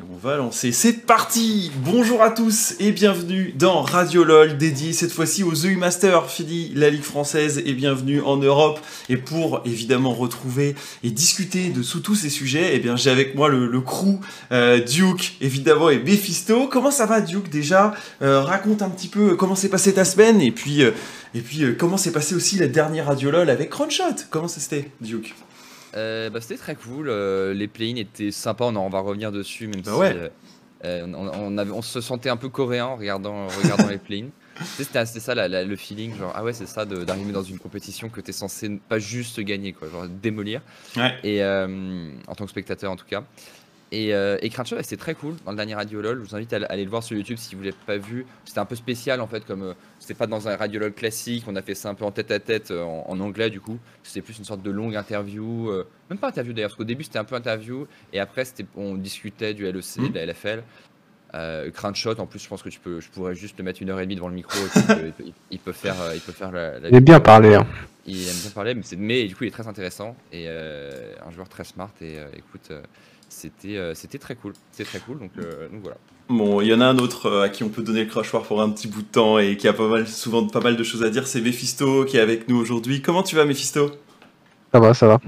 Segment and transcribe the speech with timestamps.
[0.00, 0.72] Et on va lancer.
[0.72, 5.76] C'est parti Bonjour à tous et bienvenue dans Radio LOL, dédié cette fois-ci aux EU
[5.76, 8.80] Masters, fini la Ligue française et bienvenue en Europe.
[9.10, 13.34] Et pour évidemment retrouver et discuter de sous tous ces sujets, eh bien j'ai avec
[13.34, 14.20] moi le, crew
[14.52, 16.66] euh, Duke évidemment et Mephisto.
[16.68, 17.92] Comment ça va Duke déjà?
[18.22, 22.12] Euh, Raconte un petit peu comment s'est passée ta semaine et puis, euh, comment s'est
[22.12, 24.16] passé aussi la dernière Radio LOL avec Cronshot.
[24.30, 25.34] Comment ça c'était Duke?
[25.94, 27.08] Euh, bah, C'était très cool.
[27.08, 28.66] Euh, les play-ins étaient sympas.
[28.66, 30.18] On, en, va revenir dessus, même bah si
[30.84, 34.30] euh, on, on, se sentait un peu coréen en regardant, regardant les play-ins.
[34.64, 38.28] C'était ça le feeling, genre ah ouais c'est ça d'arriver dans une compétition que tu
[38.28, 40.60] es censé pas juste gagner quoi, genre démolir.
[41.24, 43.24] Et en tant que spectateur en tout cas.
[43.92, 44.50] Et, euh, et
[44.82, 46.22] c'était très cool dans le dernier Radio LOL.
[46.22, 48.24] Je vous invite à, aller le voir sur YouTube si vous ne l'avez pas vu.
[48.44, 51.44] C'était un peu spécial en fait, comme euh, c'était pas dans un Radio LOL classique.
[51.48, 53.78] On a fait ça un peu en tête à tête euh, en, anglais du coup.
[54.02, 55.70] C'était plus une sorte de longue interview.
[55.70, 58.44] Euh, même pas interview d'ailleurs, parce qu'au début c'était un peu interview et après
[58.76, 60.08] on discutait du LEC, mmh.
[60.08, 60.62] de la LFL.
[61.32, 63.90] Euh, Crunchshot, en plus, je pense que tu peux, je pourrais juste le mettre une
[63.90, 64.58] heure et demie devant le micro.
[65.52, 66.78] il, peut, faire, il peut faire la.
[66.78, 67.54] il aime bien parler.
[67.54, 67.68] Hein.
[68.04, 71.48] Il aime bien parler, mais, mais, du coup, il est très intéressant et un joueur
[71.48, 71.92] très smart.
[72.00, 72.72] Et écoute,
[73.30, 74.52] c'était euh, c'était très cool.
[74.72, 75.96] C'est très cool, donc, euh, donc, voilà.
[76.28, 78.42] Bon, il y en a un autre euh, à qui on peut donner le crachoir
[78.42, 80.82] pour un petit bout de temps et qui a pas mal, souvent pas mal de
[80.82, 83.02] choses à dire, c'est Mephisto qui est avec nous aujourd'hui.
[83.02, 83.92] Comment tu vas, Mephisto?
[84.72, 85.20] Ça va, ça va.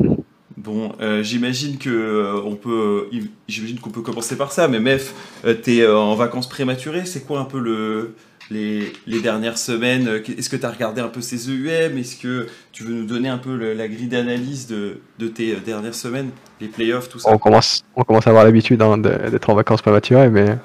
[0.57, 3.09] Bon, j'imagine que on peut,
[3.49, 5.15] j'imagine qu'on peut commencer par ça, mais Mef,
[5.63, 7.05] t'es en vacances prématurées.
[7.05, 8.15] C'est quoi un peu le,
[8.51, 12.85] les, dernières semaines Est-ce que tu as regardé un peu ces EUM Est-ce que tu
[12.85, 17.19] veux nous donner un peu la grille d'analyse de, tes dernières semaines Les playoffs, tout
[17.19, 17.31] ça?
[17.31, 20.57] On commence, on commence à avoir l'habitude hein, d'être en vacances prématurées, mais,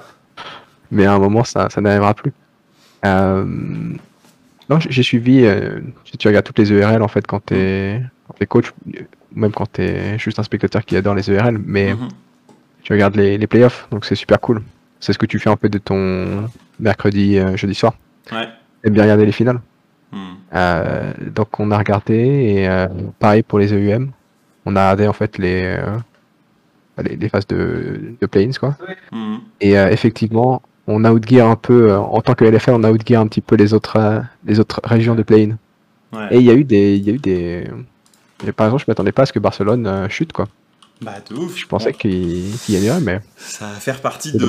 [0.91, 2.33] mais à un moment, ça, ça n'arrivera plus.
[3.05, 3.45] Euh,
[4.69, 5.79] non, j'ai suivi, euh,
[6.19, 8.01] tu regardes toutes les ERL en fait quand tu es,
[8.49, 8.73] coach,
[9.33, 12.09] même quand tu es juste un spectateur qui adore les ERL, mais mhm.
[12.83, 14.61] tu regardes les, les playoffs, donc c'est super cool.
[14.99, 17.93] C'est ce que tu fais un peu de ton mercredi, euh, jeudi soir.
[18.31, 18.47] Ouais.
[18.83, 19.59] Et bien regarder les finales.
[20.11, 20.17] Hmm.
[20.53, 22.87] Euh, donc on a regardé et euh,
[23.19, 24.11] pareil pour les EUM.
[24.65, 25.77] On a regardé en fait les
[27.03, 28.75] les, phases de, de play quoi.
[29.11, 29.37] Hmm.
[29.61, 33.27] Et effectivement, on a outgear un peu en tant que LFL, on a outgear un
[33.27, 35.49] petit peu les autres les autres régions de play
[36.13, 36.27] ouais.
[36.31, 37.67] Et il y a eu des y a eu des
[38.55, 40.47] par exemple, je m'attendais pas à ce que Barcelone chute quoi.
[41.01, 41.55] Bah, de ouf.
[41.57, 43.19] Je pensais qu'il y gagnerait, mais.
[43.37, 44.39] Ça va faire partie de,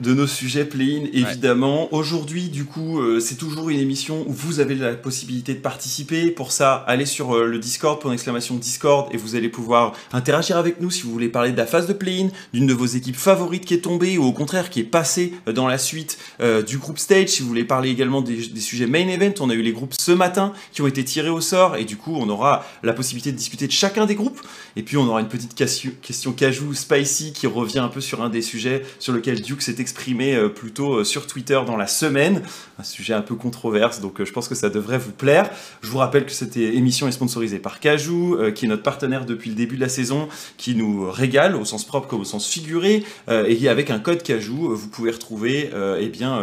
[0.00, 1.92] de, nos sujets play-in, évidemment.
[1.92, 6.30] Aujourd'hui, du coup, euh, c'est toujours une émission où vous avez la possibilité de participer.
[6.30, 10.56] Pour ça, allez sur euh, le Discord, pour exclamation Discord, et vous allez pouvoir interagir
[10.56, 13.16] avec nous si vous voulez parler de la phase de play-in, d'une de vos équipes
[13.16, 16.18] favorites qui est tombée, ou au contraire qui est passée euh, dans la suite
[16.66, 17.28] du groupe stage.
[17.28, 19.94] Si vous voulez parler également des, des, sujets main event, on a eu les groupes
[19.98, 23.32] ce matin qui ont été tirés au sort, et du coup, on aura la possibilité
[23.32, 24.40] de discuter de chacun des groupes.
[24.76, 28.22] Et puis, on aura une petite question question, cajou spicy qui revient un peu sur
[28.22, 31.86] un des sujets sur lequel Duke s'est exprimé euh, plutôt euh, sur Twitter dans la
[31.86, 32.42] semaine.
[32.78, 35.50] Un sujet un peu controverse, donc euh, je pense que ça devrait vous plaire.
[35.82, 39.50] Je vous rappelle que cette émission est sponsorisée par Cajou, qui est notre partenaire depuis
[39.50, 43.04] le début de la saison, qui nous régale au sens propre comme au sens figuré.
[43.28, 46.40] et avec un code Cajou, vous pouvez retrouver eh bien,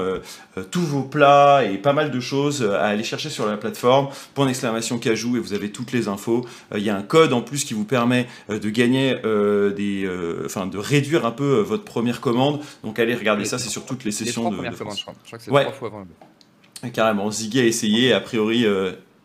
[0.72, 4.10] tous vos plats et pas mal de choses à aller chercher sur la plateforme.
[4.34, 6.46] Point d'exclamation Cajou et vous avez toutes les infos.
[6.76, 10.44] Il y a un code en plus qui vous permet de gagner euh, des, euh,
[10.46, 12.62] enfin, de réduire un peu euh, votre première commande.
[12.84, 14.58] Donc allez regarder ça, c'est sur toutes les sessions de.
[14.58, 14.94] je crois.
[14.96, 16.92] Je crois que c'est trois fois avant.
[16.92, 18.66] Carrément, Ziggy a essayé, a priori,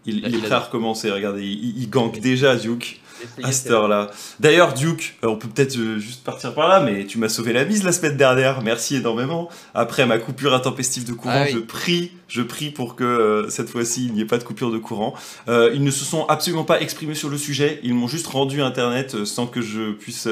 [0.06, 1.10] il, il, est prêt à recommencer.
[1.10, 3.01] Regardez, il, il gank déjà Duke
[3.43, 4.10] à cette heure-là.
[4.41, 7.84] D'ailleurs, Duke, on peut peut-être juste partir par là, mais tu m'as sauvé la mise
[7.84, 8.62] la semaine dernière.
[8.62, 9.49] Merci énormément.
[9.75, 14.06] Après ma coupure intempestive de courant, ah je prie, je prie pour que cette fois-ci
[14.06, 15.15] il n'y ait pas de coupure de courant.
[15.49, 17.81] ils ne se sont absolument pas exprimés sur le sujet.
[17.82, 20.28] Ils m'ont juste rendu Internet sans que je puisse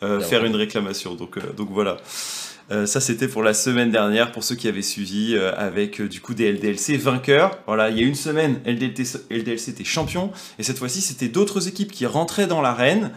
[0.00, 1.14] faire une réclamation.
[1.14, 1.96] Donc, donc voilà.
[2.70, 6.08] Euh, ça, c'était pour la semaine dernière, pour ceux qui avaient suivi, euh, avec euh,
[6.08, 7.58] du coup des LDLC vainqueurs.
[7.66, 11.90] Voilà, il y a une semaine, LDLC était champion, et cette fois-ci, c'était d'autres équipes
[11.90, 13.10] qui rentraient dans l'arène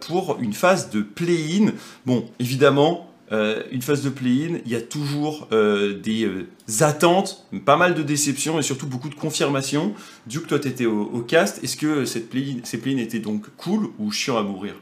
[0.00, 1.72] pour une phase de play-in.
[2.06, 6.46] Bon, évidemment, une phase de play-in, il y a toujours des
[6.80, 9.94] attentes, pas mal de déceptions et surtout beaucoup de confirmations.
[10.26, 11.62] Duke, toi, tu étais au, cast.
[11.62, 14.74] Est-ce que cette play ces play-in étaient donc cool ou chiant à mourir?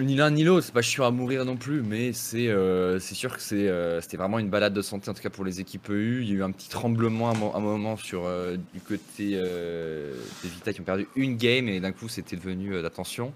[0.00, 3.36] Ni l'un ni l'autre, c'est pas chiant à mourir non plus, mais c'est euh, sûr
[3.36, 6.22] que euh, c'était vraiment une balade de santé, en tout cas pour les équipes EU.
[6.22, 10.48] Il y a eu un petit tremblement à un moment sur, euh, du côté des
[10.48, 13.32] Vita qui ont perdu une game et d'un coup c'était devenu d'attention.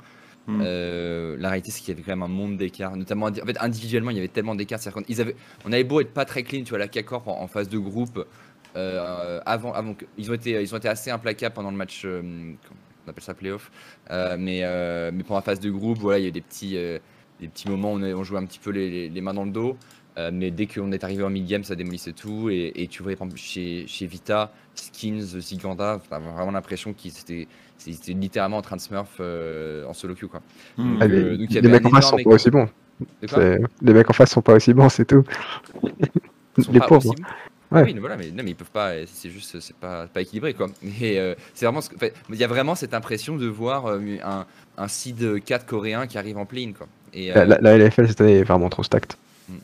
[0.46, 0.62] Hmm.
[0.62, 4.10] la réalité, c'est qu'il y avait quand même un monde d'écart, notamment en fait, individuellement,
[4.10, 4.80] il y avait tellement d'écart.
[5.64, 8.26] On avait beau être pas très clean, tu vois, la K-Corp en, phase de groupe,
[8.74, 12.04] avant, avant ils, ont été, ils ont été assez implacables pendant le match
[13.06, 13.70] on appelle ça playoff.
[14.10, 16.76] Euh, mais, euh, mais pour la phase de groupe, voilà, il y a des petits,
[16.76, 16.98] euh,
[17.40, 19.76] petits moments où on, jouait un petit peu les, mains dans le dos.
[20.32, 22.48] mais dès qu'on est arrivé en mid-game, ça démolissait tout.
[22.50, 27.48] Et, tu voyais, par exemple, chez, chez Vita, Skins, Ziganda, t'avais vraiment l'impression qu'ils étaient,
[28.08, 30.28] littéralement en train de smurf en solo queue.
[30.28, 30.42] Quoi.
[30.76, 30.98] Hmm.
[31.00, 32.68] Ah, les, mecs en face sont pas aussi bons.
[33.82, 35.24] Les mecs en face sont pas aussi bons, c'est tout.
[36.70, 37.14] les pauvres.
[37.72, 40.66] Oui, voilà, mais, non, mais ils peuvent pas, c'est juste, c'est pas, pas équilibré, quoi.
[40.82, 41.90] Mais euh, c'est vraiment, ce
[42.28, 44.44] il y a vraiment cette impression de voir euh, un,
[44.76, 46.88] un seed 4 coréen qui arrive en plane, quoi.
[47.12, 49.12] Et, la, euh, LFL cette année est vraiment trop stacked.
[49.48, 49.58] Hmm.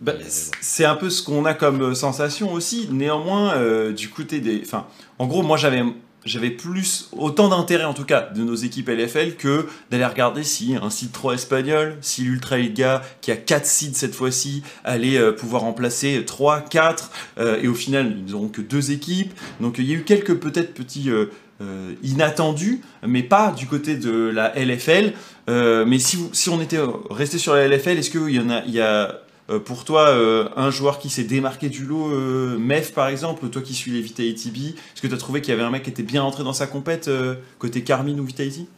[0.00, 2.88] Bah, c'est un peu ce qu'on a comme sensation aussi.
[2.90, 4.86] Néanmoins, du côté des, enfin,
[5.18, 5.82] en gros, moi j'avais
[6.24, 10.76] j'avais plus autant d'intérêt en tout cas de nos équipes LFL que d'aller regarder si
[10.80, 15.32] un site 3 espagnol, si l'Ultra Liga qui a 4 sites cette fois-ci allait euh,
[15.32, 19.32] pouvoir remplacer 3, 4 euh, et au final ils n'auront que deux équipes.
[19.60, 24.30] Donc il y a eu quelques peut-être petits euh, inattendus mais pas du côté de
[24.32, 25.12] la LFL.
[25.48, 26.80] mais si, si on était
[27.10, 29.12] resté sur la LFL, est-ce qu'il y en a, il y a euh,
[29.58, 33.62] pour toi, euh, un joueur qui s'est démarqué du lot, euh, Mef par exemple, toi
[33.62, 35.82] qui suis les Vitality B, est-ce que tu as trouvé qu'il y avait un mec
[35.82, 37.10] qui était bien entré dans sa compète
[37.58, 38.68] côté Carmine ou Vitality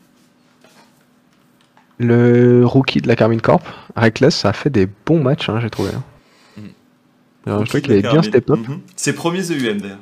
[1.99, 3.63] Le rookie de la Carmine Corp,
[3.97, 5.91] Reckless, ça a fait des bons matchs, hein, j'ai trouvé.
[5.91, 6.03] Hein.
[6.57, 7.61] Mm.
[7.61, 8.59] je trouvais qu'il avait bien step up.
[8.59, 8.79] Mm-hmm.
[8.97, 9.99] Ses premiers EUM d'ailleurs.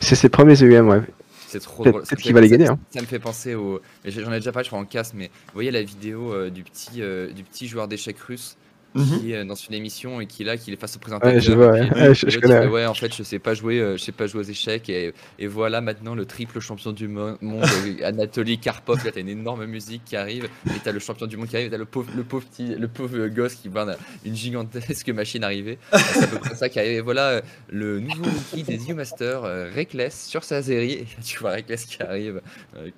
[0.00, 1.02] C'est ses premiers EUM, ouais.
[1.48, 2.66] C'est trop Peut-être qu'il va les gagner.
[2.66, 2.78] Hein.
[2.90, 3.80] Ça me fait penser au.
[4.04, 7.00] J'en ai déjà parlé, je crois, en casse, mais vous voyez la vidéo du, petit,
[7.00, 8.56] du petit joueur d'échecs russe
[8.94, 9.20] Mhm.
[9.20, 11.34] qui est dans une émission et qui est là, qui est face au présentateur.
[11.34, 12.14] Ouais, je vois, ouais.
[12.14, 12.66] je, connais.
[12.66, 15.12] ouais, en fait, je sais pas jouer, euh, je sais pas jouer aux échecs et,
[15.40, 19.04] et voilà maintenant le triple champion du monde, euh, Anatoly Karpov.
[19.04, 21.70] Là, t'as une énorme musique qui arrive et t'as le champion du monde qui arrive,
[21.70, 23.84] t'as le pauvre, le pauvre petit, le pauvre gosse qui voit
[24.24, 25.78] une gigantesque machine arriver.
[25.92, 26.92] C'est à peu près ça qui arrive.
[26.92, 27.40] Et voilà euh,
[27.70, 29.42] le nouveau rookie des EU Masters,
[29.74, 30.92] Reckless sur sa série.
[30.92, 32.40] Et tu vois Reckless qui arrive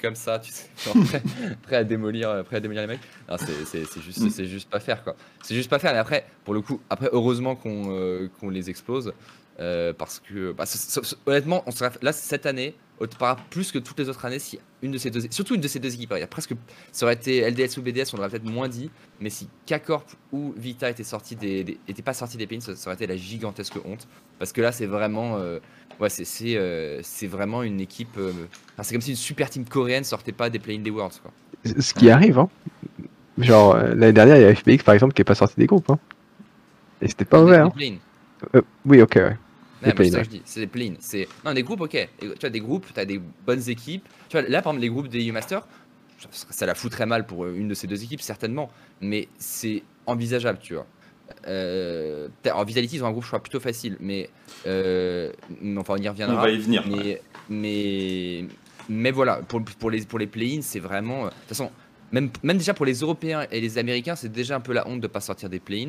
[0.03, 0.67] comme ça, tu sais,
[1.63, 3.01] prêt, à démolir, prêt à démolir les mecs.
[3.65, 4.29] C'est juste, mm.
[4.29, 5.17] c'est juste pas faire quoi.
[5.43, 9.13] C'est juste pas faire après, pour le coup, après, heureusement qu'on euh, les explose.
[9.59, 10.65] Euh, parce que, bah,
[11.25, 12.75] honnêtement, on serait, là, cette année,
[13.51, 15.79] plus que toutes les autres années, si une de ces deux, surtout une de ces
[15.79, 16.55] deux équipes, il y a presque,
[16.93, 18.91] ça aurait été LDS ou BDS, on aurait peut-être moins dit,
[19.21, 23.07] mais si K-Corp ou Vita était sorti des, pas sorti des pays, ça, aurait été
[23.07, 24.07] la gigantesque honte.
[24.39, 25.59] Parce que là, c'est vraiment, euh,
[26.01, 26.25] ouais, c'est
[27.03, 28.19] c'est vraiment une équipe,
[28.83, 31.33] c'est comme si une super team coréenne sortait pas des play-in des Worlds, quoi.
[31.81, 32.49] Ce qui arrive, hein.
[33.39, 35.67] Genre, euh, l'année dernière, il y a FPX par exemple qui est pas sorti des
[35.67, 35.91] groupes.
[35.91, 35.99] Hein.
[37.03, 37.67] Et c'était pas ouvert.
[37.67, 37.97] Hein.
[38.55, 39.37] Euh, oui, ok, ouais.
[39.83, 40.93] c'est ça que je dis, c'est des.
[41.01, 41.29] C'est...
[41.45, 42.09] Non, des groupes, ok.
[42.39, 44.07] tu as des groupes, tu as des bonnes équipes.
[44.29, 45.67] Tu vois, là, par exemple, les groupes des U-Master,
[46.33, 48.71] ça la fout très mal pour une de ces deux équipes, certainement.
[49.01, 50.87] Mais c'est envisageable, tu vois.
[51.47, 53.97] Euh, alors, Vitality, ils ont un groupe, je crois, plutôt facile.
[54.01, 54.31] Mais.
[54.67, 55.33] Euh,
[55.77, 56.39] enfin, on y reviendra.
[56.39, 56.85] On va y venir.
[56.89, 58.45] Mais, mais,
[58.89, 61.25] mais, voilà, pour, pour les, pour les play-ins, c'est vraiment.
[61.27, 61.71] De toute façon,
[62.13, 65.01] même, même déjà pour les Européens et les Américains, c'est déjà un peu la honte
[65.01, 65.89] de ne pas sortir des play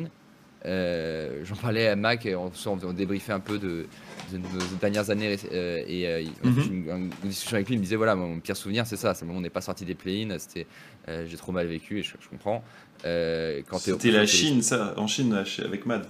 [0.66, 3.86] euh, J'en parlais à Mac, et on, on débriefait un peu de,
[4.32, 6.88] nos dernières années euh, et euh, mhm.
[6.88, 9.28] une, discussion avec lui, il me disait voilà, mon pire souvenir c'est ça, c'est le
[9.28, 10.66] moment où on n'est pas sorti des play c'était
[11.06, 12.62] j'ai trop mal vécu et je, comprends.
[13.02, 15.32] C'était la Chine, ça, en Chine
[15.64, 16.06] avec Mad.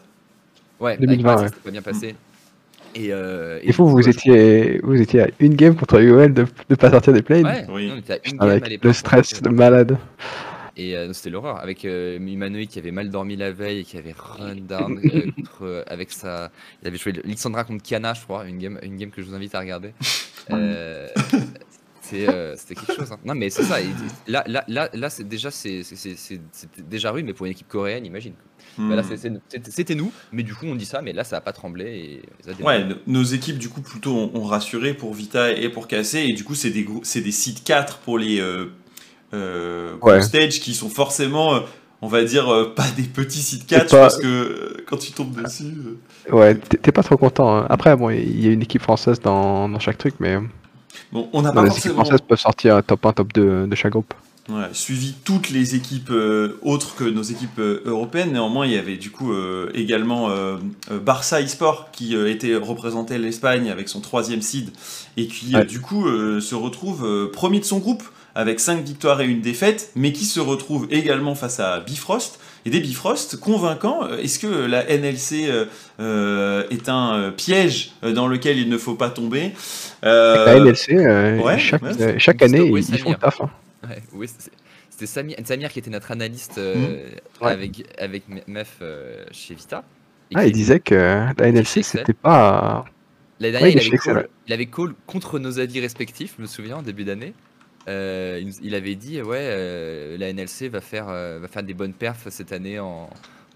[0.81, 2.15] Ouais, 2020, avec Mad, ça s'est pas bien passé.
[2.95, 6.75] Et, euh, et, vous, vous, étiez, vous étiez à une game contre UOL de ne
[6.75, 7.91] pas sortir des Ouais, oui.
[7.93, 9.99] on était à une game avec Le stress de malade.
[10.79, 11.61] Et euh, c'était l'horreur.
[11.61, 15.31] Avec euh, Humanoid qui avait mal dormi la veille et qui avait run down euh,
[15.37, 16.53] contre, avec sa.
[16.83, 19.35] Il avait joué Lixandra contre Kiana, je crois, une game, une game que je vous
[19.35, 19.93] invite à regarder.
[22.01, 23.11] c'était quelque chose.
[23.13, 23.19] Hein.
[23.25, 23.79] Non, mais c'est ça.
[24.29, 25.83] là, là, là, là c'est déjà, c'est
[26.89, 28.35] déjà rude, mais pour une équipe coréenne, imagine.
[28.79, 29.61] Bah hmm.
[29.71, 32.23] c'était nous, mais du coup, on dit ça, mais là, ça n'a pas tremblé.
[32.49, 36.33] Et ouais, nos équipes, du coup, plutôt ont, rassuré pour Vita et pour Cassé, et
[36.33, 38.67] du coup, c'est des, des sites 4 pour les euh,
[39.35, 41.61] euh stage qui sont forcément, euh,
[42.03, 45.75] on va dire, euh, pas des petits sites 4 parce que quand tu tombes dessus.
[46.31, 47.57] Ouais, t'es pas trop content.
[47.57, 47.67] Hein.
[47.69, 50.39] Après, bon, il y a une équipe française dans, dans chaque truc, mais.
[51.13, 53.93] Bon, on n'a pas les équipes françaises peuvent sortir top 1, top 2 de chaque
[53.93, 54.15] groupe
[54.73, 58.33] suivi toutes les équipes euh, autres que nos équipes euh, européennes.
[58.33, 60.31] Néanmoins, il y avait du coup euh, également
[61.05, 64.71] Barça eSport qui était représenté l'Espagne avec son troisième seed
[65.17, 66.07] et qui du coup
[66.41, 68.03] se retrouve premier de son groupe
[68.35, 72.39] avec 5 victoires et une défaite, mais qui se retrouve également face à Bifrost.
[72.67, 74.07] Et des Bifrost convaincants.
[74.17, 75.51] Est-ce que la NLC
[75.99, 79.53] est un piège dans lequel il ne faut pas tomber?
[80.03, 80.97] La NLC,
[82.19, 83.41] chaque, année, ils, font le taf.
[83.41, 83.51] Hein.
[83.85, 84.29] Ouais, oui,
[84.91, 87.07] c'était Samir, Samir, qui était notre analyste euh,
[87.41, 87.45] mmh.
[87.45, 89.85] avec, avec MEF euh, chez Vita.
[90.35, 92.85] Ah, il disait que la NLC, c'était pas.
[93.41, 96.79] L'année dernière, il, avait call, il, avait call, contre nos avis respectifs, je me souviens,
[96.79, 97.35] en début d'année.
[97.87, 102.81] il avait dit ouais, la NLC va faire, va faire des bonnes perfs cette année
[102.81, 103.09] en,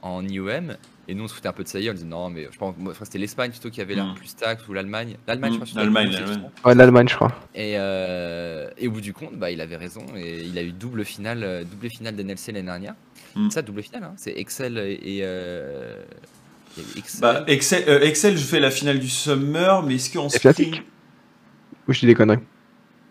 [0.03, 0.77] en IOM.
[1.09, 2.75] Et nous, on se foutait un peu de ça on disait non, mais je pense,
[2.77, 4.15] que c'était l'Espagne plutôt qui avait l'air mm.
[4.15, 5.17] plus stack ou l'Allemagne.
[5.27, 5.83] L'Allemagne, je crois.
[5.83, 6.17] L'Allemagne,
[6.65, 7.33] ouais, l'Allemagne, je crois.
[7.55, 10.05] Et, euh, et, au bout du compte, bah, il avait raison.
[10.17, 12.95] Et il a eu double finale, euh, double finale d'NLC l'année dernière.
[13.35, 13.51] Mm.
[13.51, 14.13] Ça, double finale, hein.
[14.17, 15.21] c'est Excel et.
[15.23, 16.01] Euh,
[16.97, 17.21] Excel.
[17.21, 20.83] Bah, Excel, euh, Excel, je fais la finale du Summer, mais est-ce qu'en sprint.
[21.89, 22.39] Ou je dis des conneries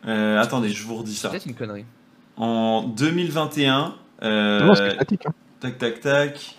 [0.04, 1.28] Attendez, je vous redis ça.
[1.28, 1.86] C'est peut-être une connerie.
[2.38, 3.96] En 2021.
[4.22, 5.26] non, c'est Fnatic.
[5.26, 5.34] Hein.
[5.60, 6.56] Tac, tac, tac.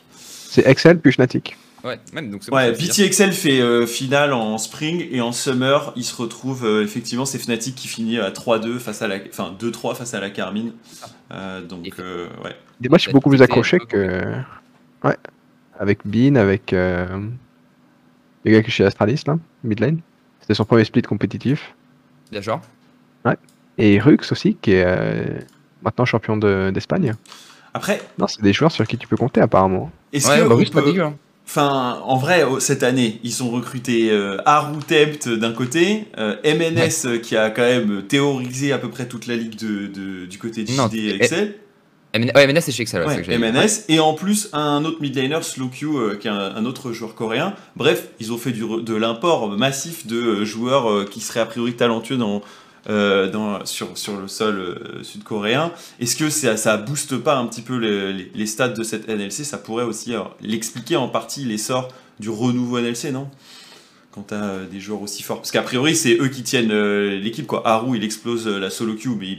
[0.52, 1.56] C'est Excel puis Fnatic.
[1.82, 6.04] Ouais, même donc ouais, BT Excel fait euh, finale en spring et en summer, il
[6.04, 9.96] se retrouve euh, effectivement c'est Fnatic qui finit à 3-2 face à la enfin 2-3
[9.96, 10.72] face à la Carmine.
[11.32, 12.54] Euh, donc ouais.
[12.82, 14.34] Des matchs beaucoup plus accrochés que
[15.04, 15.16] ouais,
[15.80, 17.30] avec Bean avec le
[18.44, 20.00] gars qui est chez Astralis là, mid lane.
[20.42, 21.74] C'était son premier split compétitif.
[22.30, 22.42] Bien
[23.24, 23.36] Ouais.
[23.78, 25.46] Et Rux aussi qui est
[25.82, 27.14] maintenant champion d'Espagne.
[27.72, 28.02] Après.
[28.18, 29.90] Non, c'est des joueurs sur qui tu peux compter apparemment.
[30.12, 31.16] Est-ce que bah pas dégueu, hein.
[31.46, 36.36] Enfin, en vrai, oh, cette année, ils ont recruté euh, Haru Tempt d'un côté, euh,
[36.44, 40.38] MNS euh, qui a quand même théorisé à peu près toute la ligue de, du
[40.38, 41.56] côté de JD Excel.
[42.14, 43.06] MNS c'est chez Excel.
[43.06, 45.84] Ouais, MNS et en plus un autre midlaner Slowq
[46.20, 47.54] qui est un, autre joueur coréen.
[47.74, 52.18] Bref, ils ont fait du, de l'import massif de joueurs qui seraient a priori talentueux
[52.18, 52.42] dans,
[52.90, 55.70] euh, sur, le sol euh, sud-coréen.
[56.00, 59.44] Est-ce que ça, ça booste pas un petit peu les, les, stades de cette NLC
[59.44, 63.30] Ça pourrait aussi l'expliquer en partie l'essor du renouveau NLC, non?
[64.10, 65.36] Quand tu as euh, des joueurs aussi forts.
[65.36, 66.72] Parce qu'a priori, c'est eux qui tiennent
[67.20, 67.50] l'équipe.
[67.64, 69.36] Haru, il explose la solo queue, mais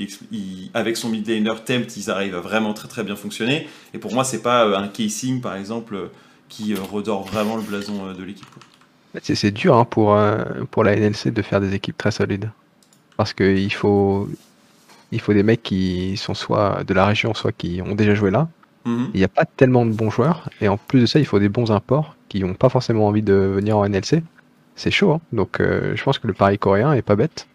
[0.74, 3.68] avec son mid laner Tempt, ils arrivent vraiment très très bien fonctionner.
[3.94, 6.10] Et pour moi, c'est pas un casing, par exemple,
[6.48, 8.48] qui redore vraiment le blason de l'équipe.
[9.22, 12.50] C'est dur hein, pour la NLC de faire des équipes très solides.
[13.18, 14.28] Parce qu'il faut,
[15.12, 18.32] il faut des mecs qui sont soit de la région, soit qui ont déjà joué
[18.32, 18.50] là.
[18.86, 19.12] Mhm.
[19.14, 20.50] Il n'y a pas tellement de bons joueurs.
[20.62, 23.22] Et en plus de ça, il faut des bons imports qui n'ont pas forcément envie
[23.22, 24.24] de venir en NLC.
[24.76, 25.12] C'est chaud.
[25.12, 25.22] Hein.
[25.32, 27.48] Donc euh, je pense que le pari coréen est pas bête.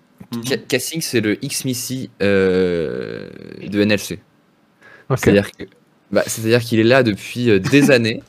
[0.69, 3.29] Cassing, c'est le X-Missy euh,
[3.67, 4.21] de NLC.
[5.17, 5.49] C'est-à-dire
[6.11, 6.23] bah,
[6.61, 8.23] qu'il est là depuis euh, des années.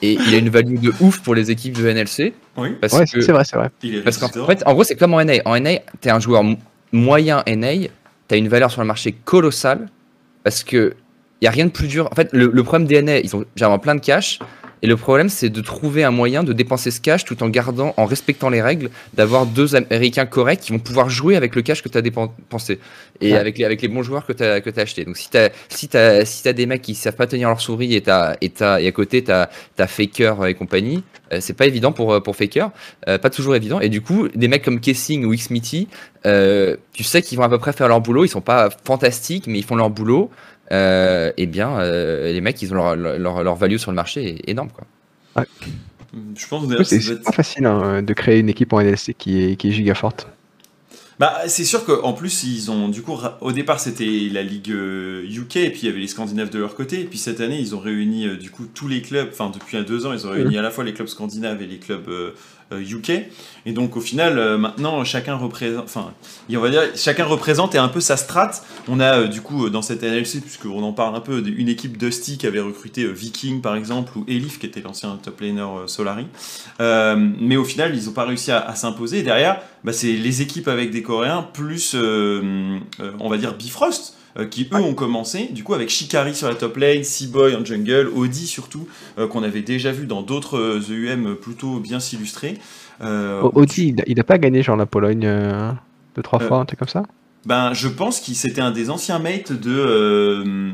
[0.00, 2.32] Et il a une value de ouf pour les équipes de NLC.
[2.56, 3.70] Oui, c'est vrai, c'est vrai.
[4.04, 5.34] Parce qu'en fait, en gros, c'est comme en NA.
[5.44, 6.44] En NA, t'es un joueur
[6.92, 7.88] moyen NA,
[8.28, 9.88] t'as une valeur sur le marché colossale.
[10.44, 10.94] Parce que
[11.40, 12.08] il y a rien de plus dur.
[12.10, 14.38] En fait, le, problème des NA, ils ont généralement plein de cash.
[14.82, 17.94] Et le problème, c'est de trouver un moyen de dépenser ce cash tout en gardant,
[17.96, 21.82] en respectant les règles, d'avoir deux Américains corrects qui vont pouvoir jouer avec le cash
[21.82, 22.78] que tu as dépensé
[23.20, 25.04] et avec, les, avec les bons joueurs que tu as, que as.
[25.04, 27.60] Donc, si tu as, si as, si as des mecs qui savent pas tenir leur
[27.60, 29.48] souris et, as, et, as, et à côté, tu as,
[29.86, 32.70] Faker et compagnie, euh, c'est pas évident pour, pour Faker,
[33.08, 33.80] euh, pas toujours évident.
[33.80, 35.88] Et du coup, des mecs comme Kessing ou Xmitty,
[36.26, 38.24] euh, tu sais qu'ils vont à peu près faire leur boulot.
[38.24, 40.30] Ils sont pas fantastiques, mais ils font leur boulot
[40.72, 44.42] euh, eh bien, euh, les mecs, ils ont leur, leur, leur, value sur le marché
[44.46, 44.70] énorme.
[44.70, 45.44] Quoi.
[46.34, 49.68] Je pense c'est pas facile hein, de créer une équipe en NLC qui est, qui
[49.68, 50.28] est giga forte.
[51.18, 54.76] Bah, c'est sûr qu'en plus, ils ont, du coup, au départ, c'était la Ligue UK,
[54.76, 55.24] euh,
[55.64, 57.00] et puis il y avait les Scandinaves de leur côté.
[57.00, 60.06] Et puis cette année, ils ont réuni, du coup, tous les clubs, enfin, depuis deux
[60.06, 60.58] ans, ils ont réuni mmh.
[60.58, 62.08] à la fois les clubs scandinaves et les clubs
[62.72, 63.10] UK.
[63.10, 63.20] Euh,
[63.66, 66.12] et donc au final, euh, maintenant, chacun représente, enfin,
[66.50, 68.50] on va dire, chacun représente et un peu sa strat.
[68.88, 71.96] On a euh, du coup dans cette NLC, puisqu'on en parle un peu, une équipe
[71.96, 76.26] Dusty qui avait recruté Viking par exemple, ou Elif qui était l'ancien top laner Solari.
[76.78, 79.22] mais au final, ils n'ont pas réussi à, s'imposer.
[79.22, 84.17] Derrière, bah, c'est les équipes avec des Coréens plus, on va dire, Bifrost
[84.50, 88.08] qui eux ont commencé, du coup avec Shikari sur la top lane, Seaboy en jungle,
[88.14, 88.86] Audi surtout,
[89.30, 92.58] qu'on avait déjà vu dans d'autres EUM plutôt bien s'illustrer.
[93.00, 95.72] Euh, Audi, il n'a pas gagné genre la Pologne euh,
[96.16, 97.02] deux, trois euh, fois, un truc comme ça?
[97.46, 100.72] Ben, je pense qu'il c'était un des anciens mates de,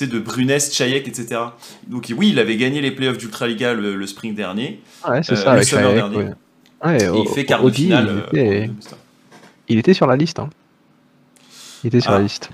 [0.00, 1.40] de Brunest, Chayek, etc.
[1.86, 4.80] Donc oui, il avait gagné les playoffs d'Ultraliga le, le sprint dernier.
[5.08, 6.30] Ouais, c'est ça, le summer dernier.
[6.84, 8.24] il fait quart de finale.
[9.70, 10.38] Il était, sur la liste.
[10.38, 10.48] Hein.
[11.84, 12.48] Il était sur la liste.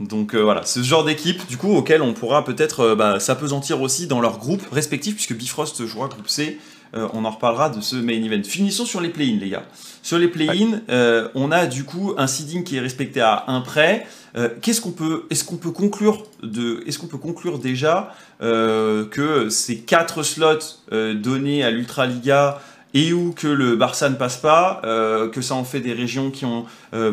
[0.00, 4.20] Donc voilà, ce genre d'équipe, du coup, auquel on pourra peut-être bah, s'apesantir aussi dans
[4.20, 6.58] leur groupe respectif, puisque Bifrost jouera groupe C,
[6.94, 8.42] euh, on en reparlera de ce main event.
[8.42, 9.64] Finissons sur les play-ins, les gars.
[10.02, 13.60] Sur les play-ins, euh, on a du coup un seeding qui est respecté à un
[13.60, 14.06] prêt.
[14.36, 19.48] Euh, qu'est-ce qu'on peut, est-ce qu'on peut conclure de, est-ce qu'on peut conclure déjà que
[19.50, 22.62] ces quatre slots donnés à l'Ultraliga
[22.94, 26.44] et où que le Barça ne passe pas, que ça en fait des régions qui
[26.44, 26.66] ont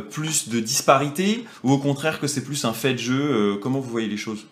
[0.09, 3.89] plus de disparité, ou au contraire que c'est plus un fait de jeu Comment vous
[3.89, 4.45] voyez les choses?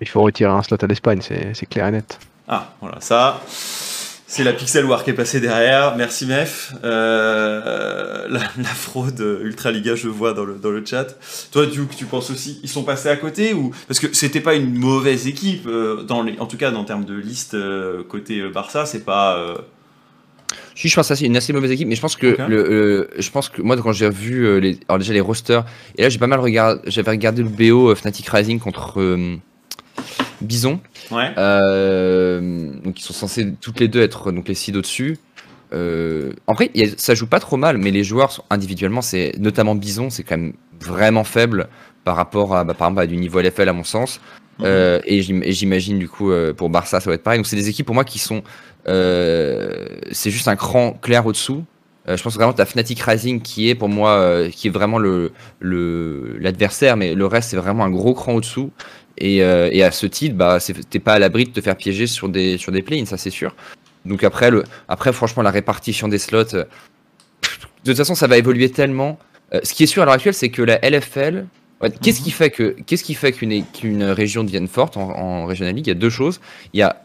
[0.00, 2.18] Il faut retirer un slot à l'Espagne, c'est clair et net.
[2.48, 5.94] Ah, voilà, ça, C'est la Pixel War qui est passée derrière.
[5.96, 6.72] Merci Mef.
[6.82, 11.16] Euh, la, fraude Ultra Liga, je vois dans le, dans le chat.
[11.52, 14.54] Toi, Duke, tu penses aussi ils sont passés à côté ou parce que c'était pas
[14.54, 18.42] une mauvaise équipe euh, dans les, en tout cas en termes de liste euh, côté
[18.48, 19.38] Barça, c'est pas.
[20.74, 23.30] Si, je pense que c'est une assez mauvaise équipe, mais je pense que le, je
[23.30, 25.64] pense que moi quand j'ai vu les, alors déjà les rosters
[25.96, 29.00] et là j'ai pas mal regardé, j'avais regardé le BO Fnatic Rising contre
[30.42, 30.80] Bison.
[31.12, 35.18] Euh, donc ils sont censés toutes les deux être donc les six au-dessus.
[35.72, 39.74] Euh, en vrai, ça joue pas trop mal, mais les joueurs sont, individuellement, c'est notamment
[39.74, 41.68] Bison, c'est quand même vraiment faible
[42.04, 44.20] par rapport à, bah, par exemple, à du niveau LFL à mon sens.
[44.62, 47.38] Euh, et j'imagine du coup pour Barça ça va être pareil.
[47.38, 48.42] Donc c'est des équipes pour moi qui sont,
[48.86, 51.64] c'est juste un cran clair au-dessous.
[52.06, 55.32] je pense vraiment que Fnatic Rising qui est pour moi, qui est vraiment le
[56.40, 58.70] l'adversaire, mais le reste c'est vraiment un gros cran au-dessut.
[59.20, 60.58] Euh, et, à ce titre, bah,
[60.90, 63.30] t'es pas à l'abri de te faire piéger sur des, sur des planes, ça c'est
[63.30, 63.54] sûr.
[64.04, 66.64] Donc après, le, après, franchement, la répartition des slots, euh,
[67.84, 69.18] de toute façon, ça va évoluer tellement.
[69.54, 71.46] Euh, ce qui est sûr à l'heure actuelle, c'est que la LFL,
[71.90, 75.74] qu'est-ce qui fait que qu'est-ce qui fait qu'une qu'une région devienne forte en, en Regional
[75.74, 76.40] League Il y a deux choses.
[76.72, 77.04] Il y a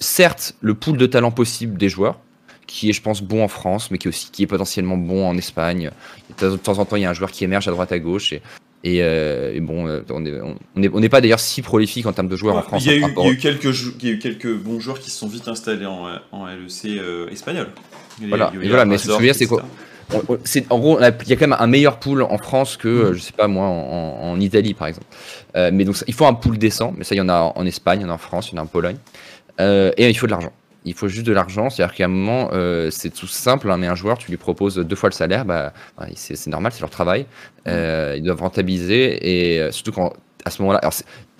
[0.00, 2.18] certes le pool de talent possible des joueurs,
[2.66, 5.26] qui est, je pense, bon en France, mais qui est aussi qui est potentiellement bon
[5.26, 5.90] en Espagne.
[6.38, 8.32] De temps en temps, il y a un joueur qui émerge à droite à gauche.
[8.32, 8.42] Et
[9.02, 12.36] euh, et, bon, euh, on n'est on est, pas d'ailleurs si prolifique en termes de
[12.36, 12.84] joueurs en France.
[12.84, 15.26] Il y, a eu, quelques, il y a eu quelques bons joueurs qui se sont
[15.26, 17.68] vite installés en, en LEC euh, espagnol.
[18.20, 19.64] voilà, voilà mais ce que je veux dire, c'est quoi
[20.70, 23.14] en gros, il y a quand même un meilleur pool en France que, mm.
[23.14, 25.06] je sais pas moi, en, Italie par exemple.
[25.54, 28.00] mais donc, il faut un pool décent, mais ça, il y en a en Espagne,
[28.00, 28.96] il y en a en France, il y en a en Pologne.
[29.58, 30.52] et il faut de l'argent
[30.84, 31.70] il faut juste de l'argent.
[31.70, 34.76] C'est-à-dire qu'à un moment, euh, c'est tout simple, hein, mais un joueur, tu lui proposes
[34.76, 35.72] deux fois le salaire, bah,
[36.14, 37.26] c'est normal, c'est leur travail.
[37.66, 40.12] Euh, ils doivent rentabiliser et euh, surtout quand
[40.44, 40.80] à ce moment-là,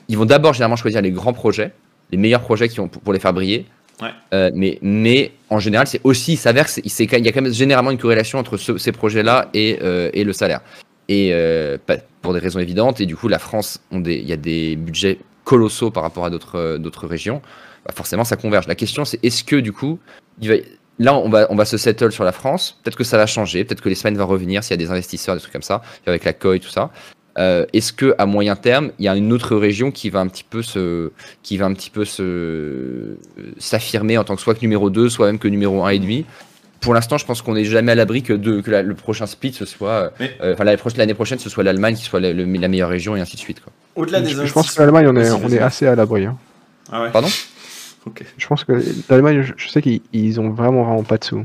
[0.08, 1.72] ils vont d'abord généralement choisir les grands projets,
[2.10, 3.66] les meilleurs projets qui ont pour, les faire briller.
[4.32, 7.98] Mais, mais en général, c'est aussi, il s'avère qu'il y a quand même généralement une
[7.98, 9.78] corrélation entre ces projets-là et,
[10.12, 10.60] et, le salaire.
[11.08, 11.32] Et
[12.22, 15.90] pour des raisons évidentes, et du coup, la France, il y a des budgets colossaux
[15.90, 17.40] par rapport à d'autres régions.
[17.86, 18.66] Bah, forcément ça converge.
[18.66, 19.98] La question c'est est-ce que du coup,
[20.98, 23.64] là on va, on va se settle sur la France, peut-être que ça va changer,
[23.64, 26.24] peut-être que l'Espagne va revenir s'il y a des investisseurs, des trucs comme ça, avec
[26.24, 26.90] la COI, tout ça.
[27.38, 30.28] Euh, est-ce que à moyen terme, il y a une autre région qui va un
[30.28, 31.10] petit peu se,
[31.42, 33.16] qui va un petit peu se
[33.58, 36.24] s'affirmer en tant que soit que numéro 2, soit même que numéro 1 et demi?
[36.80, 39.54] Pour l'instant, je pense qu'on n'est jamais à l'abri que, de, que le prochain split
[39.54, 42.34] ce soit, euh, enfin l'année prochaine, ce soit l'Allemagne qui soit la,
[42.68, 43.62] meilleure région et ainsi de suite.
[43.96, 46.26] Au-delà des je, je pense que l'Allemagne, on est, on est assez à l'abri.
[46.26, 46.36] Hein.
[46.92, 47.10] Ah ouais.
[47.10, 47.28] Pardon?
[48.36, 48.72] Je pense que
[49.08, 51.44] l'Allemagne, je, sais qu'ils ont vraiment, vraiment pas de sous.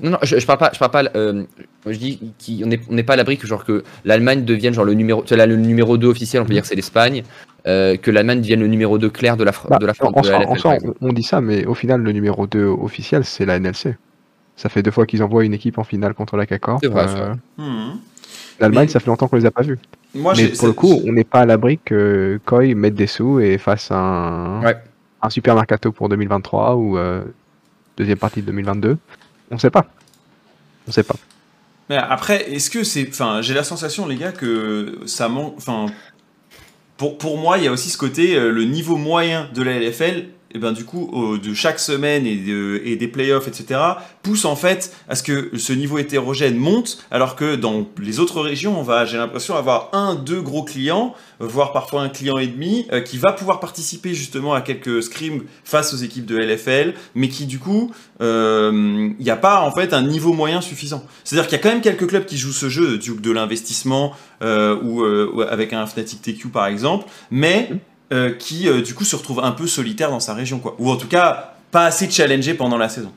[0.00, 1.04] Non, non, je, je parle pas, je parle pas.
[1.16, 1.44] Euh,
[1.86, 4.94] je dis qu'on n'est on pas à l'abri que genre que l'Allemagne devienne genre le
[4.94, 7.22] numéro, là, le numéro 2 officiel, on peut dire que c'est l'Espagne,
[7.66, 10.12] euh, que l'Allemagne devienne le numéro 2 clair de la, bah, de la France.
[10.64, 13.96] En, on dit ça, mais au final, le numéro 2 officiel, c'est la NLC.
[14.56, 16.80] Ça fait deux fois qu'ils envoient une équipe en finale contre la CACOR.
[16.84, 17.98] Euh, hmm.
[18.60, 19.78] L'Allemagne, ça fait longtemps qu'on les a pas vus.
[20.14, 23.40] Moi, mais pour le coup, on n'est pas à l'abri que Koi mette des sous
[23.40, 24.62] et fasse un.
[24.62, 24.76] Ouais
[25.22, 27.24] un super mercato pour 2023 ou euh,
[27.96, 28.98] deuxième partie de 2022
[29.50, 29.86] On sait pas.
[30.88, 31.16] On sait pas.
[31.88, 33.08] Mais après, est-ce que c'est.
[33.08, 35.54] Enfin, j'ai la sensation, les gars, que ça manque.
[35.56, 35.86] Enfin,
[36.96, 39.78] pour, pour moi, il y a aussi ce côté, euh, le niveau moyen de la
[39.78, 43.78] LFL et ben du coup de chaque semaine et, de, et des playoffs etc
[44.22, 48.40] pousse en fait à ce que ce niveau hétérogène monte alors que dans les autres
[48.40, 52.46] régions on va j'ai l'impression avoir un deux gros clients voire parfois un client et
[52.46, 56.94] demi euh, qui va pouvoir participer justement à quelques scrims face aux équipes de LFL
[57.14, 61.04] mais qui du coup il euh, n'y a pas en fait un niveau moyen suffisant.
[61.24, 63.20] C'est à dire qu'il y a quand même quelques clubs qui jouent ce jeu de,
[63.20, 67.70] de l'investissement euh, ou avec un Fnatic TQ par exemple mais
[68.12, 70.76] euh, qui euh, du coup se retrouve un peu solitaire dans sa région, quoi.
[70.78, 73.10] Ou en tout cas, pas assez challengé pendant la saison.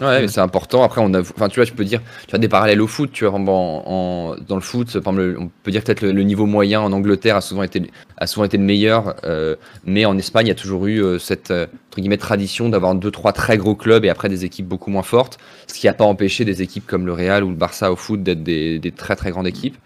[0.00, 0.82] Ouais, mais c'est important.
[0.82, 3.12] Après, enfin, tu vois, tu peux dire, tu as des parallèles au foot.
[3.12, 7.40] Tu vois, dans le foot, on peut dire peut-être le, niveau moyen en Angleterre a
[7.40, 10.86] souvent été, a souvent été le meilleur, euh, mais en Espagne, il y a toujours
[10.86, 14.66] eu cette entre guillemets tradition d'avoir deux, trois très gros clubs et après des équipes
[14.66, 17.56] beaucoup moins fortes, ce qui n'a pas empêché des équipes comme le Real ou le
[17.56, 19.76] Barça au foot d'être des, des, très très grandes équipes.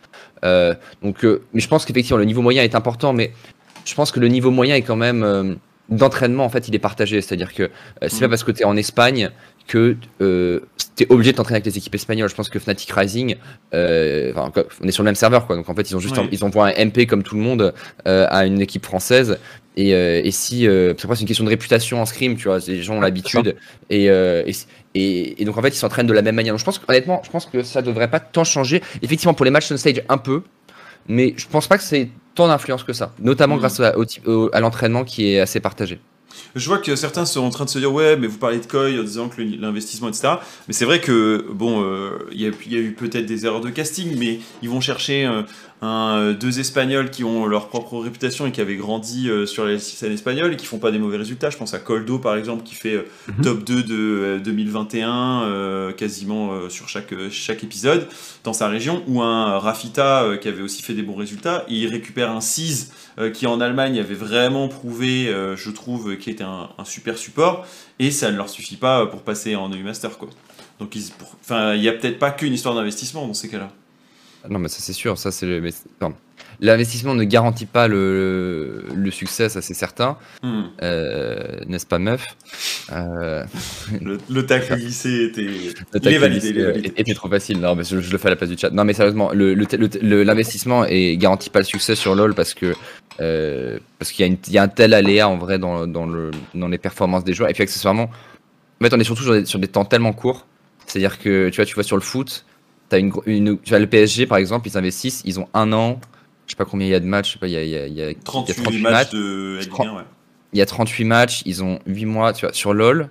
[0.42, 3.32] donc, mais je pense qu'effectivement, le niveau moyen est important, mais
[3.90, 5.54] je pense que le niveau moyen est quand même euh,
[5.90, 7.20] d'entraînement en fait il est partagé.
[7.20, 7.68] C'est à dire que euh,
[8.02, 8.30] c'est pas mm.
[8.30, 9.30] parce que tu es en Espagne
[9.66, 10.60] que euh,
[10.96, 12.28] tu es obligé de t'entraîner avec les équipes espagnoles.
[12.28, 13.36] Je pense que Fnatic Rising
[13.74, 14.32] euh,
[14.80, 15.56] on est sur le même serveur quoi.
[15.56, 17.74] Donc en fait ils ont juste ils envoient un MP comme tout le monde
[18.06, 19.38] à une équipe française.
[19.76, 22.58] Et, et si c'est c'est une question de réputation en scrim tu vois.
[22.66, 23.56] Les gens ont l'habitude.
[23.90, 26.54] et, et, et, donc en fait ils s'entraînent de la même manière.
[26.54, 28.82] Donc je pense honnêtement je pense que ça devrait pas tant changer.
[29.02, 30.42] Effectivement pour les matchs on stage un peu.
[31.08, 33.58] Mais je pense pas que c'est tant d'influence que ça, notamment mm.
[33.58, 33.94] grâce à,
[34.52, 36.00] à l'entraînement qui est assez partagé.
[36.54, 38.66] Je vois que certains sont en train de se dire ouais mais vous parlez de
[38.66, 40.34] Koi en disant que l'investissement etc.
[40.68, 41.84] Mais c'est vrai que bon
[42.30, 45.28] il y, a eu peut-être des erreurs de casting mais ils vont chercher
[45.82, 49.64] un, euh, deux Espagnols qui ont leur propre réputation et qui avaient grandi euh, sur
[49.64, 51.50] la scène espagnole et qui font pas des mauvais résultats.
[51.50, 53.44] Je pense à Coldo par exemple qui fait euh, mhm.
[53.44, 58.08] top 2 de 2021 quasiment sur chaque, chaque épisode
[58.44, 61.64] dans sa région ou un Rafita qui avait aussi fait des bons résultats.
[61.68, 62.92] il récupère un 6
[63.34, 67.66] qui en Allemagne avait vraiment prouvé, je trouve, qui était un, super support
[67.98, 70.28] et ça ne leur suffit pas pour passer en EU Master quoi.
[70.78, 73.70] Donc il n'y a peut-être pas qu'une histoire d'investissement dans ces cas-là.
[74.48, 75.70] Non, mais ça c'est sûr, ça c'est le.
[76.62, 80.18] L'investissement ne garantit pas le, le succès, ça c'est certain.
[80.42, 80.64] Hmm.
[80.82, 82.24] Euh, n'est-ce pas, meuf?
[82.92, 83.44] Euh...
[84.00, 85.40] Le, le tacle était.
[85.94, 87.60] Le validé, était trop facile.
[87.60, 88.70] Non, mais je, le fais à la place du chat.
[88.70, 92.74] Non, mais sérieusement, l'investissement ne garantit pas le succès sur LoL parce que
[93.20, 96.68] euh, parce qu'il y, y, a un tel aléa en vrai dans, dans, le, dans
[96.68, 97.50] les performances des joueurs.
[97.50, 98.04] Et puis accessoirement,
[98.80, 100.46] en fait, on est surtout sur des, sur des temps tellement courts.
[100.86, 102.44] C'est-à-dire que tu vois, tu vois sur le foot,
[102.92, 106.00] As une, une, tu as le PSG par exemple, ils investissent, ils ont un an,
[106.46, 107.62] je sais pas combien il y a de matchs, je sais pas, il y a,
[107.62, 110.02] il y a, il y a 38, 38 matchs, de ouais.
[110.52, 113.02] Il y a 38 matchs, ils ont 8 mois, tu vois, sur LoL,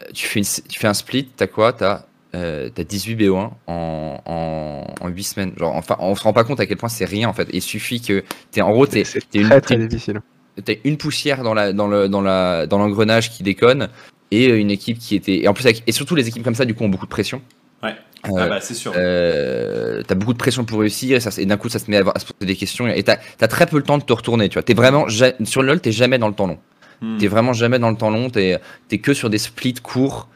[0.00, 1.72] euh, tu fais, une, tu fais un split, t'as quoi?
[1.72, 5.52] T'as euh, as 18 BO1 en, en, en, 8 semaines.
[5.56, 7.48] Genre, enfin, on se rend pas compte à quel point c'est rien en fait.
[7.52, 9.02] Il suffit que t'es en gros, t'es
[9.34, 10.20] une, très, très difficile.
[10.64, 13.88] T'as une poussière dans la dans le dans la dans l'engrenage qui déconne
[14.30, 16.64] et une équipe qui était et en plus avec, et surtout les équipes comme ça
[16.64, 17.42] du coup ont beaucoup de pression.
[17.82, 17.96] Ouais.
[18.28, 18.92] Euh, ah bah, c'est sûr.
[18.96, 21.96] Euh, t'as beaucoup de pression pour réussir et, ça, et d'un coup ça se met
[21.96, 24.48] à, se poser des questions et t'as as très peu le temps de te retourner.
[24.48, 26.58] Tu vois, es vraiment sur le LoL, t'es jamais dans le temps long.
[27.00, 27.16] Hmm.
[27.18, 28.28] T'es vraiment jamais dans le temps long.
[28.28, 30.28] T'es es que sur des splits courts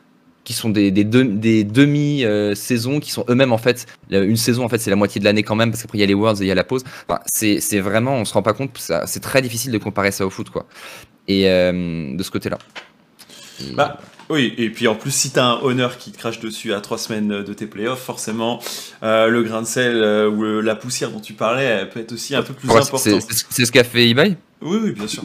[0.44, 3.86] qui sont des, des, des demi-saisons qui sont eux-mêmes en fait.
[4.10, 6.04] Une saison en fait c'est la moitié de l'année quand même parce qu'après il y
[6.04, 6.84] a les Worlds et il y a la pause.
[7.08, 8.70] Enfin, c'est vraiment, on se rend pas compte.
[9.06, 10.66] C'est très difficile de comparer ça au foot quoi.
[11.28, 12.58] Et euh, de ce côté-là.
[13.74, 13.98] Bah,
[14.30, 16.98] oui, et puis en plus, si t'as un honneur qui te crache dessus à trois
[16.98, 18.60] semaines de tes playoffs, forcément,
[19.02, 22.12] euh, le grain de sel euh, ou la poussière dont tu parlais, elle peut être
[22.12, 22.98] aussi un peu plus important.
[22.98, 24.36] C'est ce qu'a fait eBay?
[24.62, 25.24] Oui, oui, bien sûr.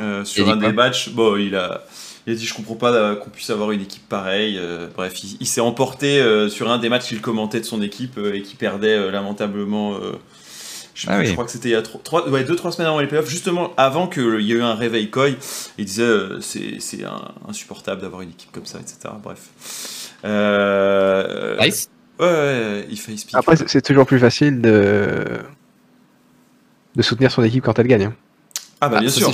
[0.00, 1.84] Euh, sur un des matchs, bon, il a,
[2.26, 4.60] il a dit Je comprends pas qu'on puisse avoir une équipe pareille.
[4.96, 8.56] bref, il, s'est emporté sur un des matchs qu'il commentait de son équipe et qui
[8.56, 9.96] perdait lamentablement
[11.00, 14.06] je, ah crois que c'était il y a 2-3 semaines avant les playoffs, justement avant
[14.06, 15.30] qu'il y ait eu un réveil Koi.
[15.78, 17.04] Il disait euh, c'est
[17.48, 19.14] insupportable d'avoir une équipe comme ça, etc.
[19.22, 19.40] Bref.
[20.26, 21.88] Euh, nice.
[22.18, 25.24] Ouais, il fait Après, c'est toujours plus facile de...
[26.96, 28.04] de soutenir son équipe quand elle gagne.
[28.04, 28.14] Hein.
[28.82, 29.32] Ah bah ah, bien sûr.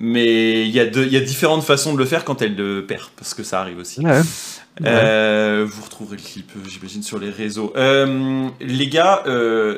[0.00, 3.08] Mais il y, a y a différentes façons de le faire quand elle le perd,
[3.16, 4.02] parce que ça arrive aussi.
[4.84, 7.72] Euh, vous retrouverez le clip, j'imagine, sur les réseaux.
[7.74, 9.22] les gars,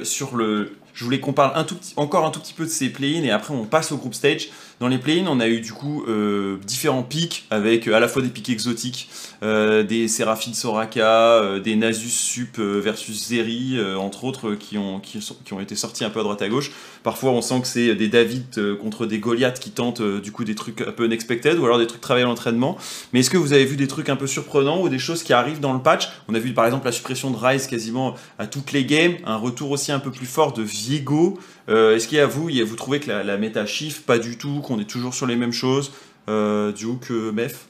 [0.03, 1.64] sur le, je voulais qu'on parle
[1.96, 4.50] encore un tout petit peu de ces play-ins et après on passe au group stage.
[4.81, 8.09] Dans les play-ins, on a eu du coup euh, différents pics avec euh, à la
[8.09, 9.11] fois des pics exotiques,
[9.43, 15.53] euh, des Seraphine Soraka, des Nasus Sup versus Zeri, entre autres, qui ont, qui, qui,
[15.53, 16.73] ont été sortis un peu à droite à gauche.
[17.03, 20.55] Parfois, on sent que c'est des David contre des Goliath qui tentent du coup des
[20.55, 22.79] trucs un peu unexpected ou alors des trucs travaillés à l'entraînement.
[23.12, 25.35] Mais est-ce que vous avez vu des trucs un peu surprenants ou des choses qui
[25.35, 26.09] arrivent dans le patch?
[26.29, 29.37] On a vu par exemple la suppression de Rise quasiment à toutes les games, un
[29.37, 31.38] retour aussi un peu plus fort de Viego.
[31.70, 34.61] Est-ce qu'il y a vous, vous trouvez que la, la méta chiffre Pas du tout,
[34.61, 35.92] qu'on est toujours sur les mêmes choses
[36.28, 37.66] euh, Duke, euh, Mef?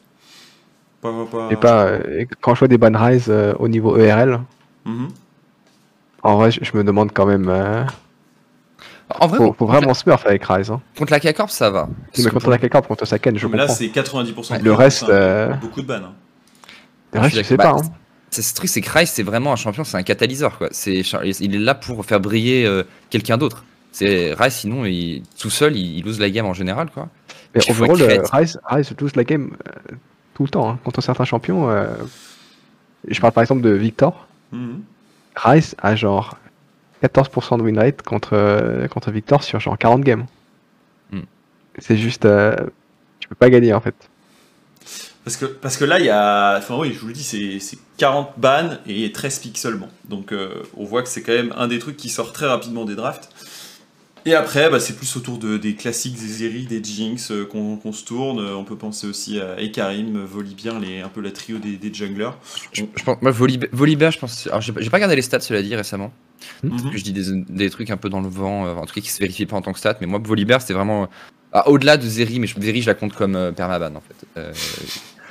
[1.01, 1.49] Pas, pas...
[1.51, 4.41] Et pas, euh, quand je vois des ban rise euh, au niveau ERL,
[4.85, 5.09] mhm.
[6.23, 7.49] en vrai, je, me demande quand même.
[9.19, 10.71] En vrai, faut, faut vraiment se smurf avec Rise.
[10.71, 10.81] Hein.
[10.97, 11.89] Contre la K-Corp, ça va.
[12.17, 13.67] mais contre la K-Corp, contre Saken, je mais comprends.
[13.67, 15.11] Là, c'est 90% Le reste.
[15.61, 15.95] Beaucoup de ban.
[15.95, 16.13] Hein.
[17.15, 17.71] Le reste, je sais pas.
[17.71, 17.83] Hein.
[18.31, 20.59] C'est ce truc, c'est que Rise, c'est vraiment un champion, c'est un catalyseur.
[20.59, 20.69] Quoi.
[20.71, 21.03] C'est,
[21.41, 22.71] il est là pour faire briller
[23.09, 23.65] quelqu'un d'autre.
[23.93, 27.09] C'est Rice, sinon, il, tout seul, il, lose la game en général, quoi.
[27.55, 29.95] Mais overall, euh, Rice, Rice lose la game euh,
[30.35, 31.69] tout le temps hein, contre certains champions.
[31.69, 31.89] Euh,
[33.09, 34.29] je parle par exemple de Victor.
[34.53, 34.83] Mhm.
[35.37, 36.37] Rice a genre
[37.03, 40.27] 14% de win rate contre, contre Victor sur genre 40 games.
[41.11, 41.21] Hmm.
[41.79, 42.23] C'est juste.
[43.19, 43.95] tu peux pas gagner en fait.
[45.25, 46.59] Parce que, parce que là, il y a.
[46.59, 49.89] Enfin, oui, je vous le dis, c'est 40 bans et 13 picks seulement.
[50.09, 50.35] Donc,
[50.77, 53.31] on voit que c'est quand même un des trucs qui sort très rapidement des drafts.
[54.27, 57.93] Et après, bah, c'est plus autour de, des classiques, des Zeri, des Jinx euh, qu'on
[57.93, 58.41] se tourne.
[58.41, 62.33] On peut penser aussi à Ekarim, Volibear, les, un peu la trio des, des junglers.
[62.73, 64.47] Je, pense, moi, Volibear, je pense.
[64.47, 66.13] Alors, j'ai pas regardé les stats, cela dit, récemment.
[66.63, 66.91] Mhm.
[66.95, 69.11] Je dis des, des, trucs un peu dans le vent, euh, en tout cas qui
[69.11, 69.97] se vérifient pas en tant que stats.
[70.01, 71.09] Mais moi, Volibear, c'est vraiment.
[71.53, 74.41] Ah, Au-delà de Zeri, mais Zeri, je la compte comme euh, permaban, en fait.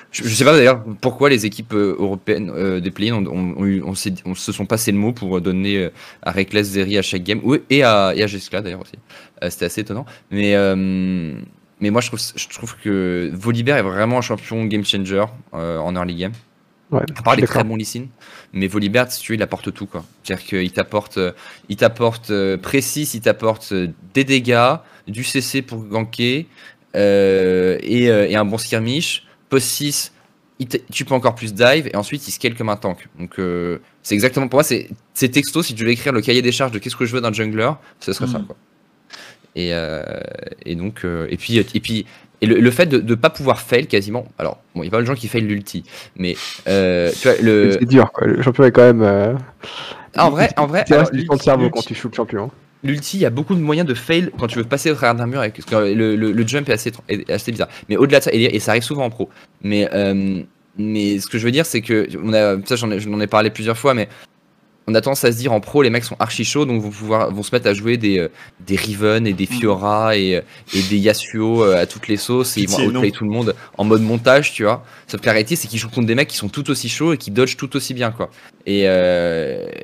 [0.09, 3.93] Euh, je, sais pas d'ailleurs pourquoi les équipes euh, européennes euh, des play-ins on, on,
[4.35, 5.89] se sont passés le mot pour donner euh,
[6.23, 8.95] à Reckless Zeri à chaque game, et à, et à d'ailleurs aussi.
[9.49, 10.05] C'était assez étonnant.
[10.31, 10.55] Mais
[11.81, 15.95] mais moi je trouve, je trouve que Volibear est vraiment un champion game changer en
[15.95, 16.33] early game.
[16.91, 18.07] Ouais, à part les très bons Lysine,
[18.51, 19.87] mais Volibear, si tu veux, il apporte tout.
[20.23, 21.19] C'est-à-dire qu'il t'apporte,
[21.69, 23.73] il t'apporte précis, il t'apporte
[24.13, 24.75] des dégâts,
[25.07, 26.47] du CC pour ganker,
[26.95, 29.28] et, et, un bon skirmish.
[29.49, 30.13] Post 6,
[30.91, 33.07] tu peux encore plus dive et ensuite il scale comme un tank.
[33.17, 35.63] Donc euh, c'est exactement pour moi, c'est texto.
[35.63, 37.71] Si tu veux écrire le cahier des charges de qu'est-ce que je veux d'un jungler,
[37.99, 38.39] ce serait ça.
[38.39, 38.45] Mm.
[38.45, 38.55] Quoi.
[39.55, 40.03] Et, euh,
[40.65, 42.05] et donc, euh, et puis, et puis
[42.41, 44.25] et le, fait de ne pas pouvoir fail quasiment.
[44.37, 45.83] Alors, bon, il y a pas de gens qui fail l'ulti,
[46.15, 47.77] mais tu vois, le.
[47.79, 48.27] C'est dur, quoi.
[48.27, 49.37] Le champion est quand même.
[50.15, 50.85] Ah, en vrai, en vrai.
[50.85, 52.51] Tu restes de cerveau quand tu joues le champion.
[52.83, 55.15] L'ulti, il y a beaucoup de moyens de fail quand tu veux passer au travers
[55.15, 55.39] d'un mur.
[55.41, 56.91] Avec, le, le, jump est assez,
[57.27, 57.67] assez bizarre.
[57.89, 59.29] Mais au-delà de ça, et, ça arrive souvent en pro.
[59.61, 60.41] Mais, euh,
[60.77, 63.49] mais ce que je veux dire, c'est que on a, ça, j'en ai, ai, parlé
[63.49, 64.07] plusieurs fois, mais
[64.89, 66.89] on a tendance à se dire en pro, les mecs sont archi chauds, donc vont
[66.89, 68.29] pouvoir vont se mettre à jouer des, euh,
[68.65, 69.59] des Riven et des mm.
[69.59, 70.41] Fiora et, euh,
[70.73, 73.83] et des Yasuo à toutes les sauces et ils vont outplay tout le monde en
[73.83, 74.83] mode montage, tu vois.
[75.07, 77.13] Sauf que la réalité, c'est qu'ils jouent contre des mecs qui sont tout aussi chauds
[77.13, 78.29] et qui dodgent tout aussi bien, quoi.
[78.65, 78.85] Et,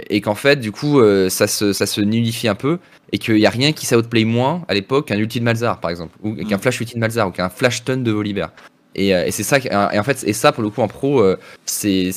[0.10, 2.80] et qu'en fait, du coup, ça, se, ça se nullifie un peu
[3.12, 5.92] et qu'il n'y a rien qui s'outplay moins à l'époque qu'un ulti de Malzar par
[5.92, 6.60] exemple, ou qu'un mm.
[6.60, 8.52] flash ulti de Malzar, ou qu'un flash ton de Volibear.
[8.96, 11.20] Et, euh, et c'est ça, et en fait, et ça pour le coup en pro,
[11.20, 12.14] euh, c'est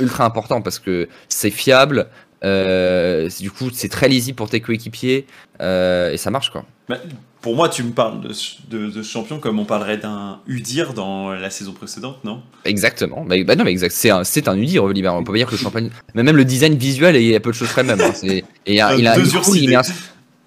[0.00, 2.08] ultra important parce que c'est fiable,
[2.44, 5.26] euh, du coup c'est très lisible pour tes coéquipiers
[5.60, 6.64] et ça marche quoi.
[6.88, 6.96] Bah,
[7.42, 11.30] pour moi, tu me parles de, de, ce champion comme on parlerait d'un Udir dans
[11.30, 12.42] la saison précédente, non?
[12.64, 13.24] Exactement.
[13.24, 13.92] Bah, bah, non, mais exact.
[13.92, 15.08] C'est un, c'est un Udir, Oliver.
[15.10, 15.88] On peut pas dire que le champion.
[16.14, 18.00] Mais même le design visuel, il y a peu de choses près même.
[18.00, 18.12] Hein.
[18.24, 19.08] Et il a, il
[19.54, 19.82] il met un,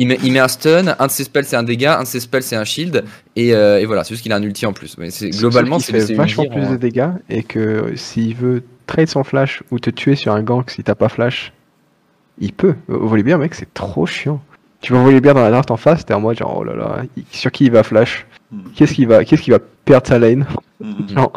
[0.02, 2.08] il met, il met, un stun, un de ses spells c'est un dégât, un de
[2.08, 4.66] ses spells c'est un shield, et, euh, et voilà, c'est juste qu'il a un ulti
[4.66, 4.98] en plus.
[4.98, 9.24] Mais c'est, globalement, c'est fait vachement plus de dégâts, et que s'il veut trade son
[9.24, 11.54] flash ou te tuer sur un gank si t'as pas flash,
[12.40, 12.74] il peut.
[12.88, 14.42] Voler bien, mec, c'est trop chiant.
[14.82, 16.76] Tu vas voler bien dans la draft en face, t'es en mode genre, oh là
[16.76, 18.26] là, sur qui il va flash?
[18.52, 18.62] Hmm.
[18.76, 20.46] Qu'est-ce qui va, qu'est-ce qui va perdre sa lane?
[20.82, 21.14] Hmm.
[21.14, 21.32] Non,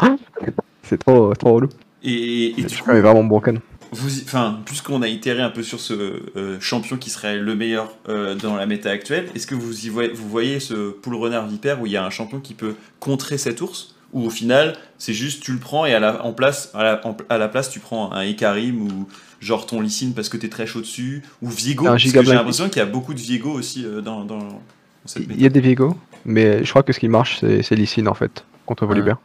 [0.82, 1.68] c'est trop, trop relou.
[2.02, 3.60] Et, et, du coup, est vraiment broken
[3.94, 8.34] enfin, puisqu'on a itéré un peu sur ce euh, champion qui serait le meilleur euh,
[8.34, 11.80] dans la méta actuelle, est-ce que vous, y voyez, vous voyez ce pool runner vipère
[11.80, 13.94] où il y a un champion qui peut contrer cet ours?
[14.12, 17.00] Ou au final, c'est juste tu le prends et à la, en place, à
[17.36, 19.08] la, place tu prends un Ikarim ou
[19.40, 22.68] genre ton Lysine parce que t'es très chaud dessus Ou Viego Parce que j'ai l'impression
[22.68, 24.62] qu'il y a beaucoup de Viego aussi euh, dans, dans,
[25.04, 25.34] cette méta.
[25.36, 28.14] Il y a des Viego, mais je crois que ce qui marche c'est Lysine en
[28.14, 29.18] fait, contre Volibear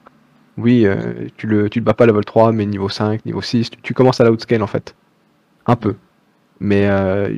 [0.59, 3.71] oui, euh, tu, le, tu le bats pas level 3, mais niveau 5, niveau 6,
[3.81, 4.95] tu, commences à l'outscale en fait.
[5.65, 5.95] Un peu.
[6.59, 7.35] Mais euh,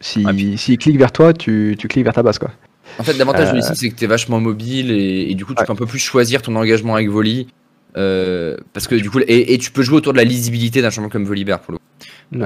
[0.00, 0.24] si,
[0.58, 2.50] s'il clique vers toi, tu, tu cliques vers ta base quoi.
[2.98, 5.54] En fait, l'avantage de ici, euh, c'est que tu es vachement mobile et, du coup,
[5.54, 7.46] tu peux un peu plus choisir ton engagement avec Volley.
[7.94, 11.24] parce que du coup, et, tu peux jouer autour de la lisibilité d'un champion comme
[11.24, 12.44] Volibear pour le coup.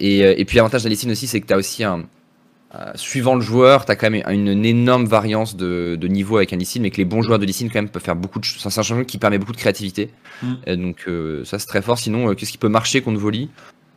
[0.00, 2.04] et, et, puis l'avantage d'Alicine aussi, c'est que tu as aussi un,
[2.74, 6.56] euh, suivant le joueur, tu as quand même une, énorme variance de, niveau avec un
[6.56, 8.60] Licine, mais que les bons joueurs de Licine quand même peuvent faire beaucoup de choses.
[8.60, 10.10] C'est un changement qui permet beaucoup de créativité.
[10.42, 10.76] Mm.
[10.76, 11.98] donc euh, ça c'est très fort.
[11.98, 13.48] Sinon, euh, qu'est-ce qui peut marcher contre Volley?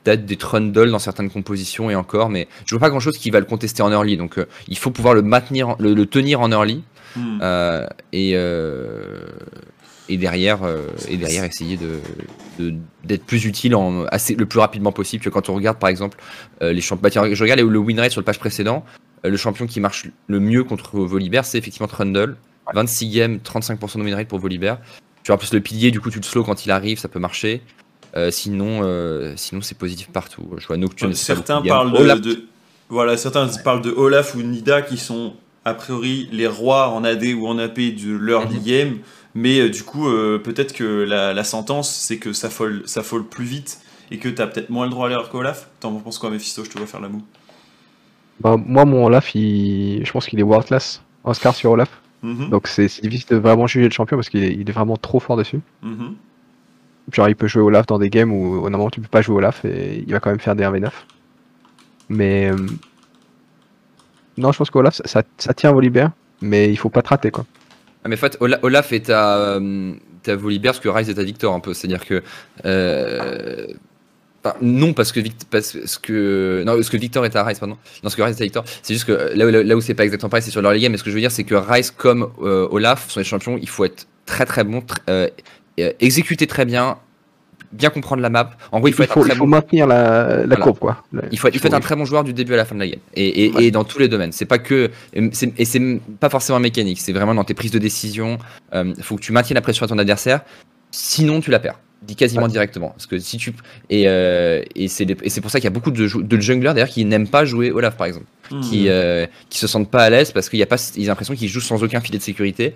[0.03, 3.29] Peut-être des Trundle dans certaines compositions et encore, mais je vois pas grand chose qui
[3.29, 4.17] va le contester en early.
[4.17, 6.81] Donc il faut pouvoir le maintenir, le, tenir en early.
[7.17, 7.41] Mm.
[8.13, 8.35] et,
[10.11, 12.73] et derrière, euh, et derrière essayer de,
[13.05, 16.17] d'être plus utile en, assez, le plus rapidement possible que quand on regarde par exemple
[16.61, 17.01] euh, les champions.
[17.01, 18.83] Bah, je regarde le win rate sur le page précédent.
[19.25, 22.35] Euh, le champion qui marche le mieux contre Volibear, c'est effectivement Trundle.
[22.73, 24.79] 26 games, 35% de win rate pour Volibear.
[25.23, 27.19] Tu as plus le pilier, du coup tu le slow quand il arrive, ça peut
[27.19, 27.61] marcher.
[28.31, 28.81] sinon,
[29.37, 30.49] sinon c'est positif partout.
[30.57, 31.13] Je vois Nocturne.
[31.13, 32.47] certains parlent de,
[32.89, 37.23] voilà, certains parlent de Olaf ou Nida qui sont a priori les rois en AD
[37.35, 38.99] ou en AP de leur mm game.
[39.33, 43.25] Mais euh, du coup, euh, peut-être que la, sentence, c'est que ça folle, ça folle
[43.25, 45.69] plus vite et que tu as peut-être moins le droit à l'erreur qu'Olaf.
[45.79, 46.63] T'en penses quoi, Mephisto?
[46.63, 47.23] Je te vois faire la moue.
[48.41, 51.01] Bah, moi, mon Olaf, je pense qu'il est world class.
[51.23, 52.01] Oscar sur Olaf.
[52.23, 52.49] Mhm.
[52.49, 55.59] Donc c'est difficile de vraiment juger le champion parce qu'il est, vraiment trop fort dessus.
[55.81, 56.15] Mhm.
[57.11, 59.65] Genre, il peut jouer Olaf dans des games où normalement tu peux pas jouer Olaf
[59.65, 60.91] et il va quand même faire des 1v9.
[62.09, 62.51] Mais.
[62.51, 62.57] Euh,
[64.37, 67.45] non, je pense qu'Olaf, ça, ça, tient Volibear, mais il faut pas te rater quoi.
[68.03, 69.93] Ah, mais en fait, Olaf est à, euh,
[70.25, 71.73] à Volibear, ce que Rise est à Victor un peu.
[71.73, 72.23] C'est-à-dire que.
[72.65, 73.67] Euh,
[74.59, 75.19] non, parce que,
[75.51, 77.75] parce que non, parce que Victor est à Rise, pardon.
[77.75, 78.63] Non, parce que Rise est à Victor.
[78.81, 80.91] C'est juste que là, là, où c'est pas exactement pareil, c'est sur leur game.
[80.91, 83.59] Mais ce que je veux dire, c'est que Rise comme euh, Olaf sont les champions.
[83.61, 84.83] Il faut être très très bon,
[85.77, 86.97] exécuter très bien,
[87.71, 88.51] bien comprendre la map.
[88.71, 91.03] En gros, il faut, être faut maintenir la, la courbe, quoi.
[91.31, 92.99] Il faut, être, un très bon joueur du début à la fin de la game.
[93.15, 94.31] Et, et, dans tous les domaines.
[94.31, 94.91] C'est pas que.
[95.13, 96.99] Et c'est pas forcément mécanique.
[96.99, 98.37] C'est vraiment dans tes prises de décision.
[98.73, 100.41] Il euh, faut que tu maintiennes la pression à ton adversaire.
[100.91, 101.79] Sinon, tu la perds.
[102.01, 102.89] dit quasiment directement.
[102.89, 103.53] Parce que si tu
[103.89, 107.05] et, euh, et c'est pour ça qu'il y a beaucoup de, de junglers d'ailleurs qui
[107.05, 108.61] n'aiment pas jouer Olaf par exemple, mmh.
[108.61, 111.07] qui euh, qui se sentent pas à l'aise parce qu'il y a pas ils ont
[111.07, 112.73] l'impression qu'ils jouent sans aucun filet de sécurité.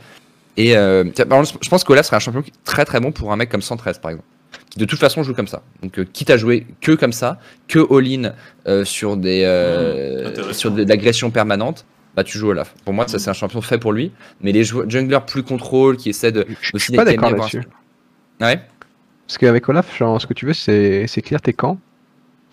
[0.57, 3.61] Et euh, je pense qu'Olaf serait un champion très très bon pour un mec comme
[3.61, 4.27] 113 par exemple,
[4.69, 5.61] qui de toute façon joue comme ça.
[5.81, 8.33] Donc euh, quitte à jouer que comme ça, que all-in
[8.67, 11.85] euh, sur des mmh, sur de, l'agression permanente.
[12.15, 12.73] Bah, tu joues Olaf.
[12.85, 14.11] Pour moi, ça c'est un champion fait pour lui.
[14.39, 17.63] Mais les junglers plus contrôle, qui essaient de je suis pas d'accord là-dessus.
[18.39, 18.61] Ouais.
[19.27, 21.79] Parce qu'avec Olaf, genre, ce que tu veux, c'est clear tes camps,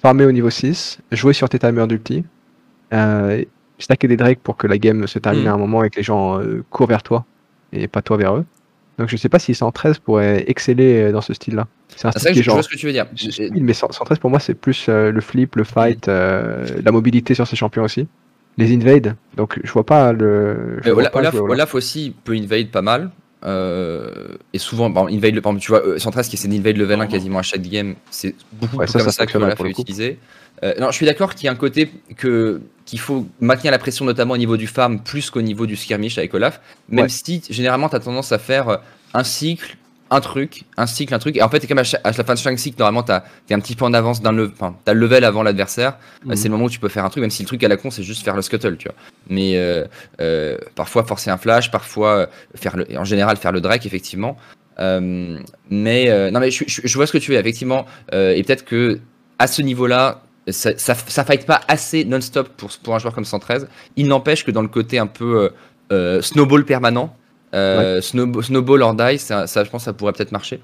[0.01, 2.25] farmer au niveau 6, jouer sur tes timers d'ulti,
[2.93, 3.45] euh,
[3.79, 5.49] stacker des drakes pour que la game se termine hmm.
[5.49, 7.25] à un moment et que les gens euh, courent vers toi
[7.73, 8.45] et pas toi vers eux.
[8.99, 11.67] Donc je sais pas si 113 pourrait exceller euh, dans ce style-là.
[11.97, 12.63] C'est un ah, style qui genre.
[12.63, 13.07] ce que tu veux dire.
[13.53, 17.57] Mais 113 pour moi c'est plus euh, le flip, le fight, la mobilité sur ces
[17.57, 18.07] champions aussi.
[18.59, 20.79] Les invade, donc je vois pas le.
[20.85, 23.11] Olaf, Olaf, Olaf, aussi peut invade pas mal.
[23.45, 27.07] Euh, et souvent, bon, invade, par exemple, tu vois, 113 qui essaie d'invade level 1
[27.07, 30.19] quasiment à chaque game, c'est beaucoup plus comme ça, que Olaf a utilisé.
[30.63, 32.61] Euh, non, je suis d'accord qu'il y a un côté que
[32.93, 36.19] qu'il faut maintenir la pression, notamment au niveau du farm, plus qu'au niveau du skirmish
[36.19, 36.61] avec Olaf.
[36.91, 38.81] Même si généralement, tu as tendance à faire
[39.15, 39.79] un cycle,
[40.11, 41.39] un truc, un cycle, un truc.
[41.39, 43.77] Et en fait, comme à, la fin de chaque cycle, normalement, tu es un petit
[43.77, 44.53] peu en avance d'un level.
[44.53, 45.97] Enfin, tu as le level avant l'adversaire.
[46.27, 46.37] Mhm.
[46.37, 47.79] C'est le moment où tu peux faire un truc, même si le truc à la
[47.79, 48.97] con, c'est juste faire le scuttle, tu vois.
[49.31, 49.87] Mais euh,
[50.21, 52.27] euh, parfois, forcer un flash, parfois, euh,
[52.57, 54.37] faire le, en général, faire le drake, effectivement.
[54.79, 57.87] mais non, mais je, je, vois ce que tu veux, effectivement.
[58.13, 59.01] et peut-être que
[59.39, 63.25] à ce niveau-là, ça, ça, ça, fight pas assez non-stop pour, pour un joueur comme
[63.25, 63.69] 113.
[63.97, 65.51] Il n'empêche que dans le côté un peu
[66.21, 67.15] snowball permanent,
[67.55, 70.61] euh, snowball or die, ça, je pense que ça pourrait peut-être marcher.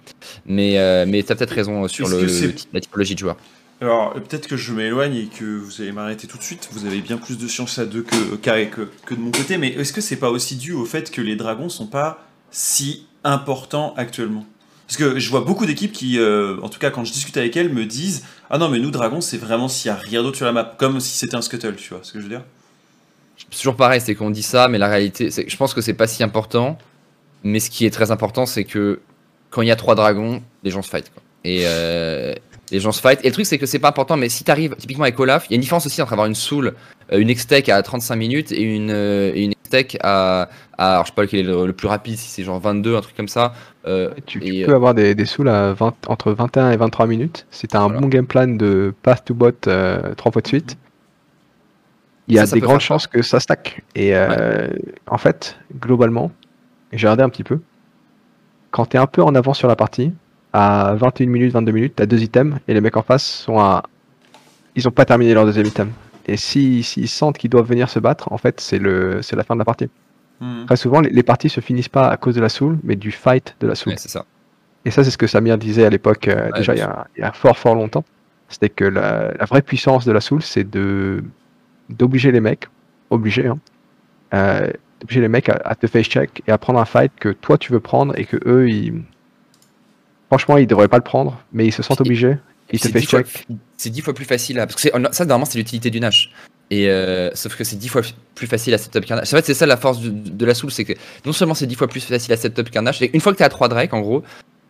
[0.46, 2.26] Mais, euh, mais tu as peut-être raison sur le,
[2.72, 3.36] la typologie de joueur.
[3.80, 6.68] Alors, peut-être que je m'éloigne et que vous allez m'arrêter tout de suite.
[6.72, 9.56] Vous avez bien plus de science à deux que, que, que de mon côté.
[9.56, 13.06] Mais est-ce que c'est pas aussi dû au fait que les dragons sont pas si
[13.22, 14.46] importants actuellement?
[14.88, 17.54] Parce que je vois beaucoup d'équipes qui, euh, en tout cas quand je discute avec
[17.58, 20.38] elles, me disent Ah non, mais nous, dragons, c'est vraiment s'il y a rien d'autre
[20.38, 20.64] sur la map.
[20.78, 22.42] Comme si c'était un scuttle, tu vois ce que je veux dire?
[23.50, 26.22] Toujours pareil, c'est qu'on dit ça, mais la réalité, je pense que c'est pas si
[26.22, 26.78] important.
[27.44, 29.00] Mais ce qui est très important, c'est que
[29.50, 31.12] quand il y a trois dragons, les gens se fight.
[31.44, 32.34] Et euh,
[32.70, 33.20] les gens se fight.
[33.24, 35.52] Et le truc, c'est que c'est pas important, mais si t'arrives, typiquement avec Olaf, il
[35.52, 36.74] y a une différence aussi entre avoir une soul,
[37.12, 41.22] euh, une extech à 35 minutes et une, une à, à, alors je sais pas
[41.22, 43.52] lequel est le, plus rapide, si c'est genre 22, un truc comme ça.
[44.26, 45.74] tu, peux avoir des, des 20,
[46.08, 47.46] entre 21 et 23 minutes.
[47.50, 49.52] Si t'as un bon game plan de path to bot
[50.16, 50.76] trois fois de suite
[52.28, 53.82] il y a des grandes chances que ça stack.
[53.94, 54.68] Et euh,
[55.06, 56.30] en fait, globalement,
[56.92, 57.60] j'ai regardé un petit peu.
[58.70, 60.12] Quand tu es un peu en avant sur la partie,
[60.52, 63.58] à 21 minutes, 22 minutes, tu as deux items et les mecs en face sont
[63.58, 63.82] à.
[64.76, 65.90] Ils ont pas terminé leur deuxième item.
[66.28, 69.64] Et s'ils sentent qu'ils doivent venir se battre, en fait, c'est la fin de la
[69.64, 69.88] partie.
[70.40, 70.66] Hmm.
[70.66, 73.56] Très souvent, les, parties se finissent pas à cause de la soul, mais du fight
[73.60, 73.94] de la soul.
[73.96, 74.24] c'est ça.
[74.84, 77.20] Et ça, c'est ce que Samir disait à l'époque, euh, déjà il y, a, il
[77.20, 78.04] y, a, fort fort longtemps.
[78.48, 81.24] C'était que la, la, vraie puissance de la soul, c'est de
[81.88, 82.68] d'obliger les mecs,
[83.10, 83.58] obligé, hein,
[84.34, 87.58] euh, d'obliger les mecs à, te face check et à prendre un fight que toi
[87.58, 89.02] tu veux prendre et que eux, ils...
[90.28, 92.36] franchement, ils devraient pas le prendre, mais ils se sentent obligés.
[92.72, 93.46] Te check.
[93.76, 96.30] C'est dix fois plus facile Parce que ça, normalement, c'est l'utilité du Nash.
[96.70, 98.02] Et euh, sauf que c'est dix fois
[98.34, 99.32] plus facile à setup qu'un Nash.
[99.32, 100.92] En fait, c'est ça la force de, la soul, c'est que
[101.24, 103.42] non seulement c'est dix fois plus facile à setup qu'un Nash, une fois que tu
[103.42, 104.22] as 3 Drake, en gros,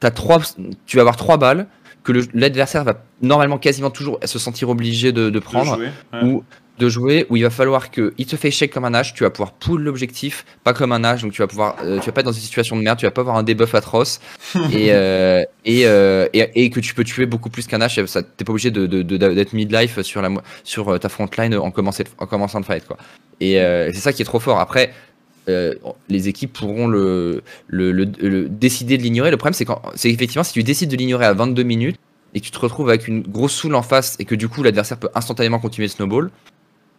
[0.02, 0.40] as trois,
[0.86, 1.66] tu vas avoir 3 balles
[2.08, 5.78] que l'adversaire va normalement quasiment toujours se sentir obligé de, prendre.
[6.22, 6.42] Ou
[6.78, 9.24] de jouer où il va falloir que il te fait échec comme un âge, tu
[9.24, 12.12] vas pouvoir pull l'objectif, pas comme un âge, donc tu vas pouvoir, euh, tu vas
[12.12, 14.20] pas être dans une situation de merde, tu vas pas avoir un debuff atroce
[14.54, 18.44] et, euh, euh, et, et, que tu peux tuer beaucoup plus qu'un âge, ça t'es
[18.44, 20.30] pas obligé de, d'être midlife sur la
[20.62, 22.96] sur ta frontline en, commençant, en commençant le fight quoi.
[23.40, 23.54] Et
[23.92, 24.60] c'est ça qui est trop fort.
[24.60, 24.92] Après,
[26.08, 29.30] les équipes pourront le, le, le, décider de l'ignorer.
[29.30, 31.98] Le problème, c'est quand, c'est effectivement si tu décides de l'ignorer à 22 minutes
[32.34, 34.62] et que tu te retrouves avec une grosse soul en face et que du coup
[34.62, 36.30] l'adversaire peut instantanément continuer snowball,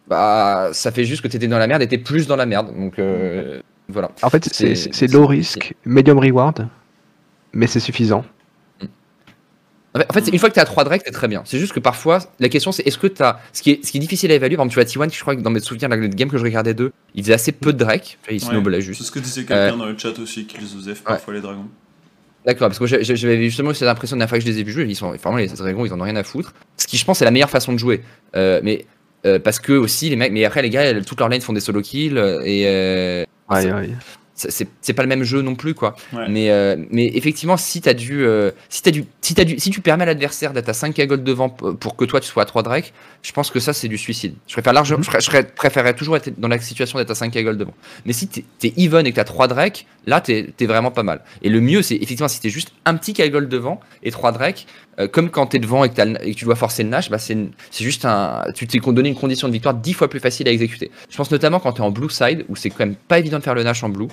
[0.08, 2.46] bah ça fait juste que tu étais dans la merde et t'es plus dans la
[2.46, 2.74] merde.
[2.76, 4.10] Donc euh, voilà.
[4.22, 6.68] En fait, c'est low risk, medium reward,
[7.52, 8.24] mais c'est suffisant.
[9.94, 11.42] En fait, une fois que tu as 3 Drake, c'est très bien.
[11.44, 13.40] C'est juste que parfois, la question c'est est-ce que tu as.
[13.52, 15.20] Ce qui, est, ce qui est difficile à évaluer, par exemple, tu vois T1, je
[15.20, 17.72] crois que dans mes souvenirs, la game que je regardais d'eux, il faisait assez peu
[17.72, 18.18] de Drake.
[18.30, 19.00] Il ouais, juste.
[19.00, 21.66] C'est ce que disait quelqu'un euh, dans le chat aussi, qu'ils osaient parfois les dragons.
[22.46, 24.72] D'accord, parce que j'avais justement cette impression de la fois que je les ai vus
[24.72, 26.54] jouer, ils sont vraiment les dragons, ils en ont rien à foutre.
[26.76, 28.02] Ce qui, je pense, c'est la meilleure façon de jouer.
[28.34, 28.86] Euh, mais
[29.26, 31.60] euh, parce que aussi les mecs, mais après les gars, toutes leurs lanes font des
[31.60, 33.24] solo kills euh, et euh,
[34.48, 35.94] c'est pas le même jeu non plus quoi.
[36.28, 39.70] Mais, euh, mais effectivement, si t'as du, euh, si as du, si as du, si
[39.70, 42.46] tu permets à l'adversaire d'être à 5 gold devant pour que toi tu sois à
[42.46, 44.34] 3 Drake, je pense que ça c'est du suicide.
[44.46, 45.02] Je préfère mhm.
[45.02, 47.74] je, préférerais toujours être dans la situation d'être à 5 gold devant.
[48.06, 51.02] Mais si t'es es even et que t'as 3 Drake, là t'es es vraiment pas
[51.02, 51.22] mal.
[51.42, 54.66] Et le mieux c'est effectivement si t'es juste un petit gold devant et 3 Drake,
[55.00, 57.18] euh, comme quand t'es devant et que, et que, tu dois forcer le Nash, bah
[57.18, 57.36] c'est
[57.78, 60.90] juste un, tu t'es donné une condition de victoire 10 fois plus facile à exécuter.
[61.08, 63.42] Je pense notamment quand t'es en blue side où c'est quand même pas évident de
[63.42, 64.08] faire le Nash en blue.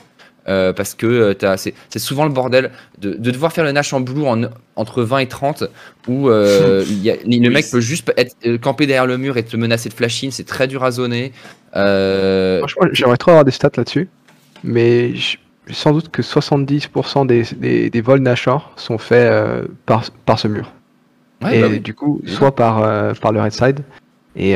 [0.50, 4.24] Euh, parce que euh, c'est souvent le bordel de, devoir faire le Nash en blue
[4.26, 4.44] en,
[4.78, 5.66] entre 20 et 30
[6.08, 9.94] où euh, le mec peut juste être campé derrière le mur et te menacer de
[9.94, 11.34] flash in, c'est très dur à zoner.
[11.74, 14.08] Franchement, j'aimerais trop avoir des stats là-dessus,
[14.64, 15.12] mais
[15.70, 19.30] sans doute que 70% des, des, vols Nashor sont faits
[19.86, 20.72] par, par ce mur.
[21.52, 23.82] et bah du coup, soit par, par le red side,
[24.38, 24.56] et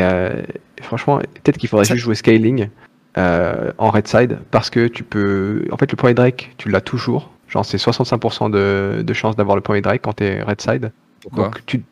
[0.82, 2.70] franchement, peut-être qu'il faudrait juste jouer scaling
[3.18, 5.66] euh, en red side parce que tu peux.
[5.72, 7.32] En fait, le premier Drake, tu l'as toujours.
[7.48, 10.92] Genre, c'est 65% de, de chance d'avoir le premier Drake quand t'es red side.
[11.22, 11.84] Pourquoi Donc, tu...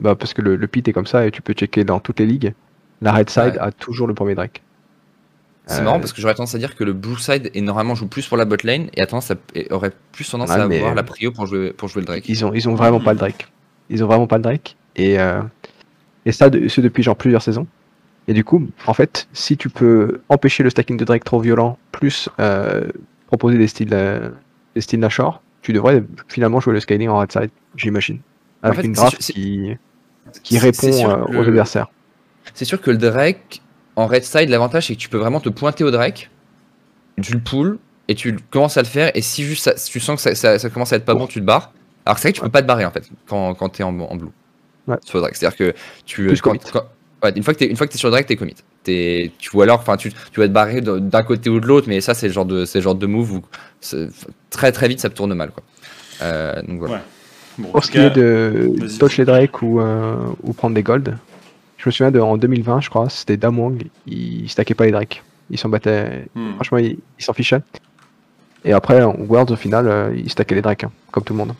[0.00, 2.18] bah, parce que le, le pit est comme ça et tu peux checker dans toutes
[2.18, 2.54] les ligues.
[3.00, 4.62] La red side a toujours le premier Drake.
[5.66, 7.94] C'est marrant euh, parce que j'aurais tendance à dire que le blue side est normalement
[7.94, 9.30] joue plus pour la bot lane et a tendance
[9.70, 12.28] aurait plus tendance à avoir la prio pour jouer, pour jouer le Drake.
[12.28, 13.48] Ils ont, ils ont vraiment pas le Drake.
[13.90, 14.76] Ils ont vraiment pas le Drake.
[14.96, 15.42] Et, euh,
[16.24, 17.66] et ça, c'est depuis genre plusieurs saisons.
[18.28, 21.78] Et du coup, en fait, si tu peux empêcher le stacking de Drake trop violent,
[21.92, 22.86] plus euh,
[23.26, 24.28] proposer des styles, euh,
[24.74, 28.20] des styles Nashor, tu devrais finalement jouer le scaling en red side, j'imagine.
[28.62, 29.76] Avec une draft qui,
[30.42, 31.90] qui répond euh, aux adversaires.
[32.52, 33.62] C'est sûr que le Drake
[33.96, 36.30] en red side, l'avantage c'est que tu peux vraiment te pointer au Drake,
[37.22, 39.10] tu le pull et tu commences à le faire.
[39.14, 41.72] Et si juste tu sens que ça, commence à être pas bon, tu le barres.
[42.04, 43.84] Alors c'est vrai que tu peux pas te barrer en fait quand, quand tu es
[43.84, 44.28] en, blue.
[44.86, 44.96] Ouais.
[45.02, 45.74] C'est-à-dire que
[46.04, 46.26] tu.
[46.26, 46.42] Plus
[47.22, 48.54] Ouais, une fois que tu es, sur Drake, t'es commit.
[48.86, 51.88] Es, tu vois alors, enfin, tu, tu vas te barrer d'un côté ou de l'autre,
[51.88, 53.42] mais ça, c'est le genre de, c'est genre de move où
[54.50, 55.62] très très vite ça tourne mal, quoi.
[56.22, 57.02] Euh, donc voilà.
[57.72, 61.16] Pour ce qui est de touch les Drake ou, euh, ou prendre des gold,
[61.76, 65.22] je me souviens de, en 2020, je crois, c'était Damwong, il stackait pas les Drake.
[65.50, 66.54] Il s'en battait, hmm.
[66.54, 67.60] franchement, il, s'en fichait.
[68.64, 71.38] Et après, en Worlds, au final, euh, il stackait les Drake, hein, comme tout le
[71.38, 71.54] monde.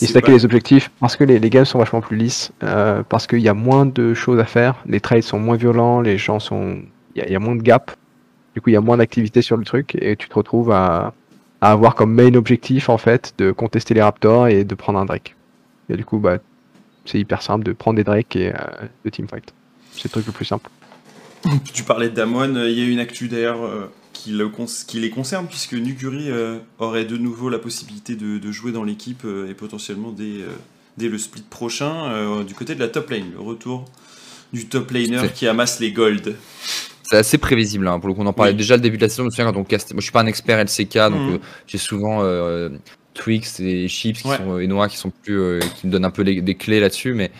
[0.00, 3.26] Il stacker les objectifs parce que les, les games sont vachement plus lisses, euh, parce
[3.26, 6.40] qu'il y a moins de choses à faire, les trades sont moins violents, les gens
[6.40, 6.78] sont.
[7.14, 7.90] Il y, a moins de gap,
[8.54, 11.14] du coup il y a moins d'activité sur le truc et tu te retrouves à,
[11.60, 15.34] avoir comme main objectif en fait de contester les Raptors et de prendre un Drake.
[15.88, 16.38] Et du coup, bah,
[17.04, 18.58] c'est hyper simple de prendre des Drake et euh,
[19.04, 19.52] de teamfight.
[19.92, 20.70] C'est le truc le plus simple.
[21.72, 23.58] Tu parlais de Damwon, il y a une actu d'ailleurs
[24.26, 28.84] euh, qui, les concerne, puisque Nuguri euh, aurait de nouveau la possibilité de, jouer dans
[28.84, 30.48] l'équipe euh, et potentiellement dès, euh,
[30.96, 33.32] dès, le split prochain du côté de la top lane.
[33.32, 33.84] Le retour
[34.52, 36.34] du top laner qui amasse les golds.
[37.02, 38.22] C'est assez prévisible, hein, pour le coup.
[38.22, 39.22] On en parlait déjà le début de la saison.
[39.22, 39.94] Je me souviens quand on castait.
[39.94, 41.38] Moi, je suis pas un expert LCK, donc mhm.
[41.66, 42.22] j'ai souvent
[43.14, 46.24] Twix et Chips qui sont, et Noah qui sont plus, qui me donnent un peu
[46.24, 47.30] des clés là-dessus, mais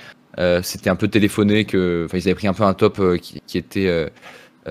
[0.62, 3.58] c'était un peu téléphoné que, enfin, ils avaient pris un peu un top qui, qui,
[3.58, 4.10] était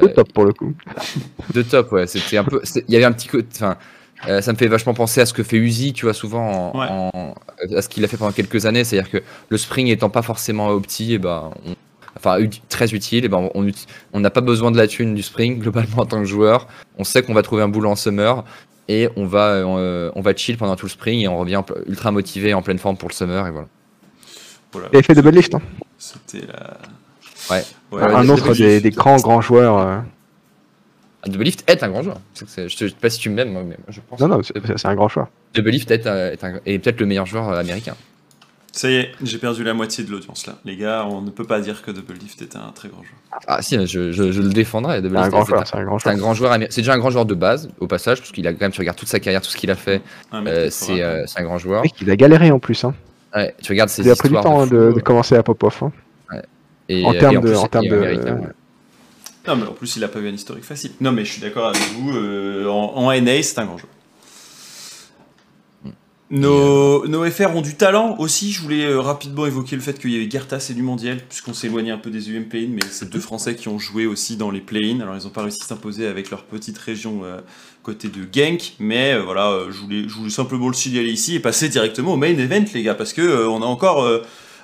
[0.02, 0.74] de top pour le coup.
[1.54, 2.08] De top, ouais.
[2.08, 2.62] C'était un peu.
[2.88, 3.48] Il y avait un petit côté.
[3.56, 3.78] Enfin,
[4.28, 7.36] euh, ça me fait vachement penser à ce que fait Uzi, tu vois, souvent, en,
[7.76, 8.84] à ce qu'il a fait pendant quelques années.
[8.84, 11.52] C'est-à-dire que le spring étant pas forcément opti, et eh ben,
[12.16, 12.38] enfin,
[12.70, 13.50] très utile, et eh ben,
[14.14, 16.68] on n'a pas besoin de la thune du spring, globalement, en tant que joueur.
[16.98, 18.44] On sait qu'on va trouver un boulot en summer.
[18.90, 22.12] Et on va, euh, on va chill pendant tout le spring et on revient ultra
[22.12, 23.68] motivé en pleine forme pour le summer et voilà.
[24.72, 24.88] voilà.
[24.94, 25.54] Et fait de lift.
[25.56, 25.62] Hein.
[25.98, 26.78] C'était la,
[27.50, 27.64] Ouais.
[27.92, 29.78] un autre des, des, grands grands joueurs.
[29.78, 29.98] Euh...
[31.26, 32.20] Doublelift est un grand joueur.
[32.36, 34.20] je sais pas si tu m'aimes, mais je pense.
[34.20, 35.28] Non, non, c'est un grand joueur.
[35.54, 37.96] Doublelift est, est, est peut-être le meilleur joueur euh, américain.
[38.78, 40.54] Ça y est, j'ai perdu la moitié de l'audience là.
[40.64, 43.42] Les gars, on ne peut pas dire que Doublelift est un très grand joueur.
[43.48, 45.02] Ah si, je, je, le défendrai.
[45.02, 45.66] C'est un grand joueur.
[45.66, 46.54] C'est un grand joueur.
[46.54, 48.72] joueur c'est déjà un grand joueur de base, au passage, parce qu'il a quand même,
[48.72, 51.58] tu regardes toute sa carrière, tout ce qu'il a fait, euh, c'est euh, un grand
[51.58, 51.84] joueur.
[52.00, 52.84] il a galéré en plus.
[52.84, 52.94] Hein.
[53.36, 55.82] Ouais, tu regardes ses Il a pris du temps de, de, commencer à pop-off.
[55.82, 55.92] Hein
[56.90, 57.56] en termes de.
[57.56, 58.54] En termes de...
[59.48, 60.92] Non, mais en plus, il a pas eu un historique facile.
[61.00, 62.12] Non, mais je suis d'accord avec vous.
[62.12, 63.88] Euh, en, NA, c'est un grand jeu.
[65.86, 65.92] Hmm.
[66.32, 68.52] Nos, nos, FR ont du talent aussi.
[68.52, 71.54] Je voulais euh, rapidement évoquer le fait qu'il y avait Gertas et du mondial, puisqu'on
[71.54, 74.52] s'éloignait un peu des UM play mais c'est deux Français qui ont joué aussi dans
[74.52, 75.00] les play-in.
[75.00, 77.40] Alors, ils n'ont pas réussi à s'imposer avec leur petite région euh,
[77.84, 81.70] côté de Genk, mais voilà, je voulais, je voulais simplement le signaler ici et passer
[81.70, 84.06] directement au main event, les gars, parce que on a encore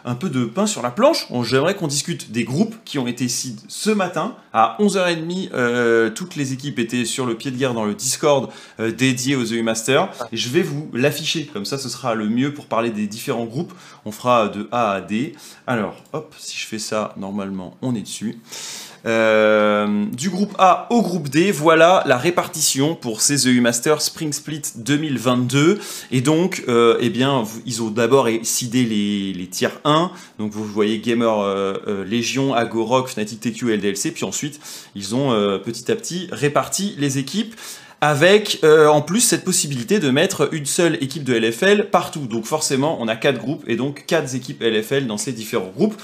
[0.06, 1.28] un peu de pain sur la planche.
[1.44, 4.36] J'aimerais qu'on discute des groupes qui ont été seed ce matin.
[4.54, 8.52] À 11h30, euh, toutes les équipes étaient sur le pied de guerre dans le Discord
[8.80, 10.10] euh, dédié aux EU Masters.
[10.32, 13.74] Je vais vous l'afficher, comme ça ce sera le mieux pour parler des différents groupes.
[14.06, 15.34] On fera de A à D.
[15.68, 18.40] Alors, hop, si je fais ça, normalement on est dessus.
[19.06, 24.32] Euh, du groupe A au groupe D, voilà la répartition pour ces EU Masters Spring
[24.32, 25.80] Split 2022.
[26.12, 30.12] Et donc, euh, eh bien, ils ont d'abord sidé les, les tiers 1.
[30.40, 34.12] Donc, vous voyez Gamer euh, Légion, Agorok, Fnatic TQ LDLC.
[34.14, 34.60] Puis ensuite,
[34.96, 35.32] ils ont
[35.64, 37.56] petit à petit réparti les équipes
[38.02, 42.28] avec en plus cette possibilité de mettre une seule équipe de LFL partout.
[42.28, 45.96] Donc forcément, on a quatre groupes et donc quatre équipes LFL dans ces différents groupes.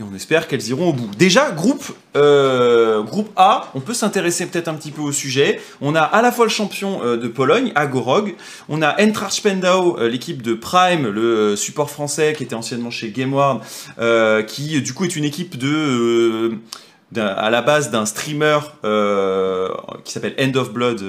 [0.00, 1.10] Et on espère qu'elles iront au bout.
[1.18, 1.84] Déjà, groupe,
[2.16, 5.60] euh, groupe A, on peut s'intéresser peut-être un petit peu au sujet.
[5.80, 8.36] On a à la fois le champion euh, de Pologne, Agorog.
[8.68, 13.10] On a Eintracht Spendau, euh, l'équipe de Prime, le support français qui était anciennement chez
[13.10, 13.60] GameWard,
[14.46, 16.52] qui du coup est une équipe de
[17.16, 18.58] à la base d'un streamer
[20.04, 21.02] qui s'appelle End of Blood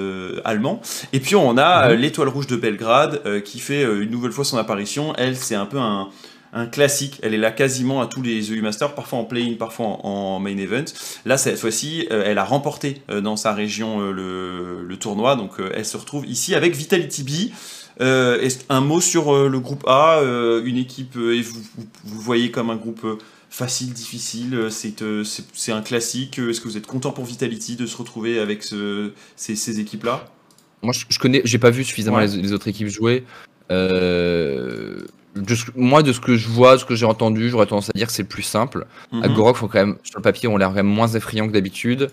[0.46, 0.82] allemand.
[1.14, 1.96] Et puis on a mhm.
[2.00, 5.14] l'étoile rouge de Belgrade qui fait une nouvelle fois son apparition.
[5.18, 6.10] Elle, c'est un peu un,
[6.54, 7.20] un classique.
[7.24, 10.58] Elle est là quasiment à tous les EU Masters, parfois en play-in, parfois en, main
[10.58, 10.86] event.
[11.26, 14.12] Là, cette fois-ci, euh, elle a remporté euh, dans sa région euh,
[14.88, 18.02] le, tournoi, donc elle se retrouve ici avec Vitality B.
[18.02, 20.22] un mot sur le groupe A,
[20.66, 21.62] une équipe, et vous,
[22.04, 23.06] vous, voyez comme un groupe
[23.50, 26.38] facile, difficile, c'est un classique.
[26.38, 30.26] Est-ce que vous êtes content pour Vitality de se retrouver avec ce, ces, équipes-là?
[30.82, 33.24] Moi, je, connais, j'ai pas vu suffisamment les, les, autres équipes jouer.
[33.72, 35.06] Euh,
[35.76, 38.08] moi, de ce que je vois, de ce que j'ai entendu, j'aurais tendance à dire
[38.08, 38.86] que c'est plus simple.
[39.12, 42.10] Mm Agorok, font quand même, sur le papier, ont l'air vraiment moins effrayants que d'habitude.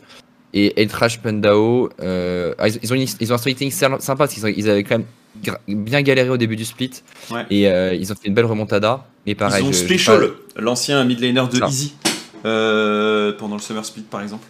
[0.55, 4.71] Et Eltrash Pendao, euh, ah, ils, ont une, ils ont un splitting sympa parce qu'ils
[4.71, 5.07] avaient quand même
[5.69, 7.03] bien galéré au début du split.
[7.51, 9.07] Et euh, ils ont fait une belle remontada.
[9.27, 11.95] Et pareil, ils ont Special, l'ancien mid laner de Easy,
[12.45, 14.47] euh, pendant le Summer Split par exemple.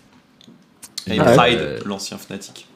[1.09, 2.67] Et Pride, l'ancien Fnatic.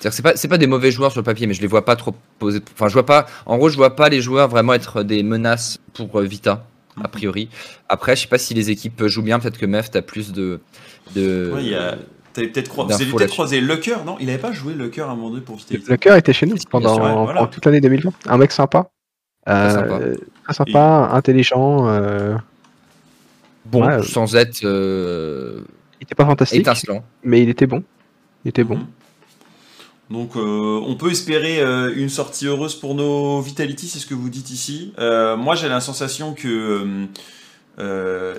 [0.00, 1.84] C'est-à-dire c'est pas c'est pas des mauvais joueurs sur le papier, mais je les vois
[1.84, 2.60] pas trop poser.
[2.72, 3.26] Enfin, je vois pas.
[3.44, 6.64] En gros, je vois pas les joueurs vraiment être des menaces pour euh, Vita
[7.04, 7.50] a priori.
[7.90, 9.38] Après, je sais pas si les équipes jouent bien.
[9.38, 10.60] Peut-être que Meft a plus de.
[11.14, 11.96] de ouais, il y a...
[12.32, 14.16] peut-être croisé, vous avez peut-être croisé Lucker, non?
[14.20, 15.74] Il avait pas joué Lucker à un moment donné pour Vita.
[15.86, 18.10] Lucker était chez nous pendant, toute l'année 2020.
[18.26, 18.88] Un mec sympa.
[19.44, 21.88] Très sympa, euh, très sympa intelligent.
[21.88, 22.36] Euh...
[23.66, 24.64] Bon, sans être.
[24.64, 25.60] Euh...
[26.00, 26.66] Il était pas fantastique.
[27.22, 27.82] Mais il était bon.
[28.46, 28.76] Il était bon.
[28.76, 28.86] Mhm.
[30.10, 34.14] Donc euh, on peut espérer euh, une sortie heureuse pour nos Vitality, c'est ce que
[34.14, 34.92] vous dites ici.
[34.98, 37.06] Euh, moi j'ai la sensation que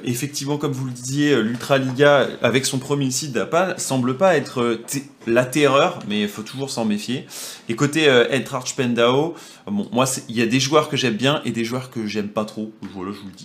[0.03, 4.79] effectivement comme vous le disiez, l'Ultra Liga avec son premier site ne semble pas être
[5.25, 7.25] la terreur, mais il faut toujours s'en méfier.
[7.67, 9.33] Et côté Eintracht Spendao,
[9.65, 12.27] bon, moi il y a des joueurs que j'aime bien et des joueurs que j'aime
[12.27, 12.71] pas trop.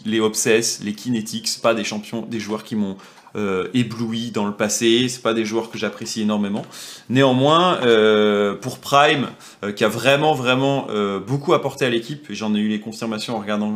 [0.05, 2.99] Les Obsess, les Kinetics, pas des champions, des joueurs qui m'ont
[3.35, 5.09] euh, ébloui dans le passé.
[5.09, 6.63] C'est pas des joueurs que j'apprécie énormément.
[7.09, 9.29] Néanmoins, euh, pour Prime,
[9.63, 10.87] euh, qui a vraiment vraiment
[11.27, 13.75] beaucoup apporté à l'équipe, j'en ai eu les confirmations en regardant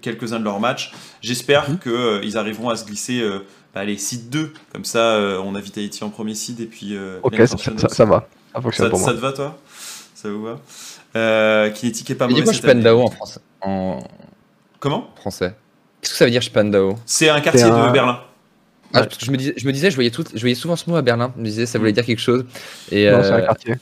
[0.00, 0.92] quelques-uns de leurs matchs.
[1.20, 1.78] J'espère mhm.
[1.78, 3.22] qu'ils arriveront à se glisser.
[3.74, 6.96] Bah, les seed 2, comme ça on a Vitality en premier seed et puis.
[7.22, 8.28] ok, ça, ça, va.
[8.72, 9.58] Ça, ça te va toi?
[10.14, 11.70] Ça vous va?
[11.70, 12.42] Kinetic est pas mauvais.
[12.42, 13.98] Pourquoi Spandao en français en...
[14.78, 15.10] Comment?
[15.16, 15.54] Français.
[16.00, 18.20] Qu'est-ce que ça veut dire Spandau C'est un quartier de Berlin.
[18.96, 20.76] Ah, parce que je me disais, je me disais, je voyais tout, je voyais souvent
[20.76, 21.32] ce mot à Berlin.
[21.36, 21.94] Je me disais, ça voulait mm.
[21.94, 22.44] dire quelque chose.
[22.90, 23.74] Et non, c'est un euh, quartier.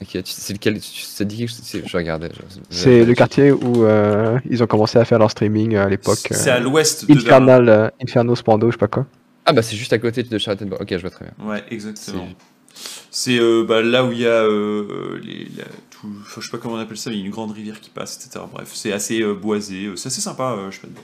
[0.00, 1.82] Ok, c'est lequel Ça dit quelque chose?
[1.84, 2.30] Je regardais.
[2.70, 6.18] C'est le quartier où euh, ils ont commencé à faire leur streaming à l'époque.
[6.30, 7.82] C'est à l'ouest de Infernal, Berlin.
[7.84, 9.06] Euh, Inferno Spando, je sais pas quoi.
[9.44, 10.82] Ah bah c'est juste à côté de Charlottenburg.
[10.82, 11.46] Ok, je vois très bien.
[11.46, 12.28] Ouais, exactement.
[13.10, 14.42] C'est bah, là où il y a
[15.22, 15.48] les,
[15.90, 17.80] tout, je sais pas comment on appelle ça, mais il y a une grande rivière
[17.80, 18.44] qui passe, etc.
[18.52, 21.00] Bref, c'est assez boisé, c'est assez sympa, je sais pas.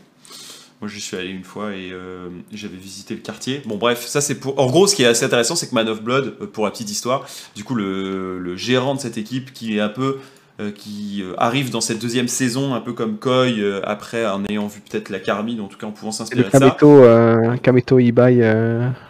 [0.85, 3.63] Moi, j'y suis allé une fois et euh, j'avais visité le quartier.
[3.65, 4.61] Bon, bref, ça c'est pour.
[4.61, 6.71] En gros, ce qui est assez intéressant, c'est que Man of Blood, euh, pour la
[6.71, 7.27] petite histoire,
[7.57, 10.19] du coup, le, gérant de cette équipe qui est un peu.
[10.61, 13.47] Euh, qui arrive dans cette deuxième saison, un peu comme Koi,
[13.83, 17.57] après en ayant vu peut-être la Carmine, en tout cas en pouvant s'inspirer de ça.
[17.61, 18.45] Kameto Ibai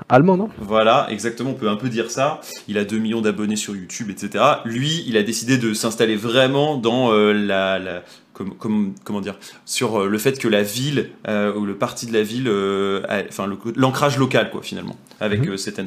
[0.09, 0.49] allemand, non?
[0.59, 2.41] Voilà, exactement, on peut un peu dire ça.
[2.67, 4.43] Il a 2 millions d'abonnés sur YouTube, etc.
[4.65, 8.03] Lui, il a décidé de s'installer vraiment dans la,
[8.35, 12.13] comme, comment dire, sur euh, le fait que la ville euh, ou le parti de
[12.13, 15.57] la ville, euh, enfin l'ancrage local quoi finalement, avec mm -hmm.
[15.57, 15.81] cet.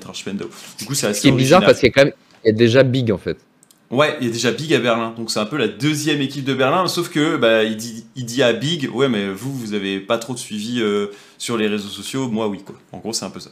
[0.79, 1.17] Du coup, c'est assez.
[1.17, 3.11] Ce qui est bizarre parce qu'il y a quand même, il y a déjà Big
[3.11, 3.37] en fait.
[3.89, 6.43] Ouais, il y a déjà Big à Berlin, donc c'est un peu la deuxième équipe
[6.43, 9.73] de Berlin, sauf que bah, il, dit, il dit à Big, ouais, mais vous, vous
[9.73, 10.83] avez pas trop de suivi
[11.37, 12.75] sur les réseaux sociaux, moi oui, quoi.
[12.91, 13.51] En gros, c'est un peu ça.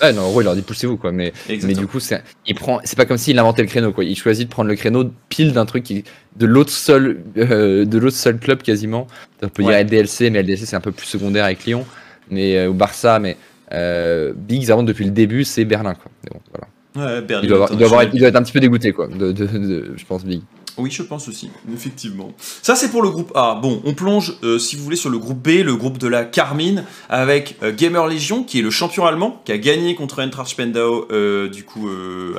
[0.00, 1.12] Ouais, non, en gros, il leur dit poussez-vous, quoi.
[1.12, 4.04] Mais, mais du coup, c'est, il prend, c'est pas comme s'il inventait le créneau, quoi.
[4.04, 6.04] Il choisit de prendre le créneau pile d'un truc qui,
[6.36, 9.06] de l'autre seul, euh, de l'autre seul club quasiment.
[9.42, 11.84] On peut dire LDLC, mais LDLC c'est un peu plus secondaire avec Lyon,
[12.30, 13.36] mais euh, ou Barça, mais
[13.72, 16.10] euh, Biggs avant depuis le début, c'est Berlin, quoi.
[16.24, 16.68] Mais bon, voilà.
[16.96, 18.92] Ouais, Berlin, il, doit avoir, il, doit avoir, il, doit être un petit peu dégoûté,
[18.92, 20.42] quoi, de, de, de, je pense, Big.
[20.76, 22.32] Oui, je pense aussi, effectivement.
[22.62, 23.54] Ça, c'est pour le groupe A.
[23.54, 26.24] Bon, on plonge, euh, si vous voulez, sur le groupe B, le groupe de la
[26.24, 30.48] Carmine, avec euh, Gamer Legion, qui est le champion allemand, qui a gagné contre Eintracht
[30.48, 31.88] Spendau, euh, du coup,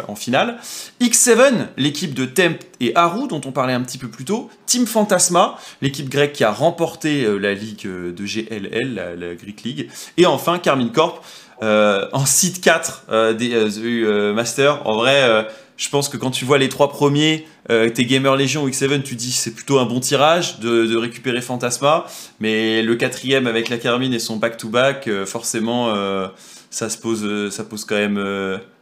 [0.07, 0.59] en finale.
[1.01, 4.49] X7, l'équipe de Temp et Haru, dont on parlait un petit peu plus tôt.
[4.65, 9.89] Team Fantasma, l'équipe grecque qui a remporté la ligue de GLL, la, Greek League.
[10.17, 11.23] Et enfin, Carmine Corp,
[11.61, 14.81] en site 4 des Masters.
[14.87, 15.47] En vrai
[15.81, 19.01] je pense que quand tu vois les trois premiers, euh, tes Gamer Legion ou X7,
[19.01, 22.05] tu dis c'est plutôt un bon tirage de, récupérer Fantasma.
[22.39, 26.27] Mais le quatrième avec la Carmine et son back-to-back, euh, forcément, euh,
[26.69, 28.23] ça, se pose, ça pose quand même,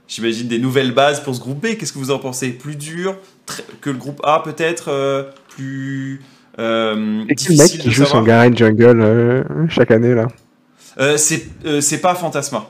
[0.10, 1.78] j'imagine, des nouvelles bases pour ce groupe B.
[1.78, 2.50] Qu'est-ce que vous en pensez?
[2.50, 3.16] Plus dur
[3.80, 6.22] que le groupe A peut-être Plus.
[6.60, 10.28] Euh, difficile le mec qui joue son Garen Jungle chaque année là?
[11.16, 12.70] C'est pas Fantasma.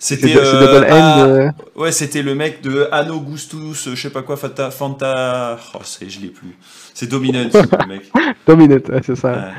[0.00, 4.70] C'était euh, euh, ouais, c'était le mec de Anno Gustus, je sais pas quoi, Fanta,
[4.70, 6.56] Fanta, oh, je l'ai plus.
[6.94, 8.12] C'est Dominant, le mec.
[8.46, 9.50] Dominant, c'est ça.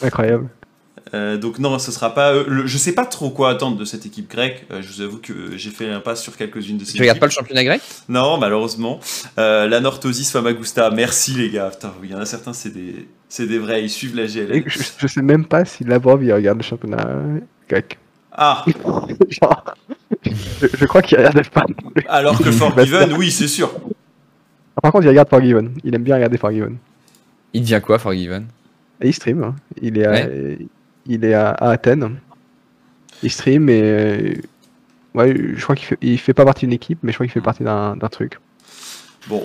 [0.00, 0.48] Incroyable.
[1.14, 2.32] Euh, donc non, ce sera pas.
[2.64, 4.64] je sais pas trop quoi attendre de cette équipe grecque.
[4.70, 6.92] je vous avoue que j'ai fait un pas sur quelques-unes de ces.
[6.92, 7.82] Tu regardes pas le championnat grec?
[8.08, 9.00] Non, malheureusement.
[9.36, 11.72] la Nortosis Famagusta, merci les gars.
[12.04, 13.82] il y en a certains, c'est des, c'est des vrais.
[13.82, 14.62] Ils suivent la GL.
[14.64, 17.04] Je, je, sais même pas si Lavrov il regarde le championnat
[17.68, 17.98] grec.
[18.34, 18.72] Ah je,
[20.86, 21.66] crois qu'il regarde pas.
[22.08, 23.70] Alors que Forgiven, oui, c'est sûr.
[24.76, 25.74] Ah, par contre, il regarde Forgiven.
[25.84, 26.76] Il aime bien regarder Forgiven.
[27.52, 28.46] Il devient quoi, Forgiven
[29.02, 29.44] Il stream.
[29.44, 29.54] Hein.
[29.80, 30.28] Il est, à,
[31.06, 32.16] il est à, Athènes.
[33.22, 33.82] Il stream et.
[33.82, 34.34] Euh,
[35.14, 37.32] ouais, je crois qu'il fait, il fait pas partie d'une équipe, mais je crois qu'il
[37.32, 38.38] fait partie d'un truc.
[39.28, 39.44] Bon,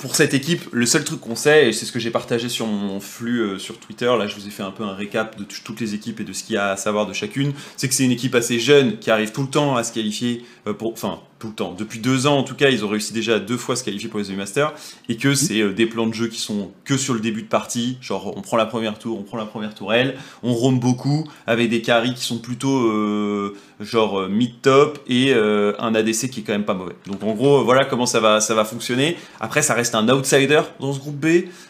[0.00, 2.66] pour cette équipe, le seul truc qu'on sait, et c'est ce que j'ai partagé sur
[2.66, 5.44] mon flux euh, sur Twitter, là je vous ai fait un peu un récap de
[5.44, 7.94] toutes les équipes et de ce qu'il y a à savoir de chacune, c'est que
[7.94, 10.92] c'est une équipe assez jeune qui arrive tout le temps à se qualifier euh, pour,
[10.92, 11.74] enfin tout le temps.
[11.76, 14.08] Depuis deux ans, en tout cas, ils ont réussi déjà deux fois à se qualifier
[14.08, 14.72] pour les Masters
[15.08, 17.48] et que c'est euh, des plans de jeu qui sont que sur le début de
[17.48, 17.96] partie.
[18.02, 21.70] Genre, on prend la première tour, on prend la première tourelle, on roam beaucoup avec
[21.70, 26.52] des carries qui sont plutôt euh, genre euh, mid-top et un ADC qui est quand
[26.52, 26.94] même pas mauvais.
[27.06, 29.16] Donc, en gros, voilà comment ça va, ça va fonctionner.
[29.40, 31.26] Après, ça reste un outsider dans ce groupe B.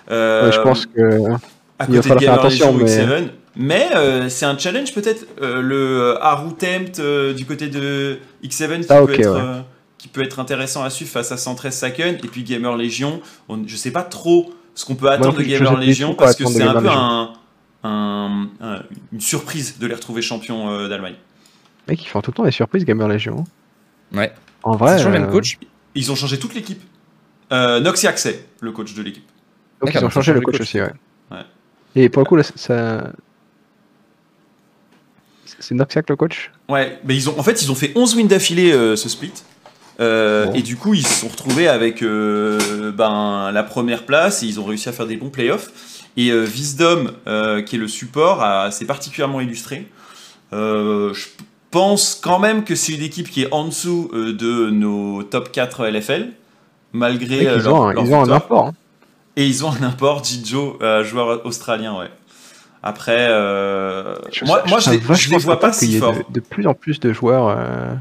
[0.09, 1.31] je pense que.
[1.79, 3.31] À côté de Gamer attention, mais...
[3.57, 3.89] Mais
[4.29, 7.01] c'est un challenge peut-être le Haru Tempt
[7.35, 9.65] du côté de X7 qui, ah, peut être,
[9.99, 13.21] qui, peut être, intéressant à suivre face à 113 Saken et puis Gamer Legion.
[13.49, 16.63] On, je sais pas trop ce qu'on peut attendre de Gamer Legion parce que c'est
[16.63, 17.33] un peu un,
[19.13, 21.15] une surprise de les retrouver champions euh, d'Allemagne.
[21.89, 23.45] Mec, ils font tout le temps des surprises Gamer Legion.
[24.13, 24.33] Ouais.
[24.63, 24.97] En vrai.
[24.97, 25.59] Ils ont changé euh, coach.
[25.95, 26.83] Ils ont changé toute l'équipe.
[27.53, 29.29] Euh, Noxiac, c'est le coach de l'équipe.
[29.81, 30.93] Donc ils ont changé le coach, aussi, ouais.
[31.97, 33.13] Et pour le coup, ça,
[35.61, 36.51] c'est Noxiac le coach?
[36.69, 39.33] Ouais, mais ils ont, en fait, ils ont fait 11 wins d'affilée euh, ce split.
[40.01, 44.47] Euh, et du coup, ils se sont retrouvés avec euh, ben, la première place et
[44.47, 45.71] ils ont réussi à faire des bons playoffs.
[46.17, 47.13] Et Wisdom,
[47.67, 49.87] qui est le support, s'est particulièrement illustré.
[50.53, 51.27] je
[51.71, 55.87] pense quand même que c'est une équipe qui est en dessous de nos top 4
[55.87, 56.31] LFL,
[56.93, 58.67] malgré ils leur, ont, ils ont un import.
[58.67, 58.75] Hein.
[59.37, 62.11] Et ils ont un import, Jijo, joueur australien, ouais.
[62.83, 64.17] Après, euh,
[64.47, 66.15] moi, moi je, les, vois pas si fort.
[66.15, 67.95] De, de, plus en plus de joueurs, euh,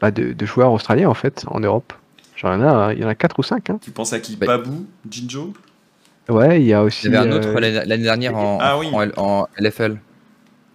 [0.00, 1.92] bah de, de, joueurs australiens en fait en Europe.
[2.36, 3.70] Genre, il y en a, il y en a 4 ou 5.
[3.70, 3.78] Hein.
[3.80, 5.52] Tu penses à qui bah, Babou Jinjo?
[6.28, 7.06] Ouais, il y a aussi.
[7.06, 8.88] Il y avait un autre euh, l'année dernière en, ah, oui.
[9.16, 10.00] en, LFL.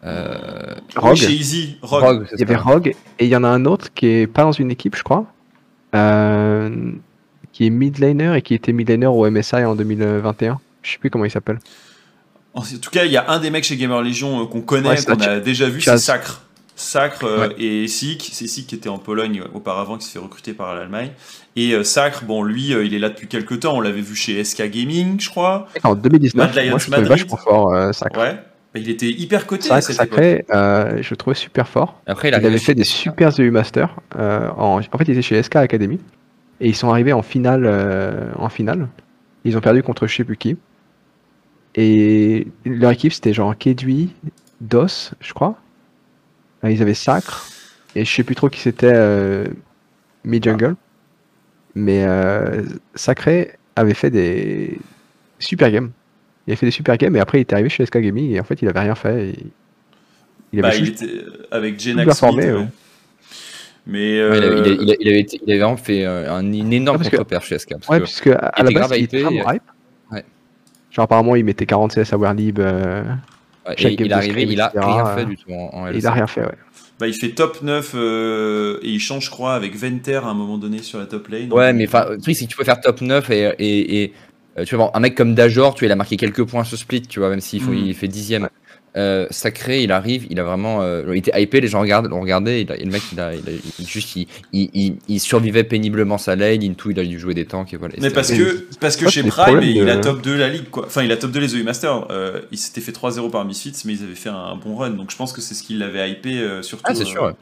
[0.06, 0.76] Euh...
[0.96, 1.16] Rogue.
[1.16, 1.78] chez Easy.
[1.82, 2.28] Rogue.
[2.34, 4.54] il y avait Rogue et il y en a un autre qui est pas dans
[4.54, 5.26] une équipe, je crois.
[5.96, 6.92] Euh,
[7.52, 10.62] qui est midlaner et qui était midlaner au MSI en 2021.
[10.84, 11.60] Je sais plus comment il s'appelle.
[12.60, 14.96] En tout cas, il y a un des mecs chez Gamer Legion euh, qu'on connaît,
[15.04, 16.42] qu'on a déjà vu, c'est Sacre.
[16.76, 20.54] Sacre euh, et Sik, c'est Sik qui était en Pologne auparavant, qui s'est fait recruter
[20.54, 21.12] par l'Allemagne.
[21.56, 23.78] Et euh, Sacre, bon, lui, il est là depuis quelques temps.
[23.78, 25.68] On l'avait vu chez SK Gaming, je crois.
[25.84, 27.08] En 2019, moi, je Madrid.
[27.08, 28.20] vachement fort, Sacre.
[28.20, 28.36] Ouais.
[28.74, 29.68] Bah, il était hyper coté.
[29.68, 32.02] Sacre, Sacré, je le trouvais super fort.
[32.08, 33.96] Après, il, avait fait des super EU Master.
[34.18, 34.80] en...
[34.80, 36.00] en fait, il était chez SK Academy.
[36.62, 38.34] Et ils sont arrivés en finale.
[38.38, 38.88] en finale.
[39.46, 40.58] Ils ont perdu contre je sais plus qui.
[41.76, 44.10] Et leur équipe, c'était genre Kedui,
[44.62, 45.56] DOS, je crois.
[46.64, 47.48] Ils avaient Sacre.
[47.96, 49.46] Et je sais plus trop qui c'était euh,
[50.24, 50.76] mid-jungle.
[51.76, 52.64] Mais euh,
[52.96, 54.78] Sacré avait fait des
[55.40, 55.92] super games.
[56.48, 58.40] Il a fait des super games et après il est arrivé chez SK Gaming et
[58.40, 59.36] en fait il avait rien fait.
[60.52, 62.66] Il, avait bah, il était avec Genax formé,
[63.86, 67.60] Mais il, avait, il, avait, il, avait, vraiment fait euh, un, énorme ah, contre-père chez
[67.60, 67.76] SK.
[67.88, 69.64] ouais, puisque à la base, il était hype.
[70.92, 72.60] Genre apparemment il mettait 40 CS à Warlib.
[72.60, 73.04] Euh...
[73.78, 76.58] il est arrivé, il a rien fait du tout en, Il a rien fait, ouais.
[77.00, 80.58] Bah, il fait top 9 et il change, je crois, avec Venter à un moment
[80.58, 81.52] donné sur la top lane.
[81.54, 84.14] Ouais, mais le truc, c'est que tu peux faire top 9 et, et,
[84.66, 87.04] tu vois, un mec comme Dajor, tu vois, il a marqué quelques points sur split,
[87.04, 87.74] tu vois, même s'il mm.
[87.74, 88.50] il fait dixième.
[88.98, 92.22] Euh, sacré, il arrive, il a vraiment, euh, il était hypé, les gens regardent, l'ont
[92.22, 96.90] regardé, et le mec, il a, il juste, il, il, survivait péniblement sa lane, into,
[96.90, 97.94] il a dû jouer des tanks et voilà.
[98.02, 100.86] Mais parce que, parce que chez Prime, il a top 2 la ligue, quoi.
[100.88, 102.08] Enfin, il a top 2 les EU Masters.
[102.10, 105.12] Euh, il s'était fait 3-0 par Misfits, mais ils avaient fait un, bon run, donc
[105.12, 106.86] je pense que c'est ce qui l'avait hypé surtout.
[106.88, 107.36] Ah, c'est sûr.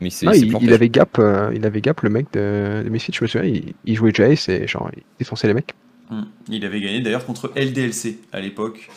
[0.00, 1.20] Mais c'est, il, avait gap,
[1.52, 4.68] il avait gap le mec de, de Misfits, je me souviens, il, jouait Jace et
[4.68, 5.74] genre, il défonçait les mecs.
[6.10, 6.22] Hmm.
[6.48, 8.88] Il avait gagné d'ailleurs contre LDLC à l'époque.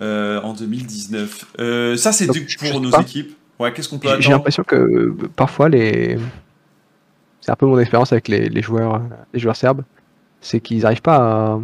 [0.00, 1.44] Euh, en 2019.
[1.58, 3.36] Euh, ça, c'est pour nos équipes.
[3.58, 6.18] Ouais, qu'est-ce qu'on peut J'ai l'impression que euh, parfois les.
[7.42, 9.02] C'est un peu mon expérience avec les, joueurs,
[9.34, 9.82] les joueurs serbes,
[10.40, 11.60] c'est qu'ils n'arrivent pas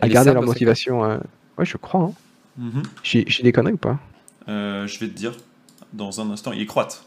[0.00, 1.02] à, garder leur motivation.
[1.02, 2.00] Ouais, je crois.
[2.00, 2.12] Hein.
[2.58, 2.82] Mhm.
[3.02, 3.98] J'ai des conneries ou pas?
[4.48, 5.32] Je vais te dire
[5.92, 6.52] dans un instant.
[6.52, 7.04] Il est croate.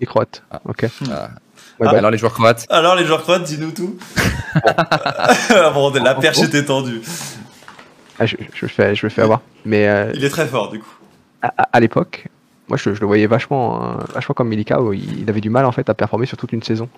[0.00, 0.42] Il est croate.
[0.50, 0.60] Ah.
[0.64, 0.86] Ok.
[1.10, 1.30] Ah.
[1.80, 1.90] Bah.
[1.90, 2.66] alors les joueurs croates.
[2.70, 3.98] Alors les joueurs croates, dis-nous tout.
[5.74, 7.02] bon, la perche est étendue.
[8.18, 9.42] Ah, je, je, le fais, je le fais avoir.
[9.64, 10.94] Mais, euh, il est très fort du coup.
[11.40, 12.26] À, l'époque,
[12.68, 15.72] moi je, le voyais vachement, euh, vachement comme Milika où il, avait du mal en
[15.72, 16.88] fait à performer sur toute une saison.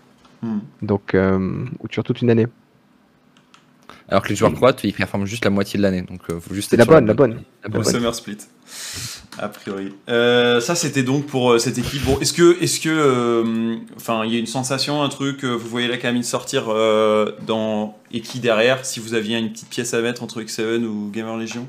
[0.43, 0.61] Hmm.
[0.81, 2.47] Donc, euh, ou sur toute une année.
[4.09, 6.03] Alors que les joueurs croates, ils performent juste la moitié de l'année.
[6.03, 6.71] Donc, faut juste.
[6.71, 7.85] C'est la, bonne, la bonne, la bonne.
[7.85, 8.39] Summer Split.
[9.39, 9.93] A priori.
[10.09, 12.05] ça, c'était donc pour cette équipe.
[12.05, 15.89] Bon, est-ce que, est-ce que, enfin, il y a une sensation, un truc, vous voyez
[15.89, 16.67] la Camille sortir
[17.47, 21.11] dans et qui derrière, si vous aviez une petite pièce à mettre entre X7 ou
[21.13, 21.67] Gamer Legion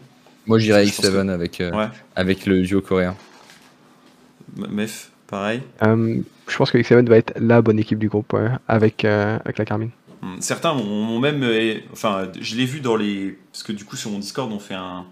[0.47, 3.15] Moi, je dirais X7 avec, euh, avec le duo coréen.
[4.55, 8.35] Mef, pareil euh, Je pense que X7 va être la bonne équipe du groupe
[8.67, 9.91] avec, euh, avec la Carmine.
[10.21, 11.45] Hmm, certains ont même.
[11.93, 13.37] Enfin, je l'ai vu dans les.
[13.51, 15.05] Parce que du coup, sur mon Discord, on fait un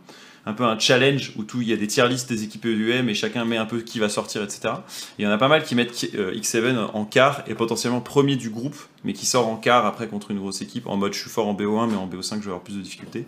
[0.50, 3.08] un peu un challenge où tout, il y a des tier lists des équipes EUM
[3.08, 4.74] et chacun met un peu qui va sortir, etc.
[5.20, 8.36] il y en a pas mal qui mettent euh, X7 en quart et potentiellement premier
[8.36, 11.20] du groupe, mais qui sort en quart après contre une grosse équipe, en mode je
[11.20, 13.26] suis fort en BO1, mais en BO5 je vais avoir plus de difficultés.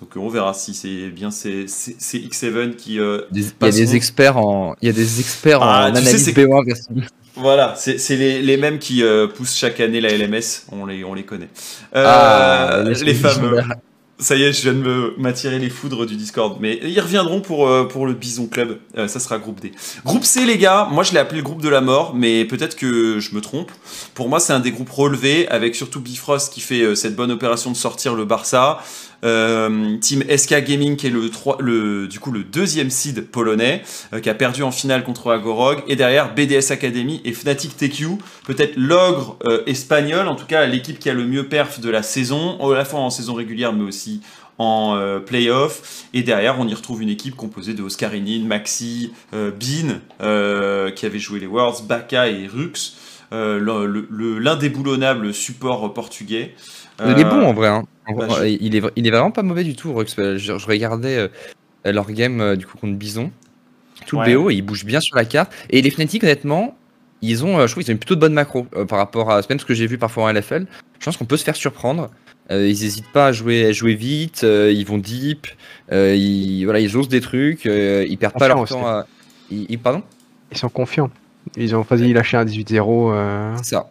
[0.00, 3.00] Donc on verra si c'est bien c'est X7 qui.
[3.00, 6.28] Euh, il y a des experts en, il y a des experts en ah, analyse
[6.28, 6.94] BO1 version.
[7.34, 11.14] Voilà, c'est les, les, mêmes qui euh, poussent chaque année la LMS, on les, on
[11.14, 11.48] les connaît.
[11.94, 13.60] Ah, les fameux.
[14.20, 16.56] Ça y est, je viens de m'attirer les foudres du Discord.
[16.60, 18.78] Mais ils reviendront pour, euh, pour le Bison Club.
[18.96, 19.70] Euh, ça sera groupe D.
[20.04, 22.74] Groupe C, les gars, moi je l'ai appelé le groupe de la mort, mais peut-être
[22.74, 23.70] que je me trompe.
[24.14, 27.30] Pour moi, c'est un des groupes relevés, avec surtout Bifrost qui fait euh, cette bonne
[27.30, 28.80] opération de sortir le Barça.
[29.24, 33.82] Euh, team SK Gaming qui est le, 3, le, du coup, le deuxième seed polonais
[34.12, 38.18] euh, qui a perdu en finale contre Agorog et derrière BDS Academy et Fnatic TQ
[38.46, 42.04] peut-être l'ogre euh, espagnol en tout cas l'équipe qui a le mieux perf de la
[42.04, 44.20] saison à la fois en saison régulière mais aussi
[44.60, 46.06] en playoff.
[46.14, 50.00] Et derrière, on y retrouve une équipe composée de Oscarinin, Maxi, Bean,
[50.90, 52.96] qui avait joué les Worlds, Baka et Rux.
[53.30, 56.54] L'indéboulonnable support portugais.
[57.04, 57.68] Il est bon en vrai.
[57.68, 57.84] Hein.
[58.14, 60.06] Bah, il, est, il est vraiment pas mauvais du tout, Rux.
[60.16, 61.28] Je, regardais euh,
[61.84, 63.30] leur game euh, du coup contre Bison.
[64.06, 65.52] Tout le BO, il bouge bien sur la carte.
[65.70, 66.76] Et les Fnatic, honnêtement,
[67.20, 69.40] ils ont, euh, je trouve qu'ils ont une plutôt de bonne macro par rapport à
[69.48, 70.66] même ce que j'ai vu parfois en LFL.
[70.98, 72.10] Je pense qu'on peut se faire surprendre.
[72.50, 75.46] ils n'hésitent pas à jouer, jouer vite, ils vont deep,
[75.90, 79.06] ils, voilà, ils osent des trucs, ils perdent pas leur temps à...
[79.50, 80.02] Ils, pardon?
[80.52, 81.10] Ils sont confiants.
[81.56, 83.62] Ils ont failli lâcher un 18-0.
[83.62, 83.90] Ça.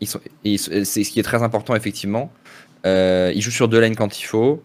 [0.00, 2.30] Ils sont, c'est ce qui est très important, effectivement.
[2.86, 4.62] Euh, il joue sur deux lanes quand il faut.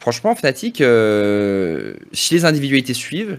[0.00, 3.38] Franchement, Fnatic, euh, si les individualités suivent,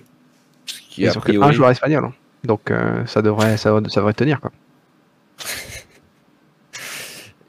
[0.65, 1.49] qui a priori...
[1.49, 2.13] un joueur espagnol, hein.
[2.45, 4.51] donc euh, ça devrait, ça, ça devrait tenir quoi.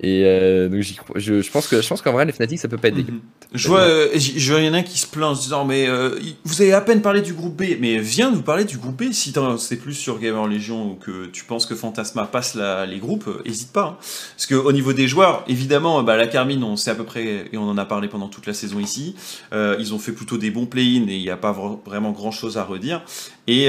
[0.05, 2.77] Et euh, donc je, je, pense que je pense qu'en vrai les Fnatic ça peut
[2.77, 2.99] pas être.
[2.99, 3.21] Mhm.
[3.55, 6.61] Je vois, euh, y en a qui se plaint en se disant mais euh, vous
[6.61, 9.33] avez à peine parlé du groupe B, mais viens nous parler du groupe B si
[9.59, 12.55] c'est plus sur Gamer Legion ou que tu penses que Fantasma passe
[12.87, 13.85] les groupes, hésite pas.
[13.85, 13.97] Hein.
[14.37, 17.47] Parce que au niveau des joueurs, évidemment, bah, la Carmine, on sait à peu près
[17.51, 19.15] et on en a parlé pendant toute la saison ici.
[19.53, 22.59] ils ont fait plutôt des bons play-in et il n'y a pas vraiment grand chose
[22.59, 23.03] à redire.
[23.47, 23.69] Et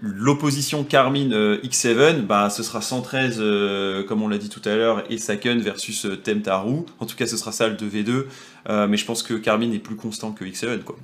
[0.00, 3.42] l'opposition Carmine X7, bah ce sera 113
[4.08, 6.84] comme on l'a dit tout à l'heure et Saken versus euh, Temtaru.
[7.00, 8.24] En tout cas, ce sera ça le 2v2.
[8.68, 10.82] Euh, mais je pense que Carmine est plus constant que X7.
[10.82, 10.96] Quoi.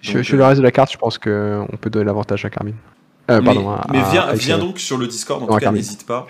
[0.00, 2.76] je, suis le reste de la carte, je pense qu'on peut donner l'avantage à Carmine.
[3.30, 3.54] Euh, mais,
[3.92, 6.26] mais viens, donc sur le Discord, en tout cas, n'hésite pas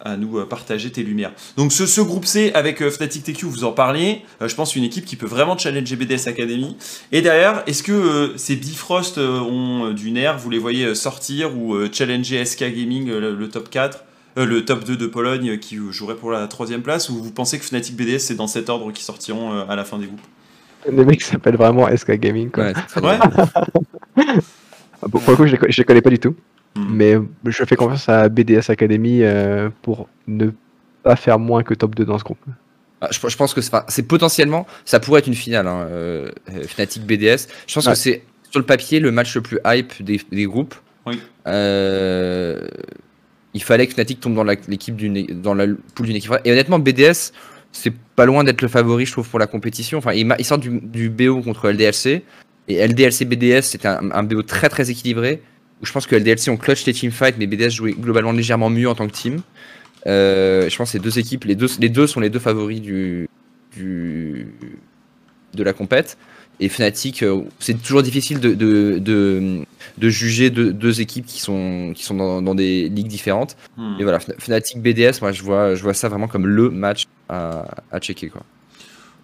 [0.00, 1.32] à nous partager tes lumières.
[1.56, 5.04] Donc ce, ce groupe C avec Fnatic TQ, vous en parliez, je pense une équipe
[5.04, 6.76] qui peut vraiment challenger BDS Academy.
[7.10, 12.44] Et derrière, est-ce que ces Bifrost ont du nerf, vous les voyez sortir ou challenger
[12.44, 14.04] SK Gaming le, top 4
[14.38, 17.58] euh, le top 2 de Pologne qui jouerait pour la troisième place, ou vous pensez
[17.58, 20.20] que Fnatic BDS c'est dans cet ordre qui sortiront euh, à la fin des groupes?
[20.90, 22.72] Les mecs s'appellent vraiment SK Gaming quoi.
[23.02, 23.18] Ouais,
[25.00, 26.34] Ah, pour le coup, je les, les connais pas du tout.
[26.74, 26.86] Hmm.
[26.90, 27.14] Mais
[27.44, 29.22] je fais confiance à BDS Academy
[29.82, 30.50] pour ne
[31.04, 32.40] pas faire moins que top 2 dans ce groupe.
[33.00, 35.86] Ah, je, pense que c'est potentiellement, ça pourrait être une finale, hein,
[36.66, 37.46] Fnatic BDS.
[37.68, 40.74] Je pense que c'est sur le papier le match le plus hype des, des groupes.
[41.06, 41.20] Oui.
[41.46, 42.66] Euh,
[43.58, 46.32] il fallait que Fnatic tombe dans l'équipe d'une dans la poule d'une équipe.
[46.44, 47.32] Et honnêtement, BDS,
[47.72, 49.98] c'est pas loin d'être le favori, je trouve, pour la compétition.
[49.98, 52.22] Enfin, il, sort du, BO contre LDLC.
[52.68, 55.42] Et LDLC BDS, c'était un, BO très très équilibré.
[55.82, 58.88] Où je pense que LDLC ont clutch les teamfights, mais BDS jouait globalement légèrement mieux
[58.88, 59.40] en tant que team.
[60.06, 62.80] Euh, je pense que ces deux équipes, les deux, les deux sont les deux favoris
[62.80, 63.28] du,
[63.76, 64.46] du
[65.54, 66.16] de la compète.
[66.60, 69.00] Et Fnatic, euh, c'est toujours difficile de, de,
[69.98, 73.56] de, juger deux, équipes qui sont, qui sont dans, des ligues différentes.
[73.76, 73.96] Hmm.
[74.00, 77.64] Et voilà, Fnatic BDS, moi je vois, je vois ça vraiment comme le match à,
[77.92, 78.28] à checker.
[78.28, 78.42] Quoi.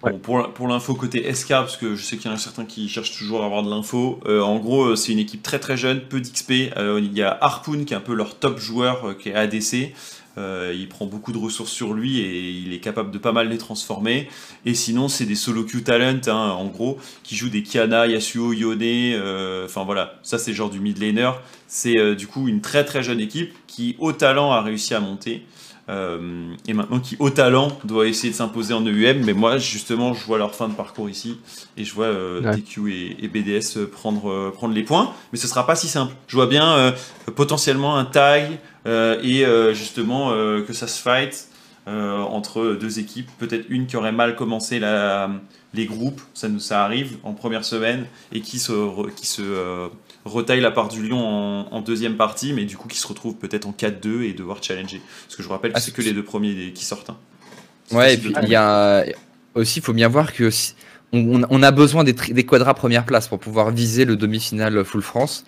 [0.03, 2.67] Bon, pour, pour l'info côté SK, parce que je sais qu'il y en a certains
[2.67, 5.59] qui cherchent toujours à avoir de l'info, euh, en gros euh, c'est une équipe très
[5.59, 9.17] très jeune, peu d'XP, il y a Harpoon qui est un peu leur top joueur,
[9.19, 9.93] qui est ADC,
[10.37, 13.49] euh, il prend beaucoup de ressources sur lui et il est capable de pas mal
[13.49, 14.29] les transformer.
[14.65, 18.53] Et sinon, c'est des solo queue talent, hein, en gros, qui jouent des Kiana, Yasuo,
[18.53, 18.81] Yone.
[18.83, 21.31] Euh, enfin voilà, ça c'est genre du mid laner.
[21.69, 25.01] C'est euh, du coup une très très jeune équipe qui, au talent, a réussi à
[25.01, 25.45] monter.
[25.89, 30.25] Et maintenant qui au talent doit essayer de s'imposer en EUM mais moi justement je
[30.25, 31.39] vois leur fin de parcours ici.
[31.77, 32.11] Et je vois
[32.55, 35.13] TQ et, BDS prendre, prendre les points.
[35.33, 36.15] Mais ce sera pas si simple.
[36.27, 36.95] Je vois bien
[37.37, 38.05] potentiellement un
[38.87, 41.49] euh, et euh, justement euh, que ça se fight
[41.87, 45.31] entre deux équipes, peut-être une qui aurait mal commencé la,
[45.75, 49.91] les groupes, ça, nous, ça arrive en première semaine, et qui se, qui se
[50.25, 53.67] retaille la part du lion en, deuxième partie, mais du coup qui se retrouve peut-être
[53.67, 55.01] en 4-2 et devoir challenger.
[55.25, 57.11] Parce que je vous rappelle que ah, c'est que les deux premiers qui sortent.
[57.11, 57.19] Hein.
[57.93, 59.05] Ouais, et puis il y a
[59.55, 60.51] aussi, il faut bien voir que
[61.13, 65.45] on, a besoin des, des quadras première place pour pouvoir viser le demi-finale full France,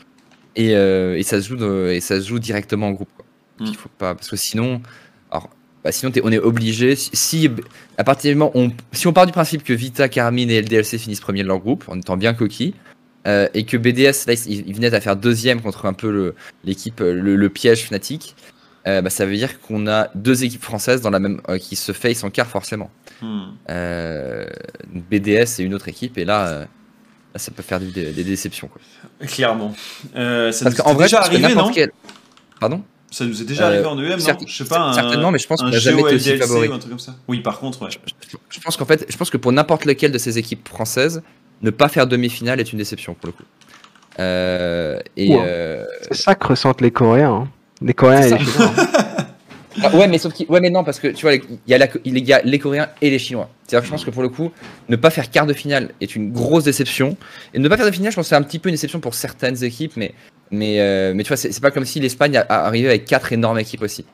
[0.54, 3.10] et, et, ça se joue et ça se joue directement en groupe.
[3.60, 3.74] Il mm.
[3.74, 4.80] faut pas, parce que sinon,
[5.30, 5.50] alors,
[5.82, 6.96] bah, sinon on est obligé.
[6.96, 7.50] Si,
[7.96, 10.98] à partir du moment on, si on part du principe que Vita, Carmine et LDLC
[10.98, 12.74] finissent premier de leur groupe, en étant bien coquilles,
[13.26, 17.48] euh, et que BDS, là, ils, venaient à faire deuxième contre un peu l'équipe, le,
[17.48, 18.34] piège Fnatic,
[18.86, 21.76] euh, bah, ça veut dire qu'on a deux équipes françaises dans la même, euh, qui
[21.76, 22.90] se face en quart forcément.
[23.20, 23.48] Mm.
[25.10, 26.66] BDS et une autre équipe, et là,
[27.34, 28.68] ça peut faire des, déceptions.
[28.68, 28.80] Quoi.
[29.26, 29.74] Clairement.
[30.14, 31.70] ça parce qu'en vrai, déjà arrivé, non
[32.60, 34.92] Pardon ça nous est déjà arrivé euh, en EM, non Je sais pas.
[34.92, 36.66] certainement, mais je pense qu'on n'a jamais été aussi favori.
[36.66, 37.16] un truc comme ça.
[37.28, 37.90] Oui, par contre, ouais.
[38.50, 41.22] Je, pense qu'en fait, je pense que pour n'importe lequel de ces équipes françaises,
[41.62, 43.44] ne pas faire demi-finale est une déception pour le coup.
[44.18, 47.32] Euh, et euh, C'est ça que ressentent les Coréens.
[47.32, 47.48] Hein.
[47.82, 48.72] Les Coréens et les Chinois.
[49.82, 52.32] Ah, ouais, mais sauf ouais, mais non, parce que tu vois, il y, a y
[52.32, 53.50] a les Coréens et les Chinois.
[53.62, 54.50] C'est-à-dire que je pense que pour le coup,
[54.88, 57.14] ne pas faire quart de finale est une grosse déception.
[57.52, 59.00] Et ne pas faire de finale, je pense que c'est un petit peu une déception
[59.00, 60.14] pour certaines équipes, mais,
[60.50, 63.82] mais, euh, mais tu vois, c'est pas comme si l'Espagne arrivait avec quatre énormes équipes
[63.82, 64.06] aussi.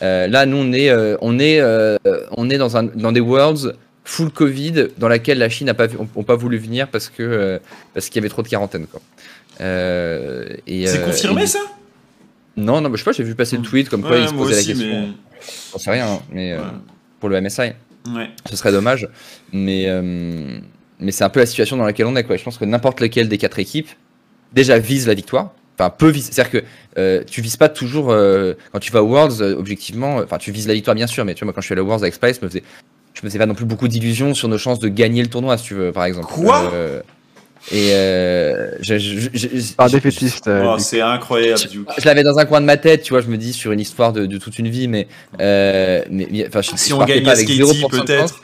[0.00, 1.62] Là, nous, on est, on est,
[2.36, 3.76] on est dans, un, dans des Worlds
[4.06, 7.60] full Covid dans laquelle la Chine n'a pas, pas voulu venir parce que
[7.92, 8.86] parce qu'il y avait trop de quarantaine.
[9.58, 11.60] c'est confirmé ça?
[12.56, 14.34] Non, non, mais je sais pas, j'ai vu passer le tweet comme quoi il se
[14.34, 14.86] posait la question.
[14.86, 15.08] Mais...
[15.72, 16.60] J'en sais rien, hein, mais euh,
[17.20, 18.30] pour le MSI, ouais.
[18.48, 19.08] ce serait dommage.
[19.52, 20.58] Mais, euh,
[20.98, 22.24] mais c'est un peu la situation dans laquelle on est.
[22.24, 22.36] Quoi.
[22.36, 23.90] Je pense que n'importe lequel des quatre équipes
[24.54, 25.52] déjà vise la victoire.
[25.78, 26.32] Enfin, peut viser.
[26.32, 28.06] C'est-à-dire que euh, tu vises pas toujours.
[28.06, 31.40] quand tu vas aux Worlds, objectivement, enfin, tu vises la victoire bien sûr, mais tu
[31.40, 32.62] vois, moi quand je suis allé aux Worlds avec Spice, je me faisais,
[33.16, 35.56] je me faisais pas non plus beaucoup d'illusions sur nos chances de gagner le tournoi,
[35.58, 36.26] si tu veux, par exemple.
[36.26, 36.70] Quoi
[37.72, 40.46] et euh, je, je, je, défaitiste.
[40.46, 41.58] Euh, oh, c'est incroyable.
[41.98, 43.22] Je, l'avais dans un coin de ma tête, tu vois.
[43.22, 45.08] Je me dis sur une histoire de, de toute une vie, mais,
[45.40, 48.40] euh, mais enfin, si on gagne avec peut-être.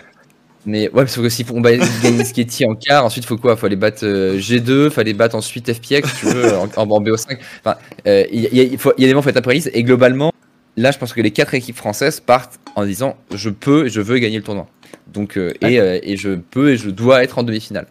[0.64, 1.82] Mais ouais, parce que si on gagne
[2.24, 3.56] Sketty en quart, ensuite faut quoi?
[3.56, 7.38] Faut aller battre euh, G2, faut aller battre ensuite FPX, tu veux, en, en, BO5.
[7.64, 10.32] Enfin, euh, il y, y, faut, y a des moments faut être après et globalement,
[10.76, 14.18] là, je pense que les quatre équipes françaises partent en disant je peux, je veux
[14.18, 14.66] gagner le tournoi.
[15.12, 17.86] Donc et, et je peux et je dois être en demi-finale.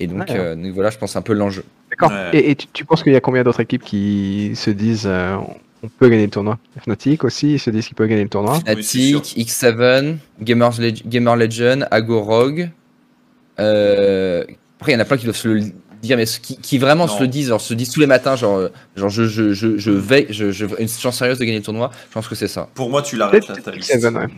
[0.00, 1.64] Et donc, euh, donc, voilà, je pense un peu l'enjeu.
[1.90, 2.12] D'accord.
[2.32, 5.36] Et, tu, penses qu'il y a combien d'autres équipes qui se disent euh,
[5.82, 6.58] on peut gagner le tournoi?
[6.80, 10.72] Fnatic aussi, ils se disent qu'ils peuvent gagner le tournoi Fnatic, X7, Gamers
[11.06, 12.70] Gamer Legend, Agorog.
[13.60, 14.44] Euh,
[14.80, 15.62] après, il y en a plein qui doivent se le
[16.06, 18.68] dire, mais qui, qui vraiment se le disent, genre, se disent tous les matins, genre,
[18.96, 21.90] genre je, je, je, je vais, je, je, une chance sérieuse de gagner le tournoi.
[22.08, 22.68] Je pense que c'est ça.
[22.74, 24.28] Pour moi, tu l'arrêtes là, X7,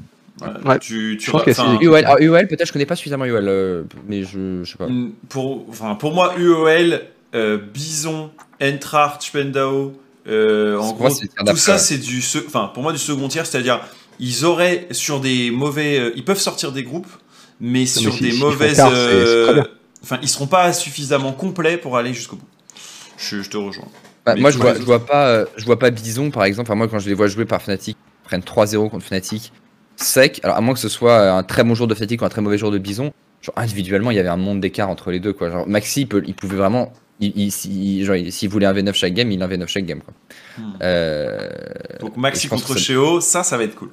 [0.65, 3.85] Ouais, Tu, tu je que UOL, alors, UOL peut-être je connais pas suffisamment UOL, euh,
[4.07, 4.87] mais je, je sais pas.
[5.31, 7.01] Pour, enfin, pour moi, UOL,
[7.35, 8.31] euh, Bison,
[8.63, 9.95] Entrart, Spendao,
[10.29, 13.81] euh, en gros, tout ça c'est du, enfin, pour moi du second tiers, c'est-à-dire
[14.19, 17.09] ils auraient sur des mauvais, euh, ils peuvent sortir des groupes,
[17.61, 18.83] mais sur des mauvaises,
[20.07, 22.47] enfin, ils seront pas suffisamment complets pour aller jusqu'au bout.
[23.19, 23.89] Je, je te rejoins.
[24.25, 26.69] Bah, moi, je vois, je vois, pas, je vois pas Bison, par exemple.
[26.69, 29.53] Enfin, moi, quand je les vois jouer par Fnatic, prennent 3-0 contre Fnatic,
[29.97, 30.41] sec.
[30.43, 32.43] Alors, à moins que ce soit un très bon jour de Fnatic ou un très
[32.43, 35.33] mauvais jour de Bison, genre, individuellement, il y avait un monde d'écart entre les deux.
[35.33, 35.51] Quoi.
[35.51, 36.93] Genre, Maxi, il, peut, il pouvait vraiment.
[37.21, 40.01] S'il voulait un V9 chaque game, il un V9 chaque game.
[40.01, 40.15] Quoi.
[40.59, 40.73] Hmm.
[40.83, 41.49] Euh,
[42.01, 43.91] Donc, Maxi contre Cheo, ça, ça va être cool.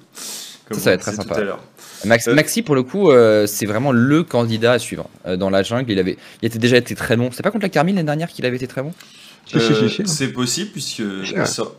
[0.73, 1.39] Ça, ça va être très sympa.
[1.39, 5.09] Euh, Maxi, pour le coup, euh, c'est vraiment le candidat à suivre.
[5.37, 7.29] dans la jungle, il, avait, il était déjà été très bon.
[7.31, 8.93] C'est pas contre la Carmine l'année dernière qu'il avait été très bon?
[9.45, 11.03] C'est possible, puisque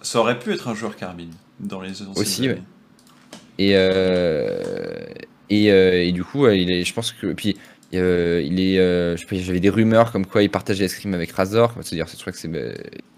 [0.03, 1.31] ça, aurait pu être un joueur Carmine
[1.61, 2.61] dans les Aussi, ouais.
[3.59, 4.61] Et, euh,
[5.49, 7.33] et, euh, et, du coup, il est, je pense que.
[7.33, 7.57] Puis,
[7.95, 9.17] euh, il est.
[9.33, 11.73] J'avais des rumeurs comme quoi il partageait l'escrime avec Razor.
[11.81, 12.51] C'est-à-dire, je crois que c'est.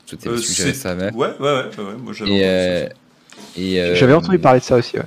[0.04, 2.90] C'était le sujet ça, ouais, ouais, ouais, ouais, Moi, j'avais
[3.56, 5.04] et, J'avais entendu parler de ça aussi, ouais.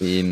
[0.00, 0.24] Et,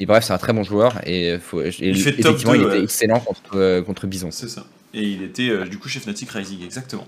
[0.00, 1.00] et bref, c'est un très bon joueur.
[1.06, 4.30] Et, faut, il fait effectivement, il était excellent contre, contre Bison.
[4.30, 4.66] C'est ça.
[4.94, 7.06] Et il était du coup chez Fnatic Rising, exactement.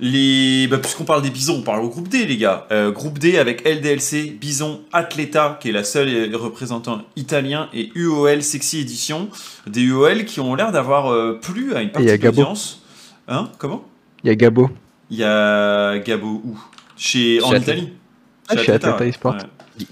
[0.00, 0.66] Les...
[0.68, 2.66] Bah, puisqu'on parle des bisons, on parle au groupe D, les gars.
[2.72, 8.42] Euh, groupe D avec LDLC, Bison, Atleta, qui est la seule représentant italien, et UOL
[8.42, 9.28] Sexy Edition.
[9.66, 12.82] Des UOL qui ont l'air d'avoir euh, plu à une partie de l'audience.
[13.28, 13.50] Hein?
[13.58, 13.84] Comment?
[14.24, 14.70] Il y a Gabo.
[15.10, 16.58] Il y a Gabo où?
[16.96, 17.92] Chez, En Italie
[18.48, 19.36] ah, Chez Atleta eSport.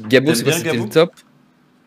[0.09, 1.13] Gabo, c'est c'était le top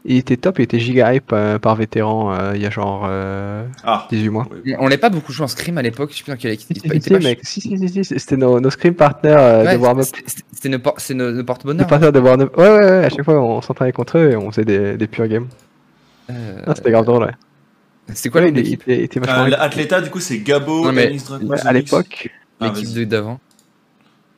[0.05, 3.05] il était top, il était giga hype euh, par vétéran euh, il y a genre
[3.07, 4.47] euh, ah, 18 mois.
[4.79, 6.77] On l'a pas beaucoup joué en scrim à l'époque, je sais plus dans quelle équipe.
[7.43, 10.05] Si, si, si, si, c'était nos, nos scrim partners de warm-up.
[10.53, 11.87] C'était nos, nos, nos porte-bonheur.
[11.99, 12.55] Nos de warm-up.
[12.55, 15.07] Ouais, ouais, ouais, à chaque fois on s'entraînait contre eux et on faisait des, des
[15.07, 15.47] pure games.
[16.29, 17.33] Ah, c'était grave drôle, ouais.
[18.13, 18.83] C'était quoi l'équipe
[19.27, 21.17] Atleta, du coup, c'est Gabo, mais,
[21.63, 22.29] À l'époque.
[22.59, 23.39] Ah, l'équipe d'avant.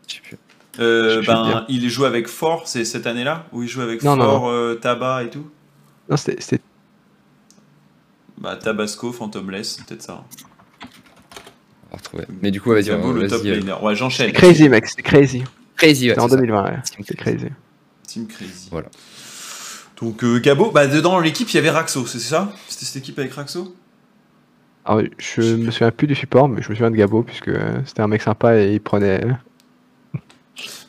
[0.07, 0.37] Je sais plus.
[0.79, 5.23] Euh, ben, il joue avec Fort, c'est cette année-là Où il joue avec Fort, Tabac
[5.23, 5.49] et tout?
[6.09, 6.59] Non, c'était.
[8.37, 10.23] Bah, Tabasco, Phantomless, peut-être ça.
[11.87, 12.25] On va retrouver.
[12.41, 13.73] Mais du coup, vas-y, on le top laner.
[13.81, 14.31] Ouais, j'enchaîne.
[14.31, 15.43] Crazy, mec, c'est crazy.
[15.75, 16.15] Crazy, ouais.
[16.15, 16.77] C'est en 2020, ouais.
[16.83, 17.47] C'est crazy.
[18.05, 18.69] Team Crazy.
[18.71, 18.87] Voilà.
[19.99, 22.53] Donc, euh, Gabo, bah, dedans l'équipe, il y avait Raxo, c'est ça?
[22.67, 23.75] C'était cette équipe avec Raxo?
[24.85, 27.51] Alors, je me souviens plus du support, mais je me souviens de Gabo, puisque
[27.85, 29.21] c'était un mec sympa et il prenait.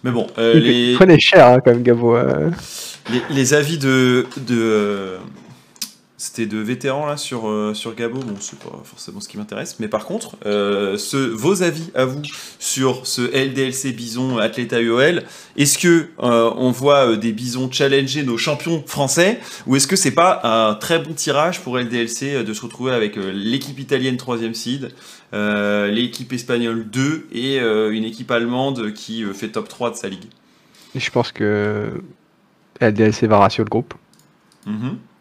[0.05, 1.21] Mais bon, euh, il les...
[1.21, 2.17] cher hein, quand même, Gabo.
[2.17, 2.51] Euh.
[3.31, 4.27] Les, avis de.
[4.37, 5.19] de euh,
[6.19, 9.77] c'était de vétérans là sur, euh, sur Gabo, bon c'est pas forcément ce qui m'intéresse,
[9.79, 12.21] mais par contre, euh, ce, vos avis à vous
[12.59, 15.23] sur ce LDLC Bison Athleta UOL,
[15.57, 19.39] est-ce que on voit des Bisons challenger nos champions français,
[19.69, 23.15] ou est-ce que c'est pas un très bon tirage pour LDLC de se retrouver avec
[23.17, 24.91] l'équipe italienne 3ème seed,
[25.33, 30.27] l'équipe espagnole 2 et une équipe allemande qui fait top 3 de sa ligue?
[30.97, 32.03] Je pense que
[32.81, 33.95] LDLC va ratio le groupe.
[34.67, 34.73] Mm-hmm.
[34.73, 35.18] Euh,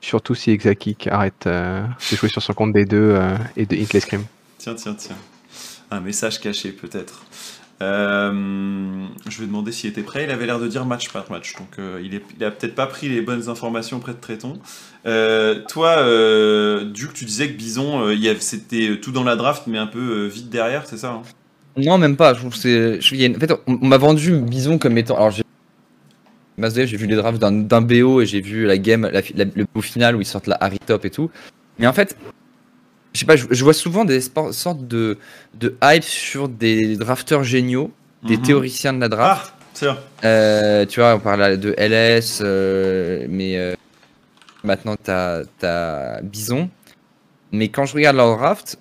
[0.00, 3.76] surtout si Exakik arrête euh, de jouer sur son compte des deux euh, et de
[3.76, 4.24] Inkley Scream.
[4.58, 5.16] Tiens, tiens, tiens.
[5.90, 7.24] Un message caché peut-être.
[7.80, 10.24] je vais demander s'il était prêt.
[10.24, 11.54] Il avait l'air de dire match par match.
[11.56, 14.60] Donc il, est, a peut-être pas pris les bonnes informations près de Tréton.
[15.68, 20.50] toi, Duke, tu disais que Bison, c'était tout dans la draft, mais un peu vite
[20.50, 21.22] derrière, c'est ça hein?
[21.76, 22.34] Non, même pas.
[22.34, 22.98] Je trouve c'est.
[22.98, 25.16] En fait, on, m'a vendu Bison comme étant.
[25.16, 25.42] Alors, j'ai
[26.68, 30.26] vu les drafts d'un BO et j'ai vu la game, le beau final où ils
[30.26, 31.30] sortent la Harry Top et tout.
[31.78, 32.16] Mais en fait,
[33.12, 35.18] je sais pas, je, vois souvent des sortes de,
[35.54, 37.90] de hype sur des drafteurs géniaux,
[38.22, 38.42] des mhm.
[38.42, 39.54] théoriciens de la draft.
[39.82, 43.74] Ah, euh, tu vois, on parle de LS, euh, mais euh,
[44.62, 46.68] maintenant t'as as Bison.
[47.52, 48.78] Mais quand je regarde leur draft,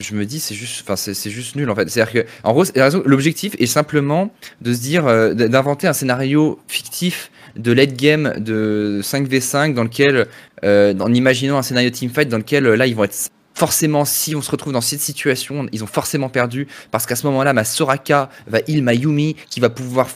[0.00, 2.28] je me dis c'est juste enfin c'est juste nul en fait c'est à dire que
[2.44, 2.64] en gros
[3.04, 9.00] l'objectif est simplement de se dire euh, d'inventer un scénario fictif de late game de
[9.02, 10.28] 5v5 dans lequel
[10.64, 14.36] euh, en imaginant un scénario teamfight dans lequel euh, là ils vont être forcément si
[14.36, 17.64] on se retrouve dans cette situation ils ont forcément perdu parce qu'à ce moment-là ma
[17.64, 20.08] Soraka va heal ma Yumi qui va pouvoir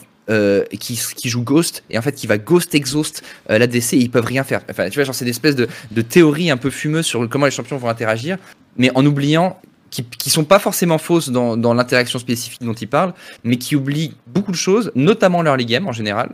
[0.79, 4.23] qui, qui, joue Ghost et en fait qui va Ghost Exhaust l'ADC et ils peuvent
[4.23, 4.61] rien faire.
[4.71, 7.43] Enfin, tu vois, genre c'est une espèce de, de théorie un peu fumeuse sur comment
[7.43, 8.37] les champions vont interagir,
[8.77, 9.59] mais en oubliant
[9.93, 13.13] qui, qui sont pas forcément fausses dans, dans l'interaction spécifique dont ils parlent,
[13.43, 16.31] mais qui oublient beaucoup de choses, notamment leur game en général.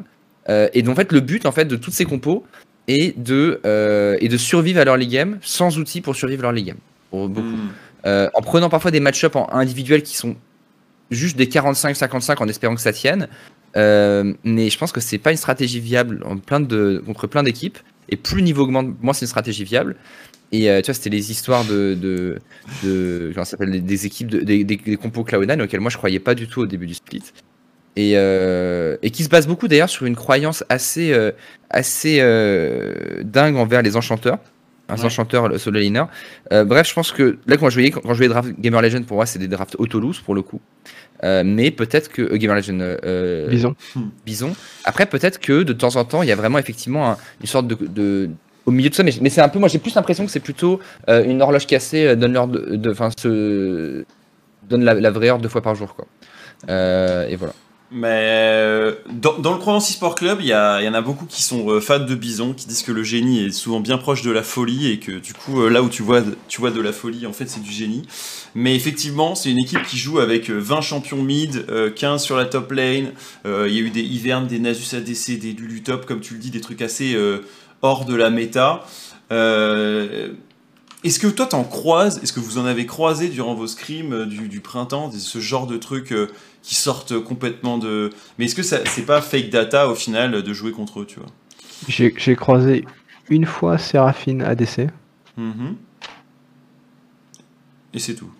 [0.48, 2.46] Euh, et donc en fait le but en fait de toutes ces compos
[2.88, 6.78] est de, euh, de survivre à leur game sans outils pour survivre à leur game.
[7.10, 7.48] Pour beaucoup.
[7.48, 7.70] Hmm.
[8.06, 10.38] Euh, en prenant parfois des match-ups individuels qui sont
[11.12, 13.28] juste des 45-55 en espérant que ça tienne.
[13.76, 17.78] mais je pense que c'est pas une stratégie viable en plein de, contre plein d'équipes.
[18.12, 19.98] Et plus le niveau augmente, moins c'est une stratégie viable.
[20.52, 22.40] Et euh, tu vois, c'était les histoires de, de,
[22.84, 26.34] de comment s'appelle, des, équipes, de, des, des, compos Cloud9 auxquels moi je croyais pas
[26.34, 27.24] du tout au début du split.
[27.96, 31.32] Et, euh, et qui se base beaucoup d'ailleurs sur une croyance assez, euh,
[31.70, 32.18] assez
[33.24, 34.40] dingue envers les enchanteurs.
[34.88, 36.06] un enchanteur le solo liner.
[36.50, 39.18] bref, je pense que là, quand je voyais, quand, je voyais draft Gamer Legend, pour
[39.18, 40.62] moi, c'est des drafts auto pour le coup.
[41.22, 42.98] mais peut-être que Gamer Legend.
[43.50, 43.76] Bison.
[44.26, 44.56] Bison.
[44.84, 48.30] Après, peut-être que de temps en temps, il y a vraiment effectivement une sorte de,
[48.70, 50.80] au milieu de ça, mais, c'est un peu, moi j'ai plus l'impression que c'est plutôt
[51.08, 54.06] une horloge cassée donne l'heure de, enfin, se
[54.70, 56.06] donne la, vraie heure deux fois par jour, quoi.
[56.68, 57.54] et voilà.
[57.92, 61.82] Mais euh, dans, le Croyance Sport Club, il y, en a beaucoup qui sont euh,
[61.82, 64.92] fans de Bison, qui disent que le génie est souvent bien proche de la folie
[64.92, 67.34] et que du coup, euh, là où tu vois, tu vois de la folie, en
[67.34, 68.04] fait, c'est du génie.
[68.54, 71.66] Mais effectivement, c'est une équipe qui joue avec 20 champions mid,
[71.96, 73.12] 15 sur la top lane.
[73.46, 76.40] Il y a eu des Ivern, des Nasus ADC, des Lulu Top, comme tu le
[76.40, 77.16] dis, des trucs assez
[77.82, 78.86] hors de la méta.
[79.32, 84.50] Est-ce que toi t'en croises Est-ce que vous en avez croisé durant vos scrims du,
[84.50, 86.14] du printemps, ce genre de trucs
[86.62, 88.12] qui sortent complètement de.
[88.38, 91.30] Mais est-ce que c'est pas fake data au final de jouer contre eux, tu vois?
[91.88, 92.86] J'ai croisé
[93.30, 94.90] une fois Séraphine ADC.
[95.38, 95.76] Mm-hmm.
[97.94, 98.32] Et c'est tout.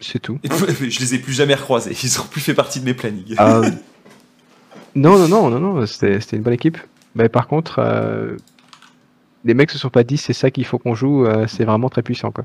[0.00, 0.38] C'est tout.
[0.44, 1.96] je les ai plus jamais recroisés.
[2.02, 3.34] Ils ont plus fait partie de mes plannings.
[3.36, 3.62] Ah,
[4.94, 5.86] non, non, non, non, non.
[5.86, 6.78] C'était une bonne équipe.
[7.18, 8.36] Mais par contre, euh,
[9.44, 11.26] les mecs se sont pas dit c'est ça qu'il faut qu'on joue.
[11.26, 12.44] Euh, c'est vraiment très puissant, quoi.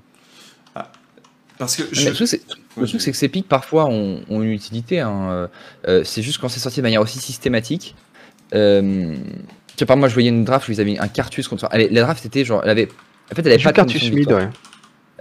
[1.60, 2.10] Parce que je...
[2.10, 2.16] Le
[2.88, 5.00] truc, c'est que ces pics parfois ont, une utilité.
[5.00, 5.48] Hein.
[5.88, 7.96] Euh, c'est juste quand c'est sorti de manière aussi systématique.
[8.56, 9.16] Euh,
[9.68, 11.70] tu sais, par moi, je voyais une draft où ils avaient un Cartus contre.
[11.72, 12.62] la draft, c'était genre.
[12.64, 12.90] Elle avait...
[13.32, 14.50] En fait, elle avait pas Cartus mid, ouais.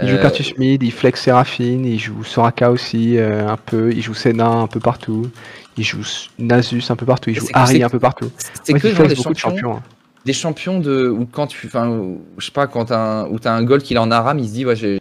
[0.00, 4.14] Il joue Cartus mid, il flex Seraphine, il joue Soraka aussi un peu, il joue
[4.14, 5.30] Senna un peu partout,
[5.76, 6.04] il joue
[6.38, 8.30] Nasus un peu partout, il joue Harry un peu partout.
[8.62, 9.76] C'est que genre des champions, de champions.
[9.76, 9.82] Hein.
[10.24, 11.08] Des champions de.
[11.08, 11.66] Ou quand tu.
[11.66, 14.38] Enfin, je sais pas, quand t'as un, où as un goal qu'il est en aram,
[14.38, 15.00] il se dit, ouais, j'ai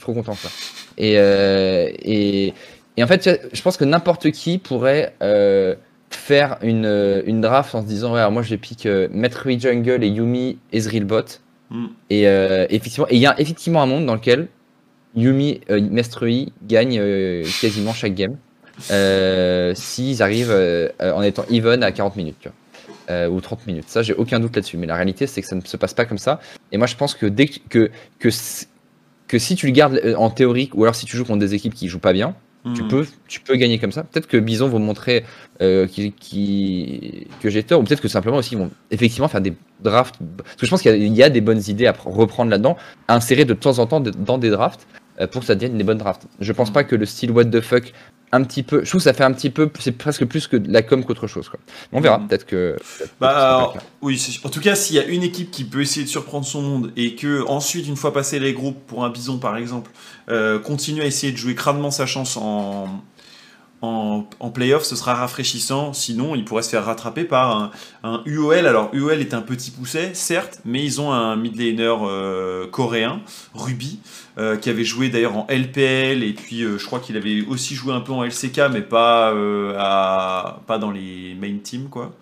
[0.00, 0.48] trop content ça.
[1.00, 2.54] Euh, et,
[2.96, 5.74] et, en fait, je pense que n'importe qui pourrait euh,
[6.10, 10.08] faire une, une, draft en se disant ouais, moi je pique euh, Metroid Jungle et
[10.08, 11.40] Yumi Ezreal Bot.
[11.70, 11.88] Hmm.
[12.08, 12.22] Et
[12.70, 14.48] effectivement, il y a effectivement un monde dans lequel
[15.14, 16.98] Yumi Mestrui gagne
[17.60, 18.38] quasiment chaque game.
[18.80, 20.54] S'ils arrivent
[21.00, 22.48] en étant even à 40 minutes.
[23.10, 23.88] ou 30 minutes.
[23.88, 24.76] Ça, j'ai aucun doute là-dessus.
[24.76, 26.40] Mais la réalité, c'est que ça ne se passe pas comme ça.
[26.72, 28.30] Et moi, je pense que dès que, que
[29.28, 31.54] que si tu le gardes euh, en théorique, ou alors si tu joues contre des
[31.54, 32.34] équipes qui jouent pas bien,
[32.74, 32.88] tu, hmm.
[32.88, 34.02] peux, tu peux gagner comme ça.
[34.02, 35.24] Peut-être que Bison vont montrer
[35.62, 39.54] euh, qui, que j'ai tort, ou peut-être que simplement aussi ils vont effectivement faire des
[39.80, 40.16] drafts.
[40.36, 42.76] Parce que je pense qu'il y, a des bonnes idées à reprendre là-dedans,
[43.06, 44.86] à insérer de temps en temps dans des drafts
[45.20, 46.26] euh, pour que ça devienne des bonnes drafts.
[46.40, 46.74] Je pense hmm.
[46.74, 47.92] pas que le style what the fuck
[48.32, 48.84] un petit peu.
[48.84, 49.70] Je trouve que ça fait un petit peu.
[49.78, 51.48] C'est presque plus que la com qu'autre chose.
[51.48, 51.60] Quoi.
[51.92, 52.18] On verra.
[52.18, 52.28] Mm.
[52.28, 52.76] Peut-être que.
[53.20, 53.72] bah,
[54.02, 56.62] oui, en tout cas, s'il y a une équipe qui peut essayer de surprendre son
[56.62, 59.90] monde et que ensuite, une fois passé les groupes, pour un bison par exemple,
[60.28, 62.88] euh, continue à essayer de jouer crânement sa chance en,
[63.80, 65.92] en, en playoff, ce sera rafraîchissant.
[65.92, 67.72] Sinon, il pourrait se faire rattraper par
[68.02, 68.66] un, UOL.
[68.66, 73.20] Alors, UOL est un petit pousset, certes, mais ils ont un mid laner euh, coréen,
[73.54, 74.00] Ruby,
[74.38, 76.24] euh, qui avait joué d'ailleurs en LPL.
[76.24, 79.32] Et puis, euh, je crois qu'il avait aussi joué un peu en LCK, mais pas,
[80.66, 82.12] pas dans les main teams, quoi.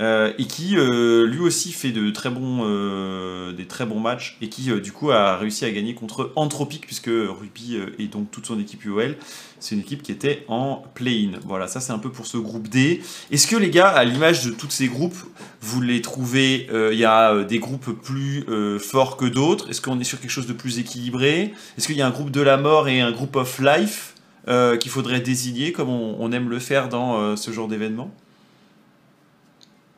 [0.00, 4.38] Euh, et qui euh, lui aussi fait de très bons, euh, des très bons matchs
[4.40, 8.46] et qui du coup a réussi à gagner contre Anthropic puisque Ruby et donc toute
[8.46, 9.16] son équipe UOL
[9.58, 11.38] c'est une équipe qui était en play-in.
[11.44, 13.02] Voilà, ça c'est un peu pour ce groupe D.
[13.30, 15.18] Est-ce que les gars, à l'image de tous ces groupes,
[15.60, 18.46] vous les trouvez, il y a des groupes plus
[18.78, 19.68] forts que d'autres?
[19.68, 21.52] Est-ce qu'on est sur quelque chose de plus équilibré?
[21.76, 24.14] Est-ce qu'il y a un groupe de la mort et un groupe of life
[24.46, 28.10] qu'il faudrait désigner comme on aime le faire dans ce genre d'événement?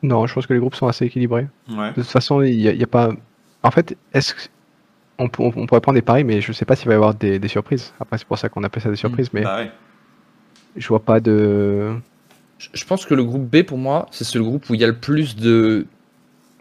[0.03, 1.47] Non, je pense que les groupes sont assez équilibrés.
[1.69, 3.11] De toute façon, il n'y a, pas.
[3.63, 4.33] En fait, est-ce
[5.19, 7.13] on, on, pourrait prendre des paris, mais je ne sais pas s'il va y avoir
[7.13, 7.93] des, surprises.
[7.99, 9.65] Après, c'est pour ça qu'on appelle ça des surprises, mais bah
[10.75, 11.93] je vois pas de.
[12.73, 14.87] Je pense que le groupe B, pour moi, c'est le groupe où il y a
[14.87, 15.85] le plus de.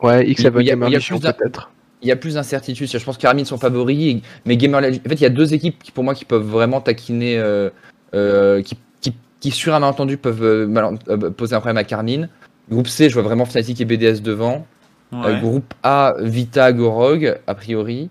[0.02, 1.70] Ouais, X il, Gamer peut-être.
[2.02, 2.90] Il y a plus d'incertitudes.
[2.90, 5.92] Je pense qu'Armin sont favoris, mais Gamer En fait, il y a deux équipes qui,
[5.92, 7.70] pour moi, qui peuvent vraiment taquiner, euh,
[8.14, 12.28] euh, qui, qui, qui, sur un entendu peuvent euh, poser un problème à Carmine.
[12.70, 14.66] Groupe C, je vois vraiment Fnatic et BDS devant.
[15.12, 18.08] Euh, groupe A, Vita, Gorog, a priori.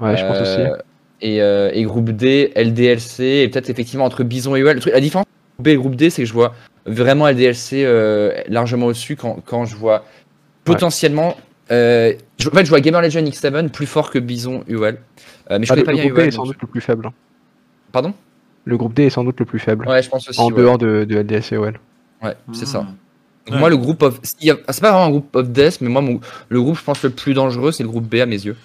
[0.00, 0.60] Ouais, je pense aussi.
[0.60, 0.76] Euh,
[1.24, 4.80] euh, et, groupe D, LDLC, et peut-être effectivement entre Bison et UL.
[4.92, 7.86] La différence entre B et groupe D, c'est que je vois vraiment LDLC
[8.48, 10.04] largement au-dessus quand, je vois
[10.64, 11.36] potentiellement.
[11.70, 12.16] je,
[12.46, 14.98] en fait, je vois Gamer Legend X7 plus fort que Bison UL.
[15.50, 16.10] mais je ah, connais pas bien UL.
[16.10, 17.10] Le groupe D est sans doute le plus faible.
[17.92, 18.14] Pardon?
[18.64, 19.88] Le groupe D est sans doute le plus faible.
[19.88, 20.40] Ouais, je pense aussi.
[20.40, 21.80] En dehors de, de LDLC et UL.
[22.22, 22.86] Ouais, c'est ça.
[23.50, 24.20] Moi, le groupe of.
[24.22, 26.02] C'est pas vraiment un groupe of death, mais moi,
[26.48, 28.56] le groupe, je pense, le plus dangereux, c'est le groupe B à mes yeux.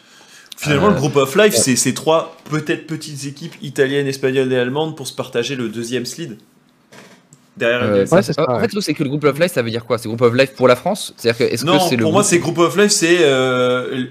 [0.58, 4.58] Finalement, le euh, groupe of life, c'est ces trois peut-être petites équipes italiennes, espagnoles et
[4.58, 6.38] allemandes pour se partager le deuxième slide.
[7.56, 10.00] derrière euh, En fait, c'est que le Group of Life, ça veut dire quoi?
[10.00, 11.14] C'est Group of Life pour la France?
[11.16, 13.18] C'est-à-dire que, est-ce que c'est le pour moi, c'est Group of Life, c'est.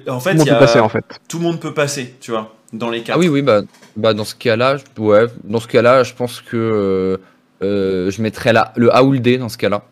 [0.09, 1.05] en fait, tout le monde peut passer, en fait.
[1.28, 3.14] Tout le monde peut passer, tu vois, dans les cas.
[3.16, 3.62] Ah oui, oui, bah,
[3.97, 7.18] bah dans ce cas-là, ouais, dans ce cas-là, je pense que
[7.60, 9.82] je mettrais la, le D dans ce cas-là.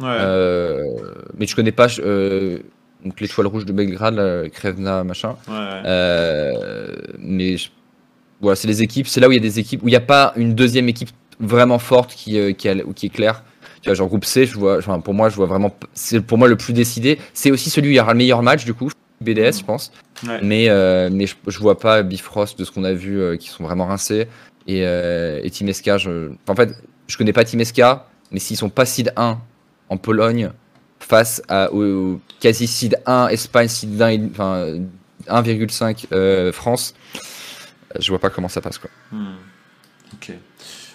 [0.00, 0.84] Ouais.
[1.38, 1.88] mais je connais pas
[3.04, 5.36] donc l'étoile rouge de Belgrade, Krevna, machin.
[7.18, 7.56] mais
[8.40, 9.96] voilà, c'est les équipes, c'est là où il y a des équipes où il n'y
[9.96, 11.10] a pas une deuxième équipe
[11.40, 13.42] vraiment forte qui, euh, qui, qui est claire.
[13.82, 16.38] Tu vois, genre groupe C, je vois, enfin, pour moi, je vois vraiment, c'est pour
[16.38, 17.18] moi le plus décidé.
[17.32, 18.90] C'est aussi celui où il y aura le meilleur match du coup,
[19.22, 19.92] BDS, je pense.
[20.42, 23.48] Mais, euh, mais je, je, vois pas Bifrost de ce qu'on a vu euh, qui
[23.48, 24.26] sont vraiment rincés
[24.66, 25.96] et, et Team SK.
[25.96, 26.74] Je, en fait,
[27.06, 27.80] je connais pas Team SK,
[28.30, 29.38] mais s'ils sont pas seed 1
[29.90, 30.50] en Pologne
[30.98, 34.78] face à, au, quasi seed 1 Espagne, seed 1, enfin
[35.26, 36.94] 1,5 France,
[37.98, 38.90] je vois pas comment ça passe quoi.
[39.12, 39.34] Hmm.
[40.14, 40.32] Ok.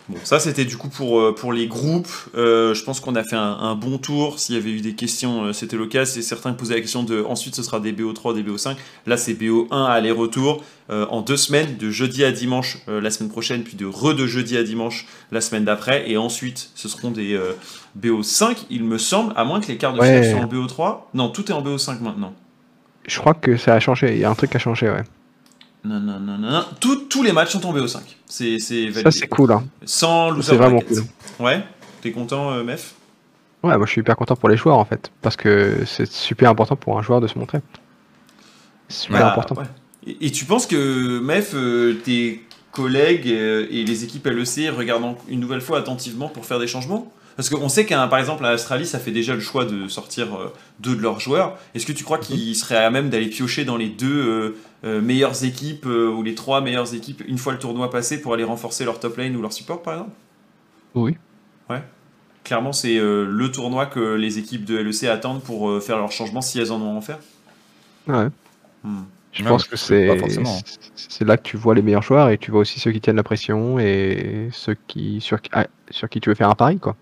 [0.08, 2.08] Bon, ça c'était du coup pour, euh, pour les groupes.
[2.36, 4.40] Euh, je pense qu'on a fait un, bon tour.
[4.40, 6.06] S'il y avait eu des questions, euh, c'était le cas.
[6.06, 8.76] C'est certains posaient la question de ensuite ce sera des BO3, des BO5.
[9.08, 13.76] Là c'est BO1 aller-retour en deux semaines, de jeudi à dimanche la semaine prochaine, puis
[13.76, 16.10] de re de jeudi à dimanche la semaine d'après.
[16.10, 17.40] Et ensuite ce seront des
[18.00, 20.98] BO5, il me semble, à moins que les quarts de finale soient en BO3.
[21.16, 22.34] Non, tout est en BO5 maintenant.
[23.08, 24.14] Je crois que ça a changé.
[24.14, 25.04] Il y a un truc qui a changé, ouais.
[25.86, 26.66] Non, non, non, non.
[26.80, 28.02] tous les matchs sont tombés au 5.
[28.26, 29.52] C'est, Ça, c'est cool.
[29.52, 29.64] Hein.
[29.86, 31.04] Sans loser C'est vraiment cool.
[31.40, 31.64] Ouais
[32.02, 32.96] T'es content, euh, Mef?
[33.64, 35.12] Ouais, moi je suis hyper content pour les joueurs en fait.
[35.22, 37.60] Parce que c'est super important pour un joueur de se montrer.
[38.90, 39.56] Super bah, important.
[40.06, 45.40] Et, tu penses que, Mef, euh, tes collègues euh, et les équipes LEC regardent une
[45.40, 47.12] nouvelle fois attentivement pour faire des changements?
[47.36, 50.36] Parce qu'on sait qu'un, par exemple, à Australie, ça fait déjà le choix de sortir
[50.36, 51.58] euh, deux de leurs joueurs.
[51.74, 54.56] Est-ce que tu crois qu'ils seraient à même d'aller piocher dans les deux euh,
[54.86, 58.46] euh, meilleures équipes ou les trois meilleures équipes une fois le tournoi passé pour aller
[58.46, 60.12] renforcer leur top lane ou leur support, par exemple?
[60.94, 61.18] Oui.
[61.70, 61.84] Ouais.
[62.46, 66.60] Clairement, c'est le tournoi que les équipes de LEC attendent pour faire leurs changements si
[66.60, 67.20] elles en ont à en faire.
[68.08, 68.28] Ouais.
[68.84, 69.02] Hmm.
[69.32, 70.08] Je pense que c'est
[70.96, 73.18] c'est là que tu vois les meilleurs joueurs et tu vois aussi ceux qui tiennent
[73.18, 76.96] la pression et ceux qui sur, ah, sur qui tu veux faire un pari quoi.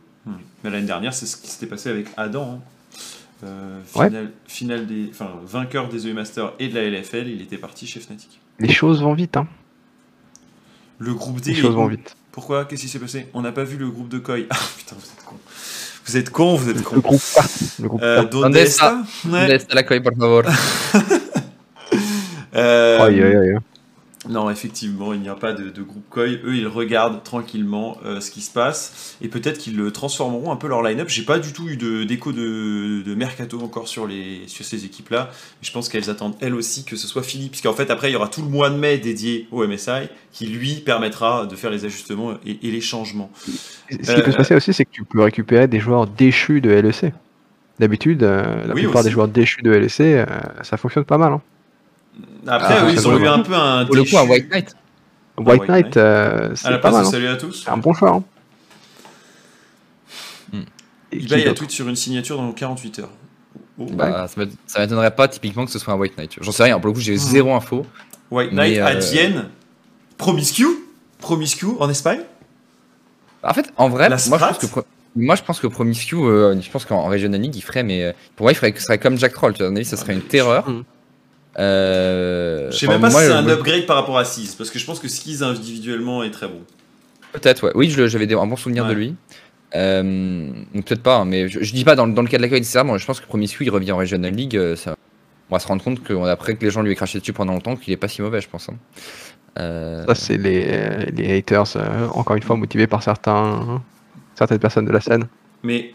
[0.64, 2.56] Mais l'année dernière, c'est ce qui s'était passé avec Adam.
[2.56, 2.60] Hein.
[3.46, 3.82] Euh,
[4.48, 8.00] final, des, enfin, vainqueur des EU Masters et de la LFL, il était parti chez
[8.00, 8.40] Fnatic.
[8.60, 9.48] Les choses vont vite, hein.
[11.00, 11.52] Le groupe D.
[11.52, 12.16] Les choses vont vite.
[12.32, 12.64] Pourquoi?
[12.66, 13.28] Qu'est-ce qui s'est passé?
[13.34, 14.44] On n'a pas vu le groupe de Koi.
[14.50, 15.36] Ah putain, vous êtes con.
[16.06, 16.96] Vous êtes con, vous êtes con.
[16.96, 17.22] Le groupe
[17.80, 19.04] Le groupe euh, ¿Dónde está?
[19.26, 20.46] ¿Dónde está la Koi, por favor?
[22.56, 23.58] euh, aïe, aïe, aïe.
[24.30, 26.28] Non, effectivement, il n'y a pas de, groupe Koi.
[26.28, 30.56] Eux, ils regardent tranquillement euh, ce qui se passe et peut-être qu'ils le transformeront un
[30.56, 31.10] peu leur line-up.
[31.10, 31.76] J'ai pas du tout eu
[32.06, 35.30] d'écho de, de, mercato encore sur, les, sur ces équipes-là.
[35.62, 38.16] Je pense qu'elles attendent elles aussi que ce soit fini, puisqu'en fait, après, il y
[38.16, 41.86] aura tout le mois de mai dédié au MSI qui lui permettra de faire les
[41.86, 43.30] ajustements et, les changements.
[43.90, 46.70] Ce qui peut se passer aussi, c'est que tu peux récupérer des joueurs déchus de
[46.70, 47.14] LEC.
[47.80, 50.26] D'habitude, euh, la plupart des joueurs déchus de LEC, euh,
[50.62, 51.34] ça fonctionne pas mal.
[51.34, 51.42] Hein.
[52.48, 53.86] Après, ah, ils ont eu un peu un.
[53.86, 54.76] Pour le coup, un White Knight.
[55.38, 57.06] White Knight, euh, c'est pas mal.
[57.06, 57.10] Hein.
[57.10, 57.66] Salut à tous.
[57.68, 58.12] un bon choix.
[58.12, 58.24] Hein.
[60.52, 60.64] Hmm.
[61.12, 63.10] Y a tweet sur une signature dans 48 heures.
[63.80, 63.88] Oh.
[63.92, 64.28] Bah,
[64.68, 66.38] ça m'étonnerait pas typiquement que ce soit un White Knight.
[66.42, 67.18] J'en sais rien, pour le coup j'ai hmm.
[67.18, 67.86] zéro info.
[68.30, 69.50] White Knight à Dienne,
[70.18, 70.68] Promiscu
[71.20, 72.22] Promiscu en Espagne
[73.42, 74.80] En fait, en vrai, moi je, pense que,
[75.16, 78.12] moi je pense que Promiscu, euh, je pense qu'en Regional League il ferait, mais euh,
[78.36, 79.54] pour moi il ferait, serait comme Jack Troll.
[79.54, 80.70] Tu vois, ça serait une terreur.
[80.70, 80.84] Hmm.
[81.60, 84.80] Euh, je sais même pas si c'est un upgrade par rapport à 6, parce que
[84.80, 86.62] je pense que Skis individuellement est très bon.
[87.32, 87.72] Peut-être, ouais.
[87.76, 89.16] Oui, j'avais un bon souvenir de lui.
[89.76, 92.98] Euh, peut-être pas, hein, mais je, dis pas dans, dans, le cas de l'accueil nécessairement.
[92.98, 94.56] Je pense que Promiscu il revient en Regional League.
[94.56, 94.96] Euh, ça,
[95.50, 97.76] on va se rendre compte qu'après que les gens lui aient craché dessus pendant longtemps,
[97.76, 98.70] qu'il est pas si mauvais, je pense.
[98.70, 98.76] Hein.
[99.60, 100.06] Euh...
[100.06, 103.82] Ça, c'est les, les, haters, euh, encore une fois motivés par certains,
[104.36, 105.26] certaines personnes de la scène.
[105.64, 105.94] Mais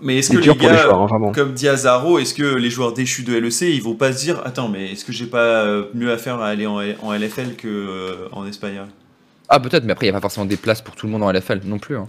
[0.00, 3.62] mais est-ce que les gars, hein, comme Diazaro, est-ce que les joueurs déchus de LEC,
[3.62, 6.40] ils vont pas se dire Attends, mais est-ce que j'ai pas euh, mieux à faire
[6.40, 6.80] à aller en,
[7.12, 8.82] LFL que euh, en Espagne?
[9.48, 11.22] Ah, peut-être, mais après, il n'y a pas forcément des places pour tout le monde
[11.22, 11.96] en LFL non plus.
[11.96, 12.06] Hein.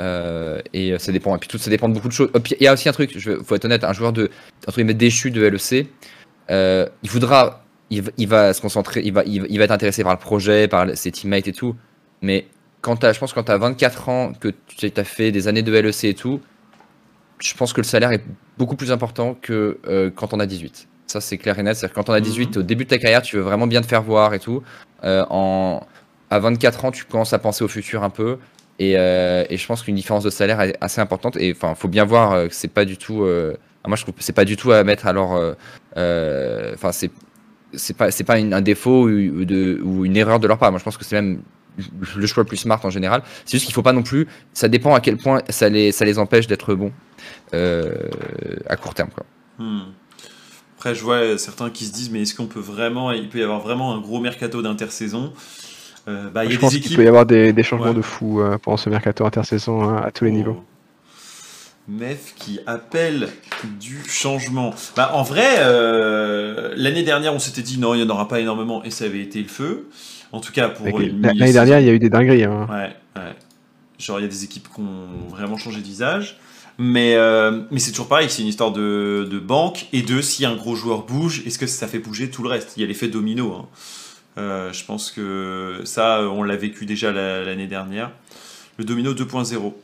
[0.00, 1.36] Euh, et ça dépend.
[1.36, 2.30] Et puis tout ça dépend de beaucoup de choses.
[2.58, 4.30] Il y a aussi un truc, il faut être honnête, un joueur de
[4.66, 5.86] entre déchu de LEC,
[6.48, 10.68] il voudra, il, va se concentrer, il va, il, va être intéressé par le projet,
[10.68, 11.76] par ses teammates et tout.
[12.22, 12.46] Mais
[12.80, 15.62] quand as, je pense quand tu as 24 ans, que tu as fait des années
[15.62, 16.40] de LEC et tout,
[17.40, 18.22] je pense que le salaire est
[18.58, 20.88] beaucoup plus important que euh, quand on a 18.
[21.06, 21.76] Ça, c'est clair et net.
[21.76, 22.60] C'est-à-dire quand on a 18, mhm.
[22.60, 24.62] au début de ta carrière, tu veux vraiment bien te faire voir et tout.
[25.04, 25.80] Euh, en,
[26.30, 28.38] à 24 ans, tu commences à penser au futur un peu.
[28.78, 31.36] Et, euh, et je pense qu'une différence de salaire est assez importante.
[31.36, 33.26] Et enfin, faut bien voir que c'est pas du tout.
[33.86, 35.32] moi, je trouve que c'est pas du tout à mettre alors.
[35.96, 37.10] Enfin, c'est
[37.72, 40.70] c'est pas c'est pas un défaut ou, de, ou une erreur de leur part.
[40.70, 41.42] Moi, je pense que c'est même
[42.16, 43.22] le choix le plus smart en général.
[43.44, 44.26] C'est juste qu'il faut pas non plus.
[44.52, 46.92] Ça dépend à quel point ça les, ça les empêche d'être bons
[47.52, 49.10] à court terme.
[49.10, 49.24] Quoi.
[49.58, 49.92] Hmm.
[50.80, 53.42] Après, je vois certains qui se disent, mais est-ce qu'on peut vraiment, il peut y
[53.42, 55.34] avoir vraiment un gros mercato d'intersaison?
[56.08, 58.56] Euh, bah, y a je pense qu'il peut y avoir des, changements de fou euh,
[58.56, 60.34] pendant ce mercato intersaison hein, à tous les oh.
[60.34, 60.64] niveaux.
[61.88, 63.28] MEF qui appelle
[63.78, 64.72] du changement.
[64.96, 68.40] Bah, en vrai, euh, l'année dernière, on s'était dit non, il n'y en aura pas
[68.40, 69.88] énormément et ça avait été le feu.
[70.32, 72.44] En tout cas, pour l'année dernière, il y a eu des dingueries.
[72.44, 72.66] Hein.
[72.70, 73.34] Ouais, ouais.
[73.98, 76.38] Genre, il y a des équipes qui ont vraiment changé de visage.
[76.78, 79.86] Mais, euh, mais c'est toujours pareil, c'est une histoire de, de, banque.
[79.92, 82.72] Et de, si un gros joueur bouge, est-ce que ça fait bouger tout le reste?
[82.76, 83.52] Il y a l'effet domino.
[83.52, 83.68] Hein.
[84.38, 88.12] Euh, je pense que ça, on l'a vécu déjà l'année dernière.
[88.78, 89.74] Le domino 2.0.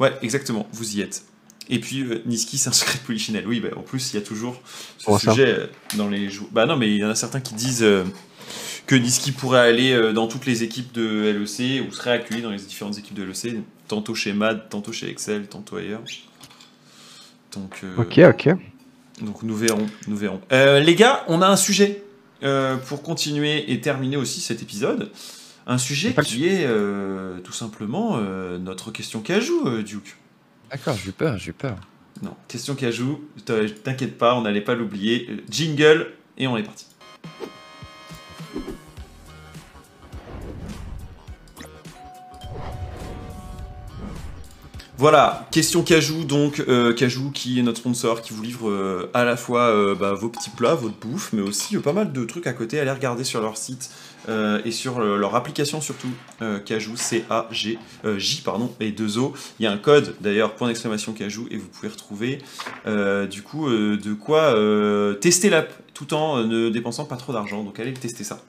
[0.00, 1.24] Ouais, exactement, vous y êtes.
[1.68, 3.46] Et puis, euh, Niski, c'est un secret de polichinelle.
[3.46, 4.62] Oui, bah, en plus, il y a toujours
[4.96, 5.68] ce sujet
[5.98, 6.50] dans les joueurs.
[6.52, 7.84] Bah non, mais il y en a certains qui disent
[8.88, 12.58] que Niski pourrait aller dans toutes les équipes de LEC ou serait accueilli dans les
[12.58, 16.02] différentes équipes de LEC, tantôt chez MAD, tantôt chez Excel, tantôt ailleurs.
[17.52, 18.56] Donc, euh, ok, ok.
[19.22, 20.40] Donc nous verrons, nous verrons.
[20.52, 22.02] Euh, les gars, on a un sujet
[22.42, 25.10] euh, pour continuer et terminer aussi cet épisode.
[25.66, 26.66] Un sujet qui est
[27.44, 28.16] tout simplement
[28.58, 30.16] notre question cajou, Duke.
[30.70, 31.76] D'accord, j'ai peur, j'ai peur.
[32.22, 33.20] Non, question cajou,
[33.84, 35.28] t'inquiète pas, on n'allait pas l'oublier.
[35.50, 36.86] Jingle, et on est parti.
[44.98, 49.22] Voilà, question Cajou, donc euh, Cajou qui est notre sponsor, qui vous livre euh, à
[49.22, 52.48] la fois euh, bah, vos petits plats, votre bouffe, mais aussi pas mal de trucs
[52.48, 52.80] à côté.
[52.80, 53.90] Allez regarder sur leur site
[54.64, 56.10] et sur leur application surtout,
[56.66, 57.78] Cajou, C-A-G,
[58.18, 59.32] J, pardon, et 2 O.
[59.58, 62.38] Il y a un code d'ailleurs, point d'exclamation Cajou, et vous pouvez retrouver
[63.30, 64.54] du coup de quoi
[65.18, 67.64] tester l'app tout en euh, ne dépensant pas trop d'argent.
[67.64, 68.40] Donc allez tester ça.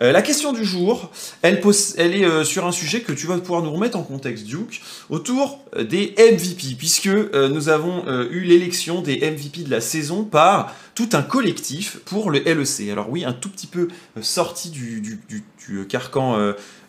[0.00, 1.10] Euh, la question du jour,
[1.40, 4.82] elle, est euh, sur un sujet que tu vas pouvoir nous remettre en contexte, Duke,
[5.08, 11.08] autour des MVP, puisque nous avons eu l'élection des MVP de la saison par tout
[11.12, 12.90] un collectif pour le LEC.
[12.90, 13.88] Alors oui, un tout petit peu
[14.20, 15.20] sorti du,
[15.88, 16.38] carcan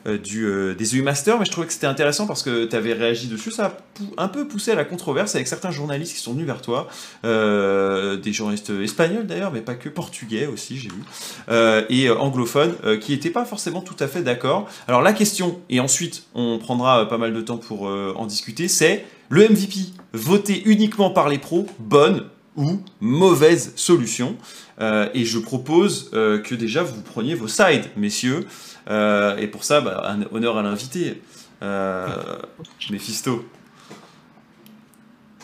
[0.05, 2.93] du, euh, des EU Masters, mais je trouvais que c'était intéressant parce que tu avais
[2.93, 3.51] réagi dessus.
[3.51, 3.77] Ça
[4.17, 6.87] a un peu poussé à la controverse avec certains journalistes qui sont venus vers toi,
[7.25, 11.03] euh, des journalistes espagnols d'ailleurs, mais pas que, portugais aussi, j'ai vu,
[11.89, 14.69] et anglophones, qui n'étaient pas forcément tout à fait d'accord.
[14.87, 19.05] Alors la question, et ensuite on prendra pas mal de temps pour en discuter, c'est
[19.29, 24.37] le MVP voté uniquement par les pros, bonne ou mauvaise solution?
[25.13, 28.45] Et je propose que déjà vous preniez vos sides, messieurs.
[28.89, 31.21] Euh, et pour ça, bah, un honneur à l'invité,
[31.61, 32.07] euh,
[32.91, 33.45] Mephisto.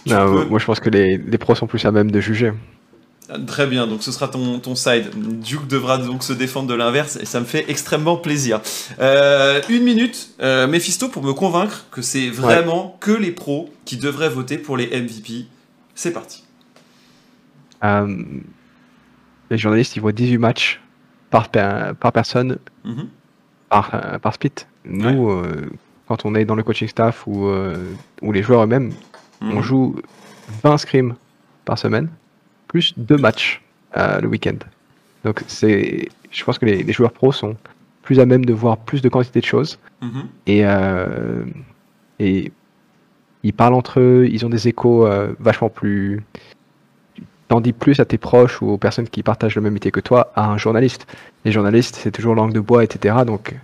[0.07, 2.53] moi, je pense que les, les, pros sont plus à même de juger.
[3.29, 5.09] Ah, très bien, donc ce sera ton, ton side.
[5.41, 8.61] Duke devra donc se défendre de l'inverse et ça me fait extrêmement plaisir.
[8.99, 14.29] Euh, une minute, Mephisto, pour me convaincre que c'est vraiment que les pros qui devraient
[14.29, 15.45] voter pour les MVP.
[15.93, 16.43] C'est parti.
[17.83, 20.81] les journalistes, ils voient 18 matchs
[21.29, 22.57] par, par personne.
[22.83, 23.07] Mhm
[23.69, 24.51] par, euh, par split.
[24.85, 25.69] Nous, euh,
[26.07, 28.91] quand on est dans le coaching staff ou, euh, ou les joueurs eux-mêmes,
[29.41, 29.61] on mhm.
[29.61, 29.95] joue
[30.63, 31.15] 20 scrims
[31.65, 32.09] par semaine,
[32.67, 33.61] plus 2 matchs
[33.95, 34.57] le week-end.
[35.23, 37.55] Donc c'est, je pense que les, joueurs pros sont
[38.01, 39.79] plus à même de voir plus de quantité de choses.
[40.01, 40.27] Mhm.
[40.47, 40.63] Et,
[42.19, 42.51] et
[43.43, 45.07] ils parlent entre eux, ils ont des échos
[45.39, 46.21] vachement plus
[47.47, 49.99] t'en dis plus à tes proches ou aux personnes qui partagent le même métier que
[49.99, 51.07] toi à un journaliste.
[51.43, 53.17] Les journalistes, c'est toujours langue de bois, etc.
[53.25, 53.55] Donc,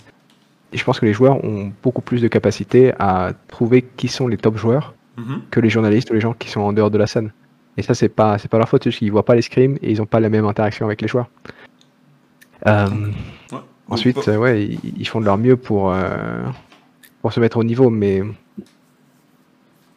[0.73, 4.37] je pense que les joueurs ont beaucoup plus de capacité à trouver qui sont les
[4.37, 5.41] top joueurs mhm.
[5.49, 7.31] que les journalistes ou les gens qui sont en dehors de la scène.
[7.77, 9.91] Et ça, c'est pas, c'est pas leur faute, c'est qu'ils voient pas les scrims et
[9.91, 11.29] ils n'ont pas la même interaction avec les joueurs.
[12.67, 12.87] Euh,
[13.87, 16.43] ensuite, ouais, ils, font de leur mieux pour, euh,
[17.21, 18.21] pour se mettre au niveau, mais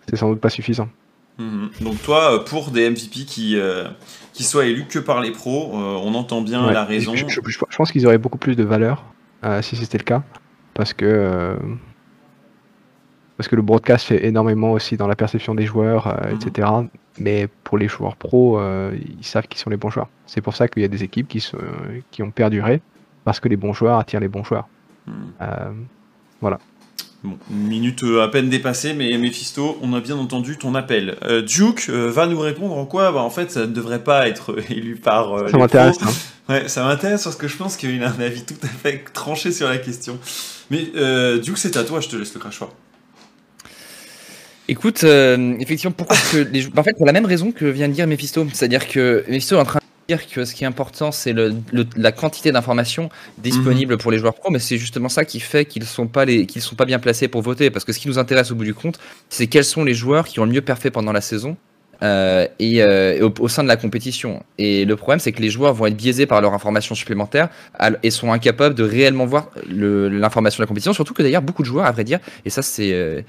[0.09, 0.89] c'est sans doute pas suffisant.
[1.39, 1.71] Mhm.
[1.81, 3.89] Donc toi, euh, pour des MVP qui, euh,
[4.33, 7.15] qui soient élus que par les pros, euh, on entend bien la raison.
[7.15, 9.05] Je, pense qu'ils auraient beaucoup plus de valeur
[9.61, 10.23] si c'était le cas,
[10.73, 11.59] parce que
[13.37, 16.37] parce que le broadcast fait énormément aussi dans la perception des joueurs, mhm.
[16.37, 16.69] etc.
[17.19, 18.59] Mais pour les joueurs pros,
[18.93, 20.09] ils savent qui sont les bons joueurs.
[20.25, 21.47] C'est pour ça qu'il y a des équipes qui,
[22.11, 22.81] qui ont perduré,
[23.25, 24.67] parce que les bons joueurs attirent les bons joueurs.
[25.07, 25.87] Mhm.
[26.41, 26.59] voilà.
[27.25, 31.17] Bon, une minute euh, à peine dépassée, mais Mephisto, on a bien entendu ton appel.
[31.25, 33.13] Euh, Duke euh, va nous répondre en quoi?
[33.13, 35.49] Bah, En fait, ça ne devrait pas être élu par.
[35.49, 35.97] ça m'intéresse.
[36.03, 36.13] Hein.
[36.51, 39.53] Ouais, ça m'intéresse parce que je pense qu'il a un avis tout à fait tranché
[39.53, 40.19] sur la question.
[40.71, 40.91] Mais
[41.43, 42.71] Duke, c'est à toi, je te laisse le crachoir.
[44.69, 46.67] Écoute, effectivement, pourquoi que les...
[46.77, 48.47] En fait, pour la même raison que vient de dire Mephisto.
[48.53, 51.55] C'est-à-dire que Mephisto est en train dire que ce qui est important, c'est le,
[51.97, 53.09] la quantité d'informations
[53.39, 53.99] disponibles mhm.
[53.99, 56.63] pour les joueurs pro, mais c'est justement ça qui fait qu'ils sont pas les, qu'ils
[56.63, 58.75] sont pas bien placés pour voter, parce que ce qui nous intéresse au bout du
[58.75, 58.99] compte,
[59.29, 61.57] c'est quels sont les joueurs qui ont le mieux parfait pendant la saison
[62.05, 64.43] euh, et, euh, au, sein de la compétition.
[64.59, 67.49] Et le problème, c'est que les joueurs vont être biaisés par leurs informations supplémentaires
[68.03, 70.93] et sont incapables de réellement voir l'information de la compétition.
[70.93, 73.23] Surtout que d'ailleurs, beaucoup de joueurs, à vrai dire, et ça c'est euh,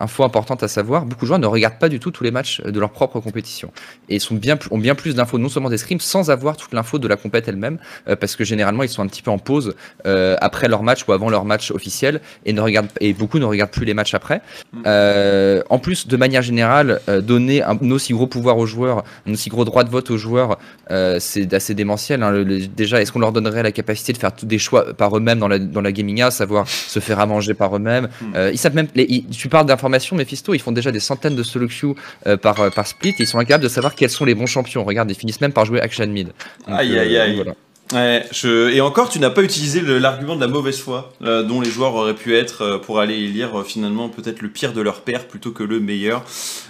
[0.00, 2.60] info importante à savoir, beaucoup de joueurs ne regardent pas du tout tous les matchs
[2.62, 3.70] de leur propre compétition
[4.08, 6.98] et sont bien, ont bien plus d'infos, non seulement des scrims, sans avoir toute l'info
[6.98, 7.78] de la compète elle-même,
[8.18, 9.74] parce que généralement ils sont un petit peu en pause
[10.04, 13.70] après leur match ou avant leur match officiel et, ne regardent, et beaucoup ne regardent
[13.70, 14.40] plus les matchs après.
[14.72, 15.62] Mm.
[15.68, 19.64] en plus, de manière générale, donner un, aussi gros pouvoir aux joueurs, un aussi gros
[19.64, 20.58] droit de vote aux joueurs,
[20.90, 22.22] euh, c'est assez démentiel.
[22.22, 22.44] Hein.
[22.76, 25.48] déjà, est-ce qu'on leur donnerait la capacité de faire tous des choix par eux-mêmes dans
[25.48, 28.32] la, dans la gaming A, savoir se faire à manger par eux-mêmes hmm.
[28.36, 28.88] euh, Ils savent même.
[29.30, 31.94] tu parles d'informations, Mephisto, ils font déjà des centaines de solo queue
[32.26, 34.84] euh, par, par split et ils sont incapables de savoir quels sont les bons champions.
[34.84, 36.28] Regarde, ils finissent même par jouer action mid.
[36.66, 37.44] aïe, aïe, aïe.
[37.92, 38.70] Ouais, je...
[38.70, 41.94] Et encore, tu n'as pas utilisé l'argument de la mauvaise foi, euh, dont les joueurs
[41.94, 45.28] auraient pu être euh, pour aller lire euh, finalement peut-être le pire de leur père
[45.28, 46.24] plutôt que le meilleur.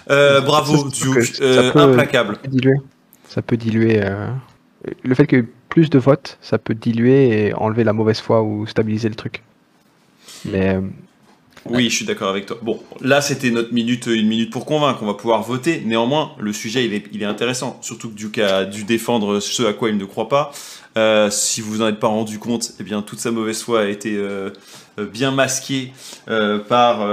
[0.07, 2.37] bravo, Duke, implacable.
[3.27, 4.01] Ça peut diluer.
[5.03, 8.67] Le fait que plus de votes, ça peut diluer et enlever la mauvaise foi ou
[8.67, 9.41] stabiliser le truc.
[10.45, 10.77] Mais.
[11.69, 12.57] Oui, je suis d'accord avec toi.
[12.61, 14.99] Bon, là, c'était notre minute, une minute pour convaincre.
[15.01, 15.83] On va pouvoir voter.
[15.85, 17.77] Néanmoins, le sujet, il est, il est intéressant.
[17.81, 20.53] Surtout que Duke a dû défendre ce à quoi il ne croit pas.
[20.97, 23.85] Euh, si vous n'en êtes pas rendu compte, eh bien toute sa mauvaise foi a
[23.85, 24.49] été euh,
[24.97, 25.93] euh, bien masquée
[26.67, 27.07] par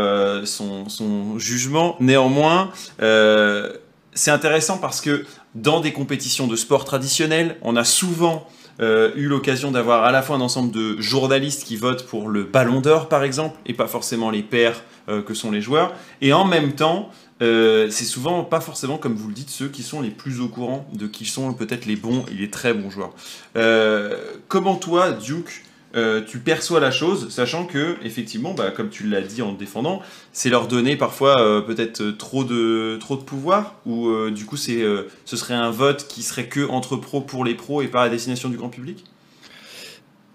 [0.47, 1.97] son, jugement.
[2.01, 5.25] Néanmoins, c'est intéressant parce que
[5.55, 8.49] dans des compétitions de sport traditionnelles, on a souvent
[8.81, 12.81] eu l'occasion d'avoir à la fois un ensemble de journalistes qui votent pour le ballon
[12.81, 16.73] d'or par exemple, et pas forcément les pairs que sont les joueurs, et en même
[16.73, 17.11] temps
[17.45, 20.49] euh, c'est souvent pas forcément, comme vous le dites, ceux qui sont les plus au
[20.49, 23.13] courant de qui sont peut-être les bons et les très bons joueurs.
[23.57, 24.17] Euh,
[24.49, 25.63] comment toi, Duke,
[25.95, 30.01] euh, tu perçois la chose, sachant que, effectivement, bah, comme tu l'as dit en défendant,
[30.33, 34.83] c'est leur donner parfois peut-être trop de, trop de pouvoir, ou du coup, c'est,
[35.25, 38.09] ce serait un vote qui serait que entre pros pour les pros et pas à
[38.09, 39.05] destination du grand public?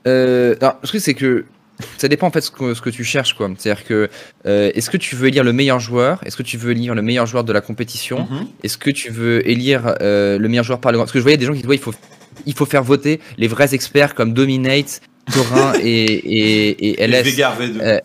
[0.06, 1.46] Alors, le truc, c'est que
[1.98, 3.50] ça dépend en fait ce que, ce que tu cherches quoi.
[3.58, 4.10] C'est-à-dire que
[4.46, 6.22] euh, est-ce que tu veux élire le meilleur joueur?
[6.26, 8.28] Est-ce que tu veux élire le meilleur joueur de la compétition?
[8.30, 8.48] Mhm.
[8.64, 11.38] Est-ce que tu veux élire euh, le meilleur joueur par le Parce que je voyais
[11.38, 11.94] des gens qui disaient il faut
[12.46, 15.02] il faut faire voter les vrais experts comme Dominate,
[15.32, 17.28] Torin et, et, et LS.
[17.28, 18.02] Et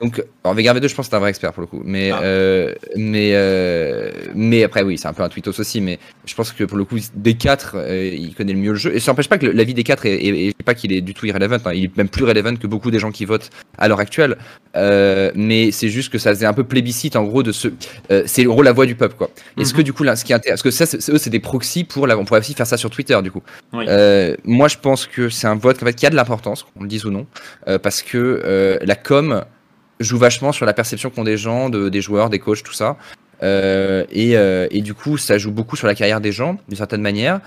[0.00, 1.80] donc, alors Vega V2, je pense que c'est un vrai expert pour le coup.
[1.82, 2.20] Mais, ah.
[2.22, 5.80] euh, mais, euh, mais après, oui, c'est un peu un tweetos aussi.
[5.80, 8.78] Mais je pense que pour le coup, des quatre, euh, il connaît le mieux le
[8.78, 8.94] jeu.
[8.94, 11.56] Et ça n'empêche pas que l'avis des quatre, et, pas qu'il est du tout irrelevant.
[11.64, 11.72] Hein.
[11.72, 13.48] Il est même plus relevant que beaucoup des gens qui votent
[13.78, 14.36] à l'heure actuelle.
[14.76, 17.68] Euh, mais c'est juste que ça faisait un peu plébiscite en gros de ce.
[18.10, 19.30] Euh, c'est en gros la voix du peuple, quoi.
[19.58, 19.84] Est-ce que mhm.
[19.84, 22.18] du coup, là, ce qui est parce que ça, eux, c'est des proxys pour la.
[22.18, 23.42] On pourrait aussi faire ça sur Twitter, du coup.
[23.72, 26.88] moi, je pense que c'est un vote en fait, qui a de l'importance, qu'on le
[26.88, 27.26] dise ou non,
[27.82, 29.42] parce que la com
[30.00, 32.96] joue vachement sur la perception qu'ont des gens, de, des joueurs, des coachs, tout ça.
[33.42, 36.76] Euh, et, euh, et, du coup, ça joue beaucoup sur la carrière des gens, d'une
[36.76, 37.40] certaine manière.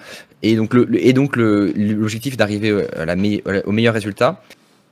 [0.43, 3.15] Et donc, le, et donc l'objectif d'arriver à la
[3.65, 4.41] au meilleur résultat.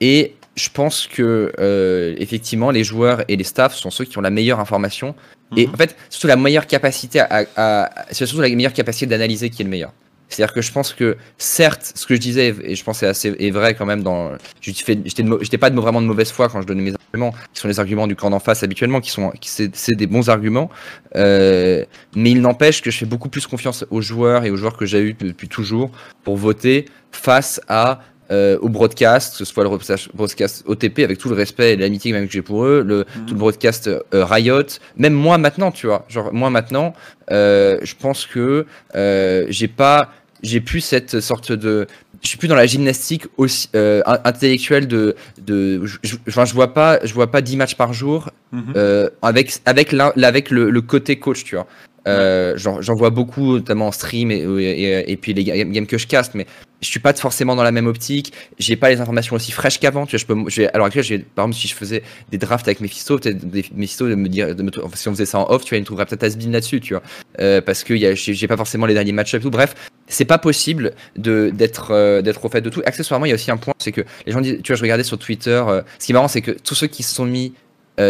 [0.01, 4.21] Et je pense que euh, effectivement, les joueurs et les staffs sont ceux qui ont
[4.21, 5.15] la meilleure information.
[5.55, 5.73] Et mhm.
[5.73, 9.61] en fait, surtout la meilleure capacité à, à, c'est surtout la meilleure capacité d'analyser qui
[9.61, 9.93] est le meilleur.
[10.29, 13.07] C'est-à-dire que je pense que, certes, ce que je disais, et je pense que c'est
[13.07, 14.31] assez est vrai quand même, dans,
[14.61, 17.79] j'étais pas de, vraiment de mauvaise foi quand je donnais mes arguments, qui sont les
[17.79, 20.69] arguments du camp d'en face habituellement, qui sont, qui c'est des bons arguments,
[21.15, 21.85] euh,
[22.15, 24.85] mais il n'empêche que je fais beaucoup plus confiance aux joueurs et aux joueurs que
[24.85, 25.91] j'ai eu depuis toujours
[26.23, 29.69] pour voter face à euh, au broadcast, que ce soit le
[30.13, 33.25] broadcast OTP avec tout le respect et l'amitié même que j'ai pour eux, le, mhm.
[33.25, 34.63] tout le broadcast euh, Riot,
[34.97, 36.93] même moi maintenant, tu vois, genre moi maintenant,
[37.31, 40.11] euh, je pense que euh, j'ai pas,
[40.43, 41.87] j'ai plus cette sorte de,
[42.21, 46.73] je suis plus dans la gymnastique aussi euh, intellectuelle de, de, je, je, je, vois
[46.73, 48.73] pas, je vois pas 10 matchs par jour mhm.
[49.21, 51.67] avec avec avec le, le côté coach, tu vois.
[52.07, 56.07] Euh, J'en vois beaucoup, notamment en stream et, et, et, puis les games que je
[56.07, 56.45] caste, mais
[56.81, 58.33] je suis pas forcément dans la même optique.
[58.59, 60.05] J'ai pas les informations aussi fraîches qu'avant.
[60.05, 63.17] Tu vois, je peux, alors actuelle, par exemple, si je faisais des drafts avec Mephisto,
[63.17, 63.43] peut-être
[63.75, 65.81] Mephisto de me dire, de me, si on faisait ça en off, tu vois, il
[65.81, 67.03] me trouverait peut-être Asbin là-dessus, tu vois,
[67.39, 69.49] euh, parce que j'ai pas forcément les derniers match-ups tout.
[69.49, 69.75] Bref,
[70.07, 72.81] c'est pas possible de d'être euh, d'être au fait de tout.
[72.85, 74.83] Accessoirement, il y a aussi un point, c'est que les gens disent, tu vois, je
[74.83, 75.63] regardais sur Twitter.
[75.67, 77.53] Euh, ce qui est marrant, c'est que tous ceux qui se sont mis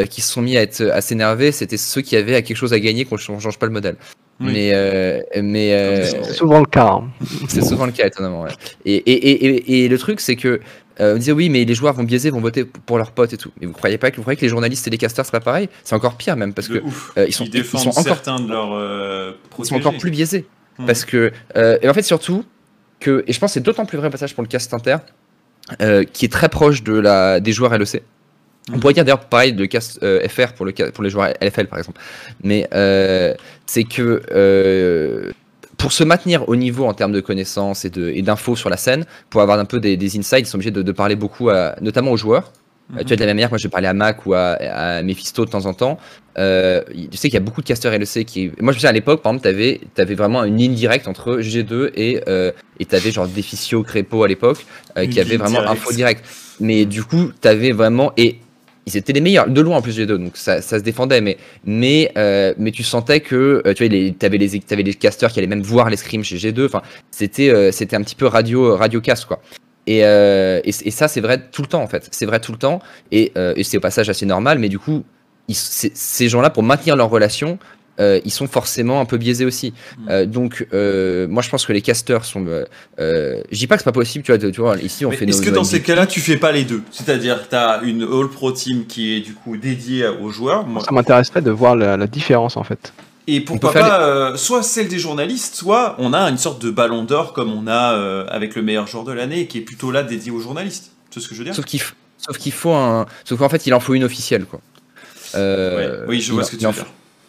[0.09, 2.79] qui se sont mis à être à s'énerver, c'était ceux qui avaient quelque chose à
[2.81, 3.95] gagner qu'on change pas le modèle.
[4.39, 6.91] Mais, euh, mais euh, c'est souvent le cas.
[6.91, 7.09] Hein.
[7.47, 8.43] C'est souvent le cas, étonnamment.
[8.43, 8.51] Ouais.
[8.85, 10.59] Et, et, et, et, le truc, c'est que
[10.99, 13.37] euh, on disait oui, mais les joueurs vont biaiser, vont voter pour leurs potes et
[13.37, 13.51] tout.
[13.59, 15.69] Mais vous croyez pas que vous croyez que les journalistes et les casters seraient pareil?
[15.83, 16.83] C'est encore pire même parce que
[17.27, 20.45] ils sont, ils, sont encore, de leurs ils sont encore plus biaisés
[20.77, 20.85] hmm.
[20.85, 22.43] parce que et en fait surtout
[22.99, 24.97] que, et je pense que c'est d'autant plus vrai passage pour le cast inter,
[26.13, 28.03] qui est très proche de la, des joueurs LEC.
[28.73, 31.79] On pourrait dire d'ailleurs pareil de cast FR pour, le, pour les joueurs LFL par
[31.79, 31.99] exemple.
[32.43, 32.67] Mais
[33.65, 35.33] c'est que
[35.77, 39.41] pour se maintenir au niveau en termes de connaissances et d'infos sur la scène, pour
[39.41, 41.49] avoir un peu des, insights, ils sont obligés de, parler beaucoup,
[41.81, 42.51] notamment aux joueurs.
[42.95, 45.03] Euh, tu vois, de la même manière, moi je parlais à Mac ou à, à
[45.03, 45.99] Mephisto de temps en temps.
[46.37, 46.81] Euh,
[47.11, 48.47] tu sais qu'il y a beaucoup de casteurs LEC qui.
[48.47, 51.39] Moi je me souviens à l'époque, par exemple, tu avais, vraiment une ligne directe entre
[51.39, 54.65] G2 et euh, tu avais genre Deficio, Crépo à l'époque,
[54.97, 56.23] euh, qui avait vraiment info direct.
[56.59, 58.13] Mais du coup, tu avais vraiment.
[58.17, 58.37] Et
[58.87, 62.11] ils étaient les meilleurs, de loin en plus G2, donc ça, se défendait, mais, mais,
[62.17, 63.83] euh, mais tu sentais que tu vois, tu
[64.25, 66.81] avais les, avais les qui allaient même voir les scrims chez G2, enfin,
[67.11, 69.41] c'était c'était un petit peu radio, radio cast, quoi.
[69.89, 72.07] Euh, et, et, ça, c'est vrai tout le temps, en fait.
[72.11, 72.79] C'est vrai tout le temps.
[73.11, 75.03] Et, euh, c'est au passage assez normal, mais du coup,
[75.49, 77.57] ces gens-là, pour maintenir leur relation,
[77.99, 79.73] euh, ils sont forcément un peu biaisés aussi.
[79.97, 80.25] Mm.
[80.25, 82.45] donc, moi, je pense que les casters sont.
[82.97, 84.51] je dis pas que c'est pas possible, tu vois.
[84.51, 85.25] Tu vois ici, on fait.
[85.25, 86.81] Est-ce que dans ces cas-là, tu fais pas les deux?
[86.91, 90.65] C'est-à-dire, tu as une All Pro Team qui est du coup dédiée aux joueurs.
[90.65, 90.81] Moi...
[90.83, 92.93] Ça m'intéresserait de voir la, différence, en fait.
[93.27, 97.03] Et pourquoi pas, euh, soit celle des journalistes, soit on a une sorte de ballon
[97.03, 100.01] d'or comme on a euh, avec le meilleur joueur de l'année, qui est plutôt là
[100.03, 100.91] dédié aux journalistes.
[101.11, 101.53] C'est ce que je veux dire?
[101.53, 101.81] Sauf qu'il
[102.17, 104.61] sauf qu'il faut un, sauf qu'en fait il en faut une officielle quoi.
[105.35, 106.85] Euh, oui, je vois ce que tu veux dire.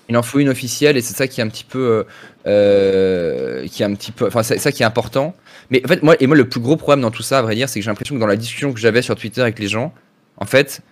[0.08, 2.06] Il en faut une officielle et c'est ça qui est un petit peu,
[2.44, 5.34] qui est un petit peu, enfin c'est ça qui est important.
[5.70, 7.54] Mais en fait moi et moi le plus gros problème dans tout ça à vrai
[7.54, 9.68] dire, c'est que j'ai l'impression que dans la discussion que j'avais sur Twitter avec les
[9.68, 9.92] gens,
[10.38, 10.82] en fait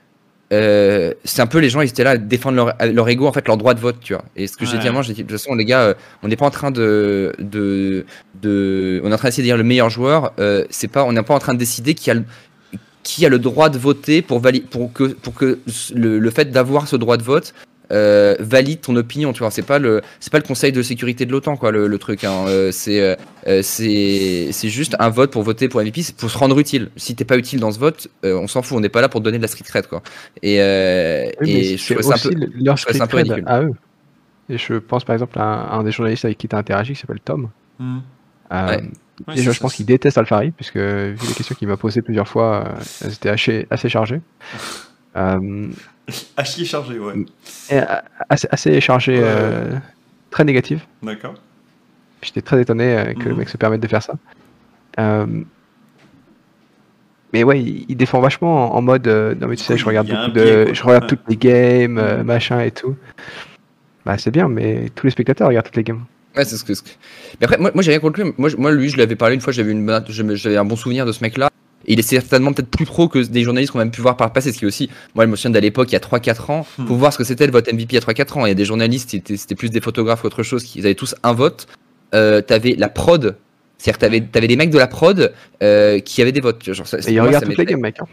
[0.53, 3.33] euh, c'est un peu les gens ils étaient là à défendre leur, leur ego en
[3.33, 5.25] fait leur droit de vote tu vois et ce que j'ai dit avant j'ai dit
[5.25, 8.07] de toute façon les gars euh, on n'est pas en train de, de,
[8.41, 11.13] de on est en train d'essayer de dire le meilleur joueur euh, c'est pas on
[11.13, 12.23] n'est pas en train de décider qui a le,
[13.03, 14.41] qui a le droit de voter pour
[14.71, 15.59] pour que pour que
[15.93, 17.53] le, le fait d'avoir ce droit de vote
[17.93, 19.51] euh, valide ton opinion, tu vois.
[19.51, 22.25] C'est pas le, c'est pas le Conseil de sécurité de l'OTAN, quoi, le, truc.
[22.25, 22.45] Hein.
[22.49, 26.39] Euh, c'est, euh, c'est, c'est juste un vote pour voter pour MVP, c'est pour se
[26.39, 26.91] rendre utile.
[26.97, 28.77] Si t'es pas utile dans ce vote, on s'en fout.
[28.77, 30.03] On n'est pas là pour donner de la street cred, quoi.
[30.43, 33.73] Et, et je trouve ça un peu, leur street cred à eux.
[34.49, 37.21] Et je pense par exemple à un, des journalistes avec qui t'as interagi, qui s'appelle
[37.21, 37.51] Tom.
[37.81, 37.99] Mmh.
[39.35, 42.75] déjà, je pense qu'il déteste Alfari, puisque vu les questions qu'il m'a posées plusieurs fois,
[43.05, 44.21] elles étaient assez, assez chargées.
[46.37, 47.15] À chier chargé, ouais.
[47.73, 47.85] Euh,
[48.29, 49.73] assez, assez chargé, euh,
[50.31, 50.87] très négatif.
[51.03, 51.35] D'accord.
[52.23, 53.39] J'étais très étonné euh, que le mhm.
[53.39, 54.15] mec se permette de faire ça.
[57.33, 60.73] mais ouais, il, défend vachement en, mode non mais tu sais, je regarde beaucoup de,
[60.73, 62.23] je regarde toutes les games, mhm.
[62.23, 62.97] machin et tout.
[64.05, 66.05] Bah c'est bien, mais tous les spectateurs regardent toutes les games.
[66.37, 66.73] Ouais, c'est ce que.
[67.41, 68.33] Mais après, moi, moi j'ai rien contre lui.
[68.37, 69.53] Moi, moi, lui, je l'avais parlé une fois.
[69.53, 69.91] J'avais une,
[70.35, 71.51] j'avais un bon souvenir de ce mec-là
[71.87, 74.27] il est certainement peut-être plus pro que des journalistes qu'on a même pu voir par
[74.27, 74.53] le passé.
[74.53, 76.67] Ce qui est aussi, moi, je me souviens d'à l'époque, il y a 3-4 ans,
[76.77, 76.99] pour hmm.
[76.99, 78.47] voir ce que c'était le vote MVP a 3-4 ans.
[78.47, 81.33] Il y a des journalistes, c'était plus des photographes qu'autre chose, qui avaient tous un
[81.33, 81.67] vote.
[82.15, 83.37] Euh, t'avais la prod,
[83.79, 85.33] c'est-à-dire t'avais avais des mecs de la prod
[85.63, 86.73] euh, qui avaient des votes.
[86.73, 87.97] Genre, ça, et ils regardent toutes les games, mec.
[88.01, 88.07] Hein.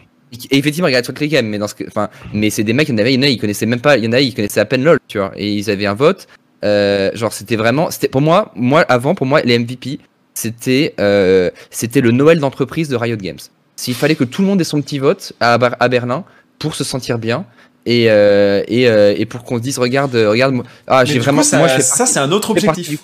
[0.50, 2.88] Et effectivement, ils regardent toutes les games, mais dans ce enfin, mais c'est des mecs,
[2.88, 4.12] il y en avait, il y en a, ils connaissaient même pas, il y en
[4.12, 6.26] a, ils connaissaient à peine LOL, tu vois, et ils avaient un vote.
[6.64, 10.00] Euh, genre, c'était vraiment, c'était pour moi, moi avant, pour moi, les MVP,
[10.34, 13.38] c'était euh, c'était le Noël d'entreprise de Riot Games
[13.76, 16.24] s'il fallait que tout le monde ait son petit vote à, à Berlin
[16.58, 17.44] pour se sentir bien.
[17.86, 20.54] Et, euh, et, euh, et, pour qu'on se dise regarde regarde
[20.86, 22.98] ah j'ai vraiment ça, moi, ça c'est un autre objectif.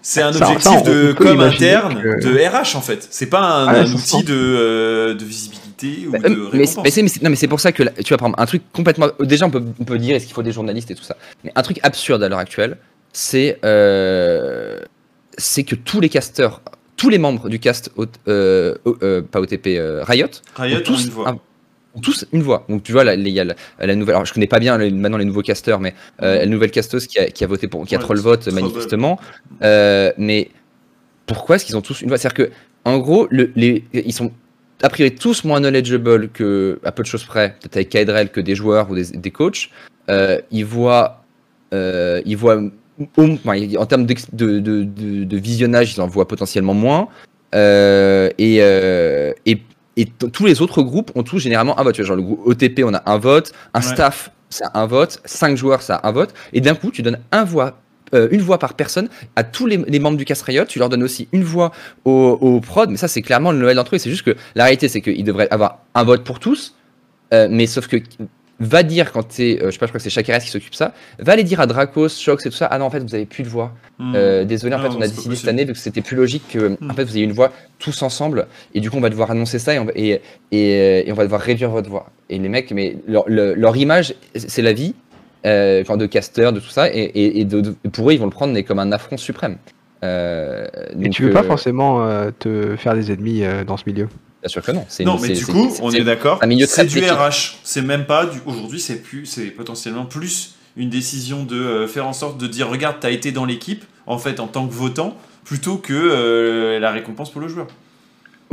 [0.00, 3.06] c'est un objectif de com interne de RH en fait.
[3.10, 7.28] C'est pas un, ah outil de, euh, de, visibilité ou bah, de mais, mais non
[7.28, 9.84] mais c'est pour ça que tu vas prendre un truc complètement déjà on peut, on
[9.84, 11.16] peut dire est-ce qu'il faut des journalistes et tout ça.
[11.44, 12.78] Mais un truc absurde à l'heure actuelle
[13.12, 13.58] c'est
[15.36, 16.62] c'est que tous les casteurs
[17.02, 17.90] tous les membres du cast,
[18.28, 21.36] euh, euh, pas OTP, euh, Riot, Riot ont tous, une voix.
[22.00, 22.64] tous une voix.
[22.68, 24.14] Donc tu vois, il y a la, nouvelle.
[24.14, 27.46] Alors je connais pas bien maintenant les nouveaux casteurs, mais la nouvelle casteuse qui a,
[27.48, 29.18] voté pour, qui a trop le vote manifestement.
[29.60, 30.50] mais
[31.26, 32.18] pourquoi est-ce qu'ils ont tous une voix?
[32.18, 32.52] C'est-à-dire que,
[32.84, 34.30] en gros, le, les, ils sont
[34.82, 38.40] a priori tous moins knowledgeable que, à peu de choses près, peut-être avec Kaedrel, que
[38.40, 39.70] des joueurs ou des, des coachs.
[40.08, 41.24] ils voient,
[41.72, 42.62] ils voient
[43.16, 44.84] en termes de, de,
[45.24, 47.08] de, visionnage, ils en voient potentiellement moins.
[47.54, 49.62] Euh, et, euh, et,
[49.96, 52.00] et tous les autres groupes ont tous généralement un vote.
[52.02, 53.52] Genre le groupe OTP, on a un vote.
[53.74, 55.20] Un staff, c'est un vote.
[55.24, 56.34] Cinq joueurs, ça a un vote.
[56.52, 57.78] Et d'un coup, tu donnes un voix
[58.14, 60.66] euh, une voix par personne à tous les, membres du Riot.
[60.66, 61.72] Tu leur donnes aussi une voix
[62.04, 63.98] au, au prod, mais ça c'est clairement le Noël d'entre eux.
[63.98, 66.76] C'est juste que la réalité c'est qu'ils devraient avoir un vote pour tous,
[67.32, 67.96] mais sauf que
[68.62, 70.70] va dire quand tu euh, je sais pas, je crois que c'est Shakira qui s'occupe
[70.70, 73.00] de ça, va aller dire à Dracos, Shox et tout ça, ah non, en fait,
[73.00, 73.72] vous avez plus de voix.
[73.98, 74.12] Hmm.
[74.14, 76.76] Euh, désolé, en fait, on a décidé cette année, vu que c'était plus logique que,
[76.80, 76.90] hmm.
[76.90, 79.58] en fait, vous ayez une voix tous ensemble, et du coup, on va devoir annoncer
[79.58, 80.20] ça, et on va, et,
[80.52, 82.10] et, on va devoir réduire votre voix.
[82.30, 84.94] Et les mecs, mais leur, leur, image, c'est la vie,
[85.44, 87.46] euh, de caster, de tout ça, et, et
[87.90, 89.56] pour eux, ils vont le prendre mais comme un affront suprême.
[90.02, 92.04] Et tu veux pas forcément
[92.38, 94.08] te faire des ennemis dans ce milieu?
[94.42, 94.84] Bien sûr que non.
[95.00, 96.40] Non, mais du coup, on est, d'accord.
[96.66, 97.58] C'est du RH.
[97.62, 98.40] C'est même pas du.
[98.44, 102.96] Aujourd'hui, c'est plus, c'est potentiellement plus une décision de faire en sorte de dire, regarde,
[103.00, 107.40] t'as été dans l'équipe, en fait, en tant que votant, plutôt que la récompense pour
[107.40, 107.68] le joueur.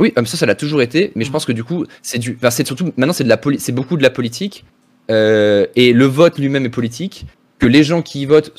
[0.00, 1.32] Oui, comme ça, ça l'a toujours été, mais je mm.
[1.32, 3.98] pense que du coup, c'est du, enfin, c'est surtout maintenant, c'est de la c'est beaucoup
[3.98, 4.64] de la politique,
[5.10, 7.26] euh, et le vote lui-même est politique.
[7.58, 8.54] Que les gens qui votent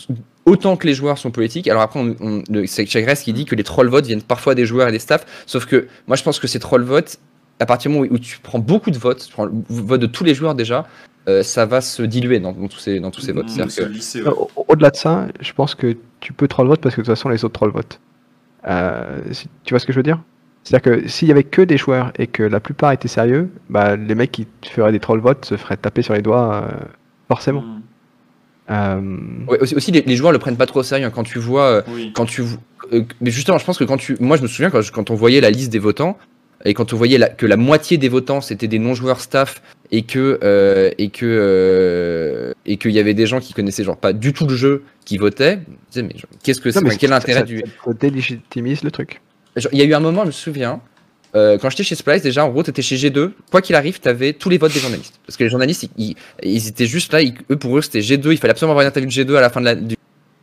[0.46, 1.68] autant que les joueurs sont politiques.
[1.68, 4.88] Alors après, on, c'est Chagres qui dit que les troll votes viennent parfois des joueurs
[4.88, 5.26] et des staffs.
[5.46, 7.18] Sauf que moi, je pense que ces troll votes,
[7.60, 10.08] à partir du moment où, tu prends beaucoup de votes, tu prends le vote de
[10.08, 10.88] tous les joueurs déjà,
[11.28, 13.56] euh, ça va se diluer dans, tous ces, dans tous ces votes.
[13.56, 14.32] Mm,
[14.68, 17.30] au-delà de ça, je pense que tu peux troll vote parce que de toute façon,
[17.30, 18.00] les autres troll votent.
[18.68, 19.22] Euh,
[19.64, 20.20] tu vois ce que je veux dire?
[20.64, 23.96] C'est-à-dire que s'il y avait que des joueurs et que la plupart étaient sérieux, bah,
[23.96, 26.86] les mecs qui feraient des troll votes se feraient taper sur les doigts euh,
[27.28, 27.62] forcément.
[27.62, 27.81] Hmm.
[28.72, 29.02] Euh,
[29.60, 31.12] aussi, les, joueurs le prennent pas trop au sérieux hein.
[31.14, 31.82] quand tu vois, euh,
[32.14, 32.44] quand tu,
[33.20, 35.42] mais justement, je pense que quand tu, moi je me souviens quand, quand on voyait
[35.42, 36.18] la liste des votants
[36.64, 39.62] et quand on voyait que la moitié des votants c'était des non-joueurs staff
[39.92, 40.40] et que
[40.98, 44.56] et que et qu'il y avait des gens qui connaissaient genre pas du tout le
[44.56, 45.60] jeu qui votaient,
[45.96, 49.22] mais qu'est-ce que c'est, quel intérêt du, ça délégitimise le truc?
[49.74, 50.80] Il y a eu un moment, je me souviens,
[51.36, 53.32] euh, quand j'étais chez Splice, déjà, en gros, t'étais chez G2.
[53.52, 55.20] Quoi qu'il arrive, t'avais tous les votes des journalistes.
[55.26, 57.22] Parce que les journalistes, ils, ils, étaient juste là.
[57.50, 58.32] eux, pour eux, c'était G2.
[58.32, 59.96] Il fallait absolument avoir une interview de G2 à la fin de la, de,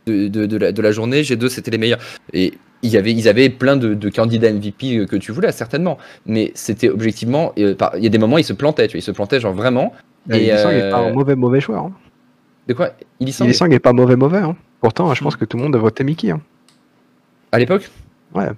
[0.07, 1.21] de, de, la, de la, journée.
[1.21, 1.99] G2, c'était les meilleurs.
[2.33, 5.97] Et il y avait, ils avaient plein de, candidats MVP que tu voulais, certainement.
[6.25, 7.53] Mais c'était objectivement.
[7.59, 8.87] Euh, il y a des moments, ils se plantaient.
[8.87, 9.93] Tu vois, ils se plantaient, genre vraiment.
[10.31, 10.85] Et, il euh...
[10.85, 11.85] n'est pas un mauvais, mauvais joueur.
[11.85, 11.93] Hein.
[12.67, 12.93] De quoi?
[13.19, 14.39] Il n'est pas mauvais, mauvais.
[14.39, 14.55] Hein.
[14.81, 16.31] Pourtant, je pense que tout le monde a voté Mickey.
[16.31, 16.41] Hein.
[17.51, 17.89] À l'époque?
[18.33, 18.49] Ouais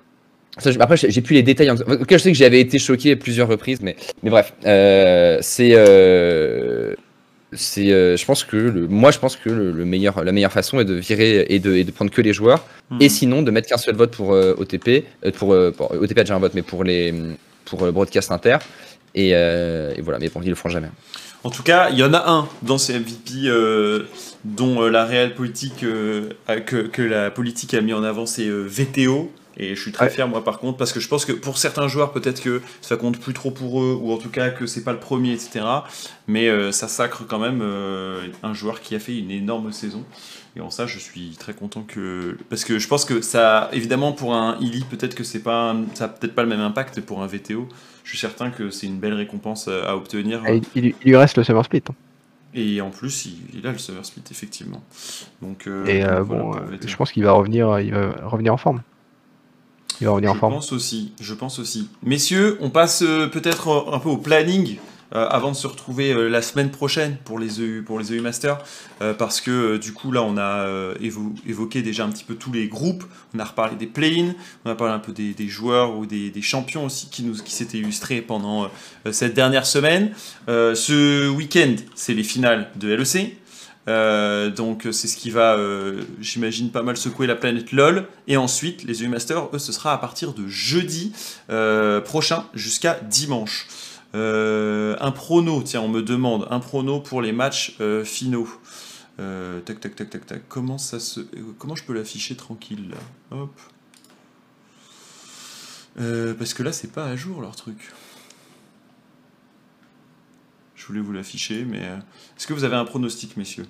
[0.57, 1.72] après, j'ai plus les détails.
[1.72, 1.76] En...
[1.78, 6.94] je sais que j'avais été choqué à plusieurs reprises, mais, mais bref, euh, c'est, euh,
[7.53, 10.80] c'est, euh, je pense que le, moi, je pense que le, meilleur, la meilleure façon
[10.80, 12.65] est de virer et de, et de prendre que les joueurs,
[12.99, 13.10] et mhm.
[13.10, 15.06] sinon de mettre qu'un seul vote pour OTP,
[15.36, 17.14] pour, OTP a déjà un vote, mais pour les,
[17.65, 18.57] pour le broadcast inter,
[19.15, 20.19] et, et voilà.
[20.19, 20.90] Mais bon, ils le feront jamais.
[21.44, 23.49] En tout cas, il y en a un dans ces MVP
[24.44, 29.32] dont la réelle politique que, que la politique a mis en avant, c'est VTO.
[29.57, 31.88] Et je suis très fier, moi, par contre, parce que je pense que pour certains
[31.88, 34.84] joueurs, peut-être que ça compte plus trop pour eux, ou en tout cas que c'est
[34.84, 35.65] pas le premier, etc.
[36.28, 40.03] Mais euh, ça sacre quand même euh, un joueur qui a fait une énorme saison.
[40.56, 42.38] Et en ça, je suis très content que.
[42.49, 46.07] Parce que je pense que ça, évidemment, pour un Illy, peut-être que c'est pas, ça
[46.07, 47.68] peut-être pas le même impact pour un VTO.
[48.03, 50.41] Je suis certain que c'est une belle récompense à obtenir.
[50.76, 51.84] il, lui reste le Summer Split.
[51.90, 51.95] Hein.
[52.53, 54.84] Et en plus, il, a le Summer Split, effectivement.
[55.41, 56.53] Donc, euh, et bon,
[56.86, 58.82] je pense qu'il va revenir, il va revenir en forme
[59.99, 61.89] je pense aussi, je pense aussi.
[62.03, 64.77] Messieurs, on passe euh, peut-être euh, un peu au planning
[65.13, 68.59] euh, avant de se retrouver la semaine prochaine pour les EU, pour les EU Masters,
[69.18, 70.65] parce que du coup là on a
[71.45, 73.03] évoqué déjà un petit peu tous les groupes,
[73.35, 76.85] on a reparlé des play-in, on a parlé un peu des, joueurs ou des, champions
[76.85, 78.69] aussi qui nous qui s'étaient illustrés pendant
[79.11, 80.11] cette dernière semaine.
[80.47, 83.35] ce week-end c'est les finales de LEC,
[83.88, 88.08] euh, donc c'est ce qui va, euh, j'imagine, pas mal secouer la planète LOL.
[88.28, 91.14] Et ensuite, les EU Masters, eux, ce sera à partir de jeudi
[91.49, 93.68] euh, prochain jusqu'à dimanche.
[94.14, 98.49] un prono, tiens, on me demande, un prono pour les matchs finaux.
[99.18, 100.41] tac, tac, tac, tac, tac.
[100.48, 101.22] Comment ça se,
[101.58, 103.38] comment je peux l'afficher tranquille là?
[103.38, 103.60] Hop.
[106.38, 107.91] parce que là, c'est pas à jour leur truc.
[110.82, 111.98] Je voulais vous l'afficher, mais euh,
[112.36, 113.68] est-ce que vous avez un pronostic, messieurs?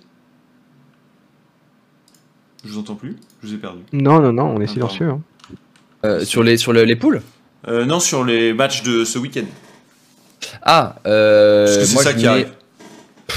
[2.63, 3.17] Je vous entends plus?
[3.43, 3.81] Je vous ai perdu.
[3.91, 5.09] Non, non, non, on est silencieux.
[5.09, 5.21] Hein.
[6.05, 7.21] Euh, sur les, sur les poules?
[7.67, 9.43] Euh, Non, sur les matchs de ce week-end.
[10.61, 12.53] Ah, c'est ça qui arrive.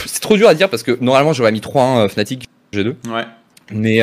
[0.06, 2.94] C'est trop dur à dire parce que normalement j'aurais mis 3-1 Fnatic G2.
[3.08, 3.26] Ouais.
[3.72, 4.00] Mais,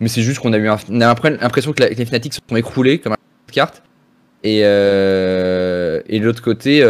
[0.00, 2.56] mais c'est juste qu'on a eu un, on a l'impression que, les Fnatic se sont
[2.56, 3.82] écroulés comme une carte.
[4.42, 4.62] Et, et
[6.20, 6.82] de l'autre côté,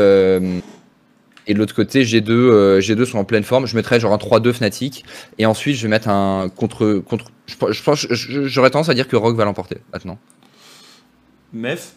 [1.46, 3.66] et de l'autre côté, G2, euh, G2 sont en pleine forme.
[3.66, 5.04] Je mettrais genre un 3-2 Fnatic.
[5.38, 7.02] Et ensuite, je vais mettre un contre.
[7.04, 10.18] contre je, pense, j'aurais tendance à dire que Rogue va l'emporter maintenant.
[11.52, 11.94] Mef?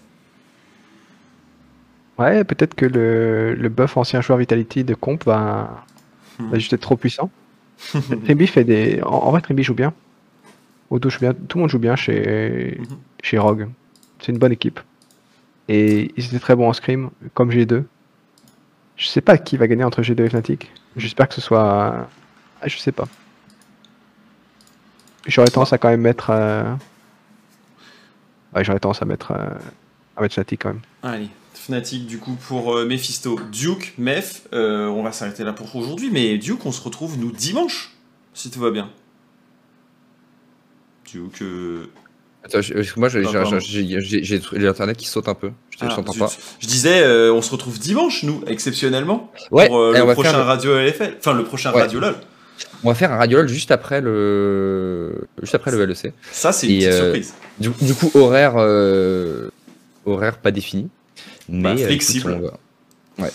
[2.18, 5.86] Ouais, peut-être que le, le, buff ancien joueur Vitality de comp va,
[6.40, 6.50] hmm.
[6.50, 7.30] va juste être trop puissant.
[8.24, 9.02] Tribi fait des.
[9.04, 9.94] En, vrai, Tribi joue bien.
[10.90, 11.34] Odo joue bien.
[11.34, 12.96] Tout le monde joue bien chez, hmm.
[13.22, 13.68] chez Rogue.
[14.20, 14.80] C'est une bonne équipe.
[15.68, 17.84] Et ils étaient très bons en scrim, comme G2.
[18.98, 20.72] Je sais pas qui va gagner entre G2 et Fnatic.
[20.96, 22.08] J'espère que ce soit.
[22.62, 23.08] Ah, je sais pas.
[25.28, 26.30] J'aurais tendance à quand même mettre.
[26.30, 26.64] Euh,
[28.56, 29.32] ouais, j'aurais tendance à mettre.
[29.32, 29.50] Euh,
[30.16, 30.82] à mettre Fnatic quand même.
[31.04, 33.38] Allez, Fnatic du coup pour Mephisto.
[33.52, 37.92] Duke, Mef, on va s'arrêter là pour aujourd'hui, mais Duke, on se retrouve nous dimanche,
[38.34, 38.90] si tout va bien.
[41.06, 41.44] Duke.
[42.98, 45.52] Moi, j'ai l'internet qui saute un peu.
[45.72, 46.32] Je, ah, pas.
[46.60, 50.78] Je disais, euh, on se retrouve dimanche, nous, exceptionnellement, ouais, pour euh, le prochain radio
[50.78, 51.16] LFL.
[51.20, 52.16] Enfin, le prochain radio LOL.
[52.84, 56.14] On va faire un radio LOL juste après le, juste après le LEC.
[56.32, 57.34] Ça, c'est une petite euh, surprise.
[57.60, 58.56] Du, coup, horaire,
[60.06, 60.90] horaire pas défini,
[61.50, 62.52] bah, mais flexible.
[63.18, 63.32] Ouais.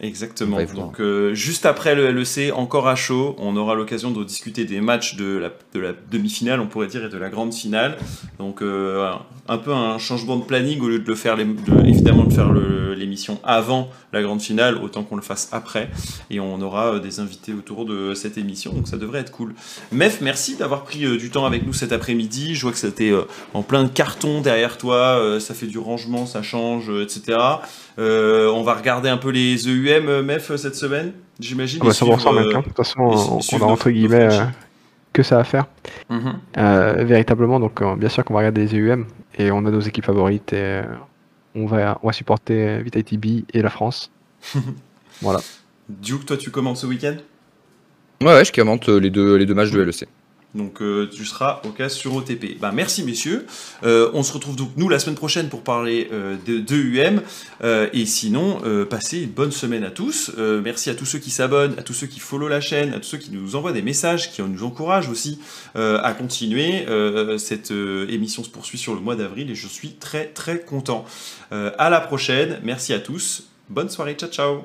[0.00, 0.58] Exactement.
[0.74, 4.82] Donc euh, juste après le LEC, encore à chaud, on aura l'occasion de discuter des
[4.82, 7.96] matchs de la, de la demi-finale, on pourrait dire, et de la grande finale.
[8.38, 9.10] Donc euh,
[9.48, 13.40] un peu un changement de planning au lieu de le faire, évidemment, de faire l'émission
[13.42, 15.88] avant la grande finale, autant qu'on le fasse après.
[16.28, 19.54] Et on aura euh, des invités autour de cette émission, donc ça devrait être cool.
[19.92, 22.54] Mef, merci d'avoir pris du temps avec nous cet après-midi.
[22.54, 23.14] Je vois que c'était
[23.54, 27.38] en plein de carton derrière toi, ça fait du rangement, ça change, etc.
[27.96, 31.80] On va regarder un peu les EUM euh, MEF euh, cette semaine, j'imagine.
[31.82, 32.54] Ah bah, ça va mec.
[32.54, 32.60] Hein.
[32.60, 34.28] De toute façon, on, a entre guillemets
[35.12, 35.66] que ça à faire.
[36.10, 37.04] Mhm.
[37.04, 39.06] véritablement, donc bien sûr qu'on va regarder les EUM
[39.38, 40.82] et on a nos équipes favorites et
[41.54, 44.10] on, va, on va supporter Vitality B et la France.
[45.22, 45.40] voilà.
[45.88, 47.16] Duke, toi tu commences ce week-end?
[48.20, 50.06] Ouais, ouais, je commente les deux, les deux matchs de LEC.
[50.56, 52.58] Donc euh, tu seras au cas sur OTP.
[52.60, 53.46] Bah, merci messieurs.
[53.84, 57.20] Euh, on se retrouve donc nous la semaine prochaine pour parler euh, de, de, UM.
[57.92, 60.32] et sinon, passez une bonne semaine à tous.
[60.36, 63.08] merci à tous ceux qui s'abonnent, à tous ceux qui follow la chaîne, à tous
[63.08, 65.40] ceux qui nous envoient des messages, qui nous encouragent aussi
[65.74, 66.86] à continuer.
[67.38, 71.04] cette émission se poursuit sur le mois d'avril et je suis très très content.
[71.50, 72.60] à la prochaine.
[72.62, 73.48] Merci à tous.
[73.68, 74.14] Bonne soirée.
[74.14, 74.64] Ciao ciao.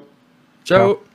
[0.66, 1.11] Ciao.